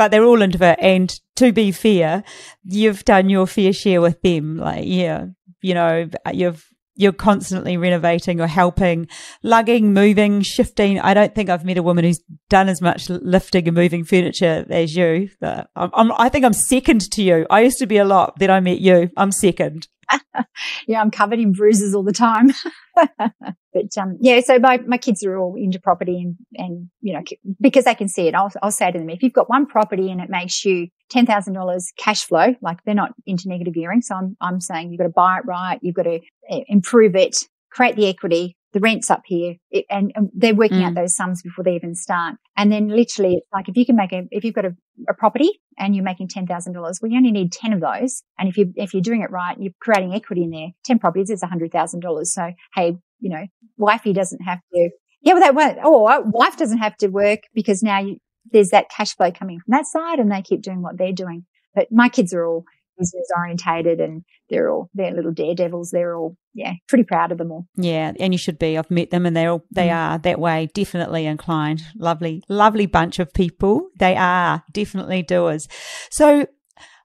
but 0.00 0.10
they're 0.10 0.24
all 0.24 0.40
into 0.40 0.64
it. 0.64 0.78
And 0.80 1.20
to 1.36 1.52
be 1.52 1.72
fair, 1.72 2.24
you've 2.64 3.04
done 3.04 3.28
your 3.28 3.46
fair 3.46 3.70
share 3.70 4.00
with 4.00 4.22
them. 4.22 4.56
Like, 4.56 4.84
yeah, 4.86 5.26
you 5.60 5.74
know, 5.74 6.08
you've, 6.32 6.66
you're 7.00 7.12
constantly 7.12 7.76
renovating 7.76 8.40
or 8.40 8.46
helping, 8.46 9.08
lugging, 9.42 9.94
moving, 9.94 10.42
shifting. 10.42 11.00
I 11.00 11.14
don't 11.14 11.34
think 11.34 11.48
I've 11.48 11.64
met 11.64 11.78
a 11.78 11.82
woman 11.82 12.04
who's 12.04 12.20
done 12.50 12.68
as 12.68 12.82
much 12.82 13.08
lifting 13.08 13.66
and 13.66 13.74
moving 13.74 14.04
furniture 14.04 14.66
as 14.68 14.94
you. 14.94 15.30
I'm, 15.42 15.66
I'm, 15.74 16.12
I 16.12 16.28
think 16.28 16.44
I'm 16.44 16.52
second 16.52 17.10
to 17.12 17.22
you. 17.22 17.46
I 17.48 17.62
used 17.62 17.78
to 17.78 17.86
be 17.86 17.96
a 17.96 18.04
lot. 18.04 18.38
Then 18.38 18.50
I 18.50 18.60
met 18.60 18.80
you. 18.80 19.10
I'm 19.16 19.32
second. 19.32 19.88
yeah, 20.86 21.00
I'm 21.00 21.10
covered 21.10 21.38
in 21.38 21.52
bruises 21.52 21.94
all 21.94 22.02
the 22.02 22.12
time. 22.12 22.52
but 23.18 23.98
um, 23.98 24.18
yeah, 24.20 24.40
so 24.40 24.58
my, 24.58 24.78
my 24.86 24.98
kids 24.98 25.24
are 25.24 25.38
all 25.38 25.54
into 25.56 25.80
property 25.80 26.20
and, 26.20 26.36
and, 26.54 26.90
you 27.00 27.14
know, 27.14 27.22
because 27.60 27.84
they 27.84 27.94
can 27.94 28.08
see 28.08 28.28
it, 28.28 28.34
I'll, 28.34 28.52
I'll 28.62 28.72
say 28.72 28.90
to 28.90 28.98
them, 28.98 29.08
if 29.08 29.22
you've 29.22 29.32
got 29.32 29.48
one 29.48 29.66
property 29.66 30.10
and 30.10 30.20
it 30.20 30.28
makes 30.28 30.64
you 30.64 30.88
$10,000 31.12 31.82
cash 31.96 32.24
flow, 32.24 32.54
like 32.62 32.78
they're 32.84 32.94
not 32.94 33.12
into 33.26 33.48
negative 33.48 33.74
gearing. 33.74 34.02
So 34.02 34.14
I'm, 34.14 34.36
I'm 34.40 34.60
saying 34.60 34.90
you've 34.90 34.98
got 34.98 35.04
to 35.04 35.10
buy 35.10 35.38
it 35.38 35.44
right. 35.46 35.78
You've 35.82 35.94
got 35.94 36.04
to 36.04 36.20
eh, 36.48 36.60
improve 36.68 37.16
it, 37.16 37.48
create 37.70 37.96
the 37.96 38.06
equity, 38.08 38.56
the 38.72 38.80
rent's 38.80 39.10
up 39.10 39.22
here. 39.24 39.56
It, 39.70 39.84
and, 39.90 40.12
and, 40.14 40.30
they're 40.32 40.54
working 40.54 40.78
Mm. 40.78 40.86
out 40.86 40.94
those 40.94 41.16
sums 41.16 41.42
before 41.42 41.64
they 41.64 41.74
even 41.74 41.94
start. 41.94 42.36
And 42.56 42.70
then 42.70 42.88
literally 42.88 43.34
it's 43.34 43.48
like 43.52 43.68
if 43.68 43.76
you 43.76 43.84
can 43.84 43.96
make 43.96 44.12
a, 44.12 44.22
if 44.30 44.44
you've 44.44 44.54
got 44.54 44.64
a, 44.64 44.76
a 45.08 45.14
property 45.14 45.50
and 45.78 45.94
you're 45.96 46.04
making 46.04 46.28
$10,000, 46.28 46.74
well, 46.74 47.10
you 47.10 47.16
only 47.16 47.32
need 47.32 47.52
10 47.52 47.72
of 47.72 47.80
those. 47.80 48.22
And 48.38 48.48
if 48.48 48.56
you, 48.56 48.72
if 48.76 48.94
you're 48.94 49.02
doing 49.02 49.22
it 49.22 49.30
right, 49.30 49.56
you're 49.58 49.72
creating 49.80 50.14
equity 50.14 50.44
in 50.44 50.50
there. 50.50 50.68
10 50.84 50.98
properties 51.00 51.30
is 51.30 51.42
$100,000. 51.42 52.26
So, 52.26 52.52
hey, 52.74 52.96
you 53.18 53.30
know, 53.30 53.46
wifey 53.76 54.12
doesn't 54.12 54.42
have 54.42 54.60
to, 54.72 54.90
yeah, 55.22 55.32
well, 55.34 55.42
that 55.42 55.54
won't, 55.54 55.78
or 55.84 56.22
wife 56.22 56.56
doesn't 56.56 56.78
have 56.78 56.96
to 56.98 57.08
work 57.08 57.40
because 57.54 57.82
now 57.82 57.98
you, 58.00 58.18
there's 58.52 58.70
that 58.70 58.90
cash 58.90 59.14
flow 59.16 59.30
coming 59.30 59.58
from 59.60 59.72
that 59.72 59.86
side 59.86 60.18
and 60.18 60.30
they 60.30 60.42
keep 60.42 60.62
doing 60.62 60.82
what 60.82 60.98
they're 60.98 61.12
doing. 61.12 61.44
But 61.74 61.88
my 61.90 62.08
kids 62.08 62.32
are 62.34 62.44
all 62.46 62.64
business 62.98 63.28
orientated 63.36 64.00
and 64.00 64.22
they're 64.50 64.70
all, 64.70 64.90
they're 64.94 65.12
little 65.12 65.32
daredevils. 65.32 65.90
They're 65.90 66.16
all, 66.16 66.36
yeah, 66.52 66.74
pretty 66.88 67.04
proud 67.04 67.32
of 67.32 67.38
them 67.38 67.50
all. 67.52 67.66
Yeah, 67.76 68.12
and 68.18 68.34
you 68.34 68.38
should 68.38 68.58
be. 68.58 68.76
I've 68.76 68.90
met 68.90 69.10
them 69.10 69.24
and 69.24 69.36
they're 69.36 69.50
all, 69.50 69.64
they 69.70 69.88
Mm. 69.88 69.94
are 69.96 70.18
that 70.18 70.40
way, 70.40 70.68
definitely 70.74 71.24
inclined. 71.26 71.82
Lovely, 71.96 72.42
lovely 72.48 72.86
bunch 72.86 73.18
of 73.18 73.32
people. 73.32 73.88
They 73.98 74.16
are 74.16 74.64
definitely 74.72 75.22
doers. 75.22 75.68
So 76.10 76.46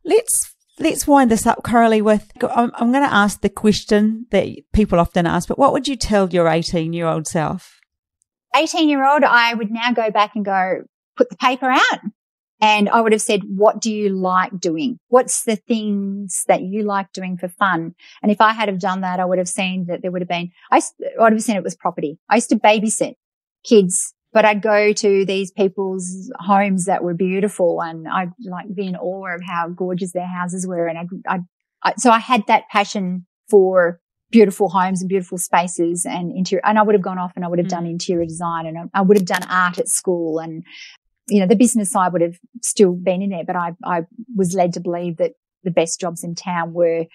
let's 0.03 0.53
let's 0.79 1.08
wind 1.08 1.31
this 1.31 1.47
up, 1.47 1.63
Coralie, 1.63 2.01
with 2.01 2.29
I'm, 2.41 2.71
I'm 2.75 2.91
going 2.91 3.08
to 3.08 3.13
ask 3.13 3.39
the 3.39 3.49
question 3.49 4.25
that 4.31 4.49
people 4.73 4.99
often 4.99 5.25
ask, 5.25 5.47
but 5.47 5.58
what 5.58 5.71
would 5.71 5.88
you 5.88 5.95
tell 5.95 6.27
your 6.29 6.49
18 6.49 6.91
year 6.91 7.08
old 7.08 7.27
self? 7.27 7.79
18 8.55 8.89
year 8.89 9.05
old, 9.08 9.23
I 9.23 9.53
would 9.53 9.71
now 9.71 9.91
go 9.93 10.12
back 10.12 10.31
and 10.36 10.43
go 10.43 10.84
put 11.17 11.30
the 11.30 11.38
paper 11.38 11.69
out. 11.69 11.99
And 12.62 12.88
I 12.88 13.01
would 13.01 13.12
have 13.12 13.21
said, 13.21 13.41
what 13.43 13.82
do 13.82 13.93
you 13.93 14.10
like 14.10 14.58
doing? 14.60 14.97
What's 15.10 15.43
the 15.43 15.58
things 15.58 16.45
that 16.47 16.62
you 16.62 16.84
like 16.84 17.12
doing 17.12 17.38
for 17.38 17.49
fun? 17.49 17.93
And 18.23 18.32
if 18.32 18.39
I 18.39 18.54
had 18.54 18.69
have 18.69 18.80
done 18.80 19.01
that, 19.01 19.19
I 19.19 19.25
would 19.25 19.38
have 19.39 19.49
seen 19.49 19.88
that 19.88 20.01
there 20.01 20.10
would 20.10 20.21
have 20.21 20.30
been, 20.30 20.51
I 20.71 20.82
would 21.17 21.34
have 21.34 21.43
seen 21.43 21.58
it 21.58 21.63
was 21.63 21.75
property. 21.75 22.17
I 22.30 22.36
used 22.36 22.49
to 22.49 22.56
babysit 22.56 23.15
kids, 23.65 24.13
but 24.32 24.45
I'd 24.45 24.62
go 24.62 24.93
to 24.93 25.25
these 25.25 25.51
people's 25.51 26.32
homes 26.39 26.86
that 26.86 27.04
were 27.04 27.13
beautiful 27.13 27.82
and 27.82 28.08
I'd 28.08 28.32
like 28.45 28.73
be 28.73 28.88
in 28.88 28.95
awe 28.95 29.36
of 29.36 29.41
how 29.45 29.67
gorgeous 29.67 30.13
their 30.13 30.28
houses 30.28 30.65
were. 30.65 30.88
And 30.88 30.97
I'd, 30.97 31.08
I'd, 31.28 31.41
I, 31.84 31.93
so 31.97 32.10
I 32.10 32.19
had 32.19 32.47
that 32.47 32.69
passion 32.71 33.25
for 33.49 33.99
beautiful 34.32 34.69
homes 34.69 35.01
and 35.01 35.10
beautiful 35.10 35.38
spaces 35.38 36.06
and 36.06 36.32
interior. 36.32 36.62
And 36.65 36.80
I 36.80 36.84
would 36.84 36.95
have 36.95 37.01
gone 37.01 37.19
off 37.19 37.34
and 37.36 37.43
I 37.43 37.49
would 37.49 37.60
have 37.60 37.67
Mm. 37.67 37.71
done 37.71 37.86
interior 37.86 38.25
design 38.25 38.65
and 38.65 38.78
I, 38.78 38.99
I 38.99 39.01
would 39.01 39.17
have 39.17 39.25
done 39.25 39.43
art 39.49 39.78
at 39.78 39.89
school 39.89 40.39
and, 40.39 40.63
you 41.27 41.39
know, 41.39 41.47
the 41.47 41.55
business 41.55 41.91
side 41.91 42.13
would 42.13 42.21
have 42.21 42.38
still 42.61 42.93
been 42.93 43.21
in 43.21 43.29
there, 43.31 43.43
but 43.45 43.55
I, 43.55 43.73
I 43.83 44.05
was 44.35 44.53
led 44.53 44.73
to 44.73 44.79
believe 44.79 45.17
that 45.17 45.33
the 45.63 45.71
best 45.71 45.99
jobs 45.99 46.23
in 46.23 46.35
town 46.35 46.73
were, 46.73 47.05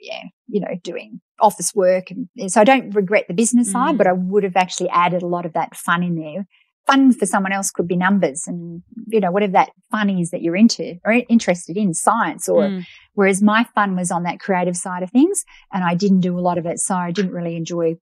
yeah, 0.00 0.22
you 0.48 0.60
know, 0.60 0.74
doing 0.82 1.20
office 1.40 1.74
work. 1.74 2.10
And 2.10 2.28
so 2.50 2.60
I 2.60 2.64
don't 2.64 2.90
regret 2.94 3.26
the 3.28 3.34
business 3.34 3.68
Mm. 3.68 3.72
side, 3.72 3.98
but 3.98 4.06
I 4.06 4.12
would 4.12 4.42
have 4.44 4.56
actually 4.56 4.90
added 4.90 5.22
a 5.22 5.26
lot 5.26 5.46
of 5.46 5.52
that 5.52 5.76
fun 5.76 6.02
in 6.02 6.16
there. 6.16 6.46
Fun 6.86 7.12
for 7.12 7.26
someone 7.26 7.52
else 7.52 7.70
could 7.70 7.86
be 7.86 7.96
numbers 7.96 8.48
and, 8.48 8.82
you 9.06 9.20
know, 9.20 9.30
whatever 9.30 9.52
that 9.52 9.70
fun 9.90 10.10
is 10.10 10.30
that 10.30 10.42
you're 10.42 10.56
into 10.56 10.98
or 11.04 11.12
interested 11.28 11.76
in 11.76 11.94
science 11.94 12.48
or, 12.48 12.64
Mm. 12.64 12.84
whereas 13.14 13.40
my 13.42 13.64
fun 13.74 13.94
was 13.94 14.10
on 14.10 14.24
that 14.24 14.40
creative 14.40 14.76
side 14.76 15.02
of 15.04 15.10
things 15.10 15.44
and 15.72 15.84
I 15.84 15.94
didn't 15.94 16.20
do 16.20 16.36
a 16.36 16.40
lot 16.40 16.58
of 16.58 16.66
it. 16.66 16.80
So 16.80 16.94
I 16.96 17.12
didn't 17.12 17.32
really 17.32 17.54
enjoy 17.54 17.96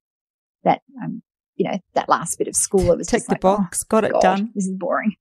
that, 0.65 0.81
um, 1.03 1.23
you 1.57 1.69
know, 1.71 1.79
that 1.95 2.09
last 2.09 2.39
bit 2.39 2.49
of 2.49 2.57
school. 2.57 2.91
It 2.93 2.99
was 2.99 3.09
Tick 3.09 3.19
just 3.19 3.27
the 3.27 3.35
like, 3.35 3.45
oh, 3.45 3.59
box, 3.59 3.85
got 3.85 4.05
it 4.05 4.13
God, 4.13 4.23
done. 4.23 4.51
This 4.55 4.67
is 4.67 4.75
boring. 4.75 5.17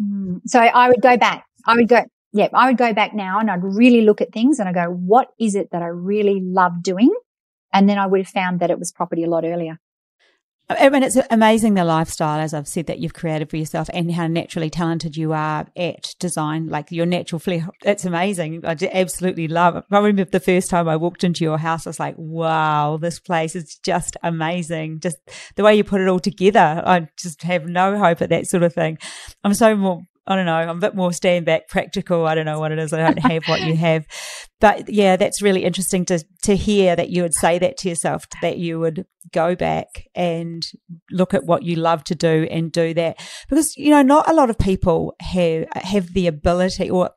Mm. 0.00 0.40
So 0.46 0.60
I 0.60 0.88
would 0.88 1.02
go 1.02 1.16
back. 1.16 1.44
I 1.66 1.76
would 1.76 1.88
go, 1.88 2.04
yeah, 2.32 2.48
I 2.54 2.68
would 2.68 2.78
go 2.78 2.92
back 2.92 3.14
now 3.14 3.38
and 3.38 3.50
I'd 3.50 3.62
really 3.62 4.02
look 4.02 4.20
at 4.20 4.32
things 4.32 4.58
and 4.58 4.68
I 4.68 4.72
go, 4.72 4.90
what 4.90 5.28
is 5.38 5.54
it 5.54 5.70
that 5.72 5.82
I 5.82 5.86
really 5.86 6.40
love 6.40 6.82
doing? 6.82 7.14
And 7.72 7.88
then 7.88 7.98
I 7.98 8.06
would 8.06 8.20
have 8.20 8.28
found 8.28 8.60
that 8.60 8.70
it 8.70 8.78
was 8.78 8.92
property 8.92 9.24
a 9.24 9.28
lot 9.28 9.44
earlier. 9.44 9.78
I 10.78 10.88
mean, 10.88 11.02
it's 11.02 11.18
amazing 11.30 11.74
the 11.74 11.84
lifestyle, 11.84 12.40
as 12.40 12.54
I've 12.54 12.68
said, 12.68 12.86
that 12.86 12.98
you've 12.98 13.14
created 13.14 13.50
for 13.50 13.56
yourself 13.56 13.88
and 13.92 14.10
how 14.12 14.26
naturally 14.26 14.70
talented 14.70 15.16
you 15.16 15.32
are 15.32 15.66
at 15.76 16.14
design, 16.18 16.68
like 16.68 16.90
your 16.90 17.06
natural 17.06 17.38
flair. 17.38 17.68
It's 17.84 18.04
amazing. 18.04 18.64
I 18.64 18.76
absolutely 18.92 19.48
love 19.48 19.76
it. 19.76 19.84
I 19.90 19.96
remember 19.96 20.24
the 20.24 20.40
first 20.40 20.70
time 20.70 20.88
I 20.88 20.96
walked 20.96 21.24
into 21.24 21.44
your 21.44 21.58
house, 21.58 21.86
I 21.86 21.90
was 21.90 22.00
like, 22.00 22.14
wow, 22.16 22.98
this 23.00 23.18
place 23.18 23.56
is 23.56 23.78
just 23.82 24.16
amazing. 24.22 25.00
Just 25.00 25.18
the 25.56 25.62
way 25.62 25.74
you 25.74 25.84
put 25.84 26.00
it 26.00 26.08
all 26.08 26.20
together. 26.20 26.82
I 26.84 27.08
just 27.16 27.42
have 27.42 27.66
no 27.66 27.98
hope 27.98 28.22
at 28.22 28.30
that 28.30 28.46
sort 28.46 28.62
of 28.62 28.72
thing. 28.72 28.98
I'm 29.44 29.54
so 29.54 29.74
more, 29.76 30.02
I 30.26 30.36
don't 30.36 30.46
know, 30.46 30.54
I'm 30.54 30.68
a 30.78 30.80
bit 30.80 30.94
more 30.94 31.12
stand 31.12 31.46
back 31.46 31.68
practical. 31.68 32.26
I 32.26 32.36
don't 32.36 32.46
know 32.46 32.60
what 32.60 32.70
it 32.70 32.78
is. 32.78 32.92
I 32.92 32.98
don't 32.98 33.18
have 33.18 33.42
what 33.46 33.62
you 33.62 33.74
have. 33.76 34.06
But 34.60 34.88
yeah, 34.88 35.16
that's 35.16 35.42
really 35.42 35.64
interesting 35.64 36.04
to, 36.04 36.24
to 36.44 36.54
hear 36.54 36.94
that 36.94 37.10
you 37.10 37.22
would 37.22 37.34
say 37.34 37.58
that 37.58 37.76
to 37.78 37.88
yourself, 37.88 38.26
that 38.40 38.58
you 38.58 38.78
would 38.78 39.04
go 39.32 39.56
back 39.56 40.06
and 40.14 40.64
look 41.10 41.34
at 41.34 41.44
what 41.44 41.64
you 41.64 41.74
love 41.74 42.04
to 42.04 42.14
do 42.14 42.46
and 42.52 42.70
do 42.70 42.94
that. 42.94 43.18
Because, 43.48 43.76
you 43.76 43.90
know, 43.90 44.02
not 44.02 44.30
a 44.30 44.32
lot 44.32 44.48
of 44.48 44.58
people 44.58 45.16
have, 45.20 45.66
have 45.74 46.12
the 46.12 46.28
ability 46.28 46.88
or 46.88 47.10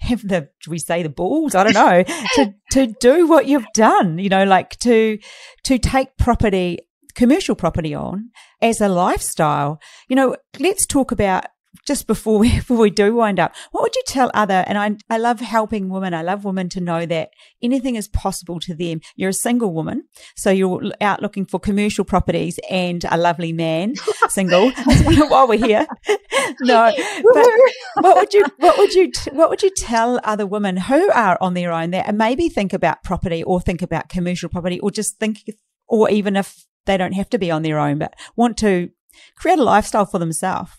have 0.00 0.26
the, 0.26 0.48
we 0.66 0.80
say 0.80 1.04
the 1.04 1.08
balls? 1.08 1.54
I 1.54 1.62
don't 1.62 1.74
know, 1.74 2.02
to, 2.34 2.54
to 2.72 2.86
do 2.98 3.28
what 3.28 3.46
you've 3.46 3.66
done, 3.74 4.18
you 4.18 4.28
know, 4.28 4.42
like 4.42 4.70
to, 4.80 5.18
to 5.62 5.78
take 5.78 6.16
property, 6.16 6.80
commercial 7.14 7.54
property 7.54 7.94
on 7.94 8.30
as 8.60 8.80
a 8.80 8.88
lifestyle. 8.88 9.80
You 10.08 10.16
know, 10.16 10.36
let's 10.58 10.84
talk 10.84 11.12
about 11.12 11.44
just 11.86 12.06
before 12.06 12.38
we 12.38 12.50
before 12.56 12.76
we 12.76 12.90
do 12.90 13.14
wind 13.14 13.38
up, 13.40 13.54
what 13.72 13.82
would 13.82 13.94
you 13.94 14.02
tell 14.06 14.30
other? 14.34 14.64
And 14.66 14.78
I 14.78 14.96
I 15.14 15.18
love 15.18 15.40
helping 15.40 15.88
women. 15.88 16.14
I 16.14 16.22
love 16.22 16.44
women 16.44 16.68
to 16.70 16.80
know 16.80 17.06
that 17.06 17.30
anything 17.62 17.96
is 17.96 18.08
possible 18.08 18.60
to 18.60 18.74
them. 18.74 19.00
You're 19.16 19.30
a 19.30 19.34
single 19.34 19.72
woman, 19.72 20.04
so 20.36 20.50
you're 20.50 20.92
out 21.00 21.22
looking 21.22 21.46
for 21.46 21.58
commercial 21.58 22.04
properties 22.04 22.58
and 22.70 23.04
a 23.10 23.16
lovely 23.16 23.52
man, 23.52 23.94
single. 24.28 24.70
while 25.28 25.48
we're 25.48 25.64
here, 25.64 25.86
no. 26.60 26.92
But 27.32 27.46
what 28.00 28.16
would 28.16 28.34
you 28.34 28.44
what 28.58 28.78
would 28.78 28.94
you 28.94 29.10
what 29.32 29.50
would 29.50 29.62
you 29.62 29.70
tell 29.76 30.20
other 30.24 30.46
women 30.46 30.76
who 30.76 31.10
are 31.12 31.38
on 31.40 31.54
their 31.54 31.72
own 31.72 31.90
there 31.90 32.04
and 32.06 32.18
maybe 32.18 32.48
think 32.48 32.72
about 32.72 33.02
property 33.02 33.42
or 33.42 33.60
think 33.60 33.82
about 33.82 34.08
commercial 34.08 34.48
property 34.48 34.78
or 34.80 34.90
just 34.90 35.18
think 35.18 35.44
or 35.88 36.10
even 36.10 36.36
if 36.36 36.66
they 36.86 36.96
don't 36.96 37.12
have 37.12 37.28
to 37.30 37.38
be 37.38 37.50
on 37.50 37.62
their 37.62 37.78
own 37.78 37.98
but 37.98 38.14
want 38.36 38.56
to 38.58 38.90
create 39.36 39.58
a 39.58 39.64
lifestyle 39.64 40.06
for 40.06 40.18
themselves? 40.18 40.72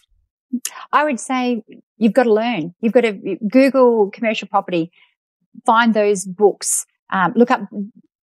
I 0.91 1.03
would 1.03 1.19
say 1.19 1.63
you've 1.97 2.13
got 2.13 2.23
to 2.23 2.33
learn. 2.33 2.73
You've 2.81 2.93
got 2.93 3.01
to 3.01 3.38
Google 3.49 4.09
commercial 4.12 4.47
property, 4.47 4.91
find 5.65 5.93
those 5.93 6.25
books, 6.25 6.85
um, 7.12 7.33
look 7.35 7.51
up, 7.51 7.62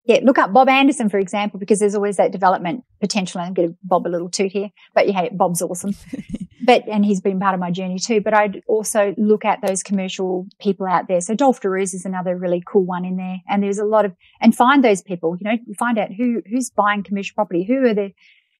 yeah, 0.05 0.19
look 0.23 0.37
up 0.37 0.53
Bob 0.53 0.69
Anderson, 0.69 1.09
for 1.09 1.17
example, 1.17 1.59
because 1.59 1.79
there's 1.79 1.95
always 1.95 2.17
that 2.17 2.31
development 2.31 2.83
potential. 2.99 3.41
I'm 3.41 3.53
going 3.53 3.69
to 3.69 3.77
Bob 3.83 4.05
a 4.05 4.09
little 4.09 4.29
toot 4.29 4.51
here, 4.51 4.69
but 4.93 5.07
yeah, 5.07 5.29
Bob's 5.31 5.61
awesome. 5.61 5.95
but, 6.65 6.87
and 6.87 7.03
he's 7.03 7.21
been 7.21 7.39
part 7.39 7.55
of 7.55 7.59
my 7.59 7.71
journey 7.71 7.97
too, 7.97 8.21
but 8.21 8.33
I'd 8.33 8.61
also 8.67 9.15
look 9.17 9.45
at 9.45 9.61
those 9.65 9.81
commercial 9.81 10.47
people 10.59 10.85
out 10.85 11.07
there. 11.07 11.21
So 11.21 11.33
Dolf 11.33 11.59
de 11.59 11.69
Roos 11.69 11.95
is 11.95 12.05
another 12.05 12.37
really 12.37 12.61
cool 12.65 12.85
one 12.85 13.03
in 13.03 13.17
there. 13.17 13.41
And 13.49 13.63
there's 13.63 13.79
a 13.79 13.85
lot 13.85 14.05
of, 14.05 14.13
and 14.41 14.55
find 14.55 14.83
those 14.83 15.01
people, 15.01 15.37
you 15.39 15.49
know, 15.49 15.57
find 15.77 15.97
out 15.97 16.13
who, 16.13 16.43
who's 16.47 16.69
buying 16.69 17.01
commercial 17.01 17.33
property, 17.33 17.63
who 17.63 17.85
are 17.85 17.93
the, 17.95 18.11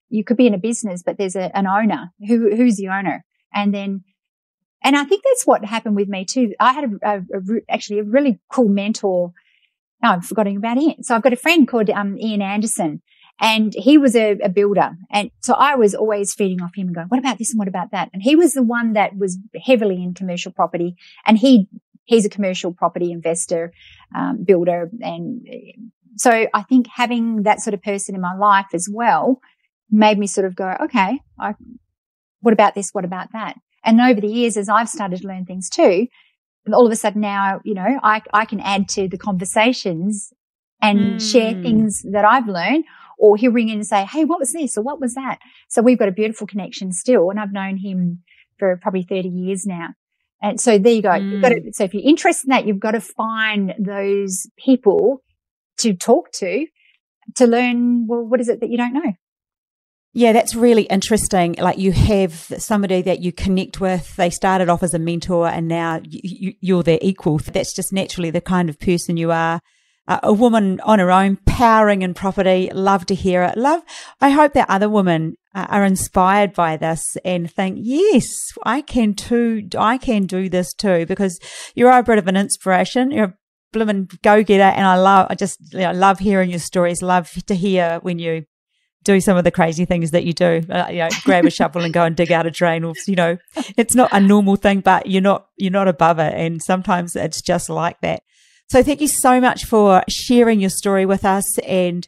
you 0.08 0.24
could 0.24 0.36
be 0.36 0.48
in 0.48 0.54
a 0.54 0.58
business, 0.58 1.02
but 1.04 1.16
there's 1.16 1.36
a, 1.36 1.56
an 1.56 1.66
owner. 1.68 2.12
Who, 2.26 2.54
who's 2.56 2.76
the 2.76 2.88
owner? 2.88 3.24
And 3.56 3.74
then, 3.74 4.04
and 4.84 4.94
I 4.94 5.04
think 5.04 5.24
that's 5.24 5.46
what 5.46 5.64
happened 5.64 5.96
with 5.96 6.08
me 6.08 6.24
too. 6.24 6.52
I 6.60 6.72
had 6.74 6.84
a, 6.84 6.90
a, 7.02 7.18
a 7.18 7.60
actually 7.70 8.00
a 8.00 8.04
really 8.04 8.38
cool 8.52 8.68
mentor. 8.68 9.32
No, 10.02 10.10
I'm 10.10 10.20
forgetting 10.20 10.58
about 10.58 10.76
Ian. 10.76 11.02
So 11.02 11.16
I've 11.16 11.22
got 11.22 11.32
a 11.32 11.36
friend 11.36 11.66
called 11.66 11.88
um, 11.90 12.18
Ian 12.18 12.42
Anderson 12.42 13.02
and 13.40 13.72
he 13.74 13.96
was 13.96 14.14
a, 14.14 14.32
a 14.42 14.50
builder. 14.50 14.96
And 15.10 15.30
so 15.40 15.54
I 15.54 15.74
was 15.74 15.94
always 15.94 16.34
feeding 16.34 16.60
off 16.60 16.76
him 16.76 16.88
and 16.88 16.94
going, 16.94 17.08
what 17.08 17.18
about 17.18 17.38
this 17.38 17.50
and 17.50 17.58
what 17.58 17.68
about 17.68 17.92
that? 17.92 18.10
And 18.12 18.22
he 18.22 18.36
was 18.36 18.52
the 18.52 18.62
one 18.62 18.92
that 18.92 19.16
was 19.16 19.38
heavily 19.64 20.02
in 20.02 20.12
commercial 20.12 20.52
property 20.52 20.96
and 21.26 21.38
he, 21.38 21.66
he's 22.04 22.26
a 22.26 22.30
commercial 22.30 22.74
property 22.74 23.10
investor, 23.10 23.72
um, 24.14 24.44
builder. 24.44 24.90
And 25.00 25.46
so 26.16 26.46
I 26.52 26.62
think 26.62 26.86
having 26.94 27.44
that 27.44 27.60
sort 27.60 27.74
of 27.74 27.82
person 27.82 28.14
in 28.14 28.20
my 28.20 28.36
life 28.36 28.66
as 28.74 28.88
well 28.90 29.40
made 29.90 30.18
me 30.18 30.26
sort 30.26 30.46
of 30.46 30.54
go, 30.54 30.76
okay, 30.82 31.20
I, 31.38 31.54
what 32.46 32.52
about 32.52 32.76
this? 32.76 32.90
What 32.92 33.04
about 33.04 33.32
that? 33.32 33.56
And 33.84 34.00
over 34.00 34.20
the 34.20 34.28
years, 34.28 34.56
as 34.56 34.68
I've 34.68 34.88
started 34.88 35.20
to 35.20 35.26
learn 35.26 35.46
things 35.46 35.68
too, 35.68 36.06
all 36.72 36.86
of 36.86 36.92
a 36.92 36.96
sudden 36.96 37.20
now, 37.20 37.60
you 37.64 37.74
know, 37.74 37.98
I, 38.04 38.22
I 38.32 38.44
can 38.44 38.60
add 38.60 38.88
to 38.90 39.08
the 39.08 39.18
conversations 39.18 40.32
and 40.80 40.98
Mm. 41.00 41.20
share 41.32 41.54
things 41.54 42.02
that 42.12 42.24
I've 42.24 42.46
learned. 42.46 42.84
Or 43.18 43.36
he'll 43.36 43.50
ring 43.50 43.70
in 43.70 43.78
and 43.78 43.86
say, 43.86 44.04
Hey, 44.04 44.24
what 44.24 44.38
was 44.38 44.52
this? 44.52 44.78
Or 44.78 44.82
what 44.82 45.00
was 45.00 45.14
that? 45.14 45.40
So 45.68 45.82
we've 45.82 45.98
got 45.98 46.06
a 46.06 46.12
beautiful 46.12 46.46
connection 46.46 46.92
still. 46.92 47.30
And 47.30 47.40
I've 47.40 47.52
known 47.52 47.78
him 47.78 48.22
for 48.58 48.78
probably 48.80 49.02
30 49.02 49.28
years 49.28 49.66
now. 49.66 49.88
And 50.40 50.60
so 50.60 50.78
there 50.78 50.92
you 50.92 51.02
go. 51.02 51.14
You've 51.28 51.40
got 51.40 51.48
to, 51.48 51.72
so 51.72 51.82
if 51.82 51.94
you're 51.94 52.04
interested 52.04 52.46
in 52.46 52.50
that, 52.50 52.66
you've 52.66 52.78
got 52.78 52.92
to 52.92 53.00
find 53.00 53.74
those 53.78 54.46
people 54.56 55.22
to 55.78 55.94
talk 55.94 56.30
to, 56.32 56.66
to 57.34 57.46
learn, 57.46 58.06
well, 58.06 58.20
what 58.22 58.40
is 58.40 58.48
it 58.48 58.60
that 58.60 58.70
you 58.70 58.76
don't 58.76 58.92
know? 58.92 59.14
Yeah, 60.18 60.32
that's 60.32 60.54
really 60.54 60.84
interesting. 60.84 61.56
Like 61.58 61.76
you 61.76 61.92
have 61.92 62.32
somebody 62.56 63.02
that 63.02 63.20
you 63.20 63.32
connect 63.32 63.82
with. 63.82 64.16
They 64.16 64.30
started 64.30 64.70
off 64.70 64.82
as 64.82 64.94
a 64.94 64.98
mentor 64.98 65.46
and 65.46 65.68
now 65.68 66.00
you, 66.02 66.20
you, 66.22 66.52
you're 66.62 66.82
their 66.82 66.98
equal. 67.02 67.36
That's 67.36 67.74
just 67.74 67.92
naturally 67.92 68.30
the 68.30 68.40
kind 68.40 68.70
of 68.70 68.80
person 68.80 69.18
you 69.18 69.30
are. 69.30 69.60
uh, 70.08 70.20
a 70.22 70.32
woman 70.32 70.80
on 70.80 70.98
her 70.98 71.10
own, 71.10 71.36
powering 71.46 72.02
in 72.02 72.14
property. 72.14 72.70
Love 72.72 73.06
to 73.06 73.14
hear 73.14 73.42
it. 73.42 73.56
Love. 73.56 73.82
I 74.20 74.30
hope 74.30 74.52
that 74.54 74.70
other 74.70 74.88
women 74.88 75.36
uh, 75.54 75.66
are 75.68 75.84
inspired 75.84 76.52
by 76.54 76.76
this 76.76 77.16
and 77.24 77.50
think, 77.50 77.78
yes, 77.80 78.52
I 78.64 78.82
can 78.82 79.14
too. 79.14 79.68
I 79.76 79.98
can 79.98 80.26
do 80.26 80.48
this 80.48 80.72
too 80.72 81.06
because 81.06 81.40
you're 81.74 81.90
a 81.90 82.02
bit 82.02 82.18
of 82.18 82.28
an 82.28 82.36
inspiration. 82.36 83.10
You're 83.10 83.24
a 83.24 83.34
blooming 83.72 84.08
go 84.22 84.42
getter. 84.42 84.62
And 84.62 84.86
I 84.86 84.96
love, 84.96 85.26
I 85.30 85.34
just 85.34 85.58
you 85.72 85.80
know, 85.80 85.92
love 85.92 86.18
hearing 86.18 86.50
your 86.50 86.60
stories. 86.60 87.02
Love 87.02 87.30
to 87.46 87.54
hear 87.54 87.98
when 88.02 88.18
you 88.18 88.44
do 89.06 89.20
some 89.20 89.36
of 89.36 89.44
the 89.44 89.50
crazy 89.50 89.84
things 89.84 90.10
that 90.10 90.24
you 90.24 90.32
do. 90.32 90.62
Uh, 90.68 90.88
you 90.90 90.98
know, 90.98 91.08
grab 91.24 91.46
a 91.46 91.50
shovel 91.50 91.82
and 91.82 91.94
go 91.94 92.02
and 92.02 92.16
dig 92.16 92.32
out 92.32 92.44
a 92.44 92.50
drain. 92.50 92.84
Or 92.84 92.92
you 93.06 93.14
know, 93.14 93.38
it's 93.76 93.94
not 93.94 94.10
a 94.12 94.20
normal 94.20 94.56
thing, 94.56 94.80
but 94.80 95.06
you're 95.06 95.22
not 95.22 95.46
you're 95.56 95.72
not 95.72 95.88
above 95.88 96.18
it. 96.18 96.34
And 96.34 96.60
sometimes 96.62 97.16
it's 97.16 97.40
just 97.40 97.70
like 97.70 98.00
that. 98.02 98.22
So 98.68 98.82
thank 98.82 99.00
you 99.00 99.08
so 99.08 99.40
much 99.40 99.64
for 99.64 100.02
sharing 100.08 100.60
your 100.60 100.70
story 100.70 101.06
with 101.06 101.24
us 101.24 101.58
and. 101.60 102.06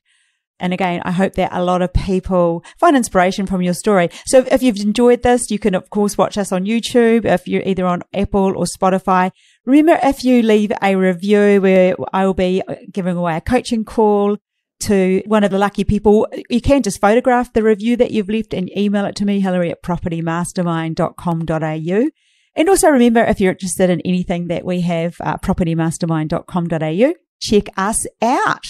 And 0.61 0.73
again, 0.73 1.03
I 1.05 1.13
hope 1.13 1.35
that 1.35 1.53
a 1.53 1.63
lot 1.63 1.83
of 1.83 1.93
people 1.93 2.65
find 2.81 2.97
inspiration 2.97 3.47
from 3.47 3.63
your 3.63 3.75
story. 3.75 4.11
So 4.27 4.45
if 4.51 4.61
you've 4.61 4.81
enjoyed 4.81 5.23
this, 5.23 5.53
you 5.53 5.59
can 5.61 5.77
of 5.77 5.89
course 5.89 6.19
watch 6.19 6.37
us 6.37 6.51
on 6.51 6.65
YouTube 6.65 7.25
if 7.25 7.47
you're 7.47 7.63
either 7.65 7.87
on 7.87 8.03
Apple 8.13 8.57
or 8.57 8.65
Spotify. 8.65 9.31
Remember, 9.67 10.01
if 10.03 10.25
you 10.25 10.43
leave 10.43 10.73
a 10.83 10.97
review 10.97 11.61
where 11.61 11.95
I 12.13 12.27
will 12.27 12.35
be 12.35 12.61
giving 12.91 13.17
away 13.17 13.37
a 13.37 13.41
coaching 13.41 13.85
call 13.85 14.39
to 14.81 15.23
one 15.27 15.45
of 15.45 15.51
the 15.51 15.59
lucky 15.59 15.85
people, 15.85 16.27
you 16.49 16.61
can 16.61 16.83
just 16.83 17.01
photograph 17.01 17.53
the 17.53 17.63
review 17.63 17.97
that 17.97 18.11
you've 18.11 18.29
left 18.29 18.53
and 18.55 18.77
email 18.77 19.05
it 19.05 19.15
to 19.17 19.25
me, 19.25 19.39
Hillary 19.41 19.71
at 19.71 19.83
propertymastermind.com.au. 19.83 22.11
And 22.57 22.69
also 22.69 22.89
remember, 22.89 23.23
if 23.25 23.41
you're 23.41 23.53
interested 23.53 23.89
in 23.91 24.01
anything 24.03 24.49
that 24.49 24.65
we 24.65 24.81
have, 24.83 25.17
uh, 25.21 25.39
propertymastermind.com.au, 25.39 27.15
check 27.41 27.69
us 27.77 28.07
out. 28.21 28.67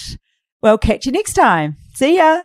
Well, 0.62 0.78
catch 0.78 1.06
you 1.06 1.12
next 1.12 1.32
time. 1.34 1.76
See 1.94 2.16
ya. 2.16 2.42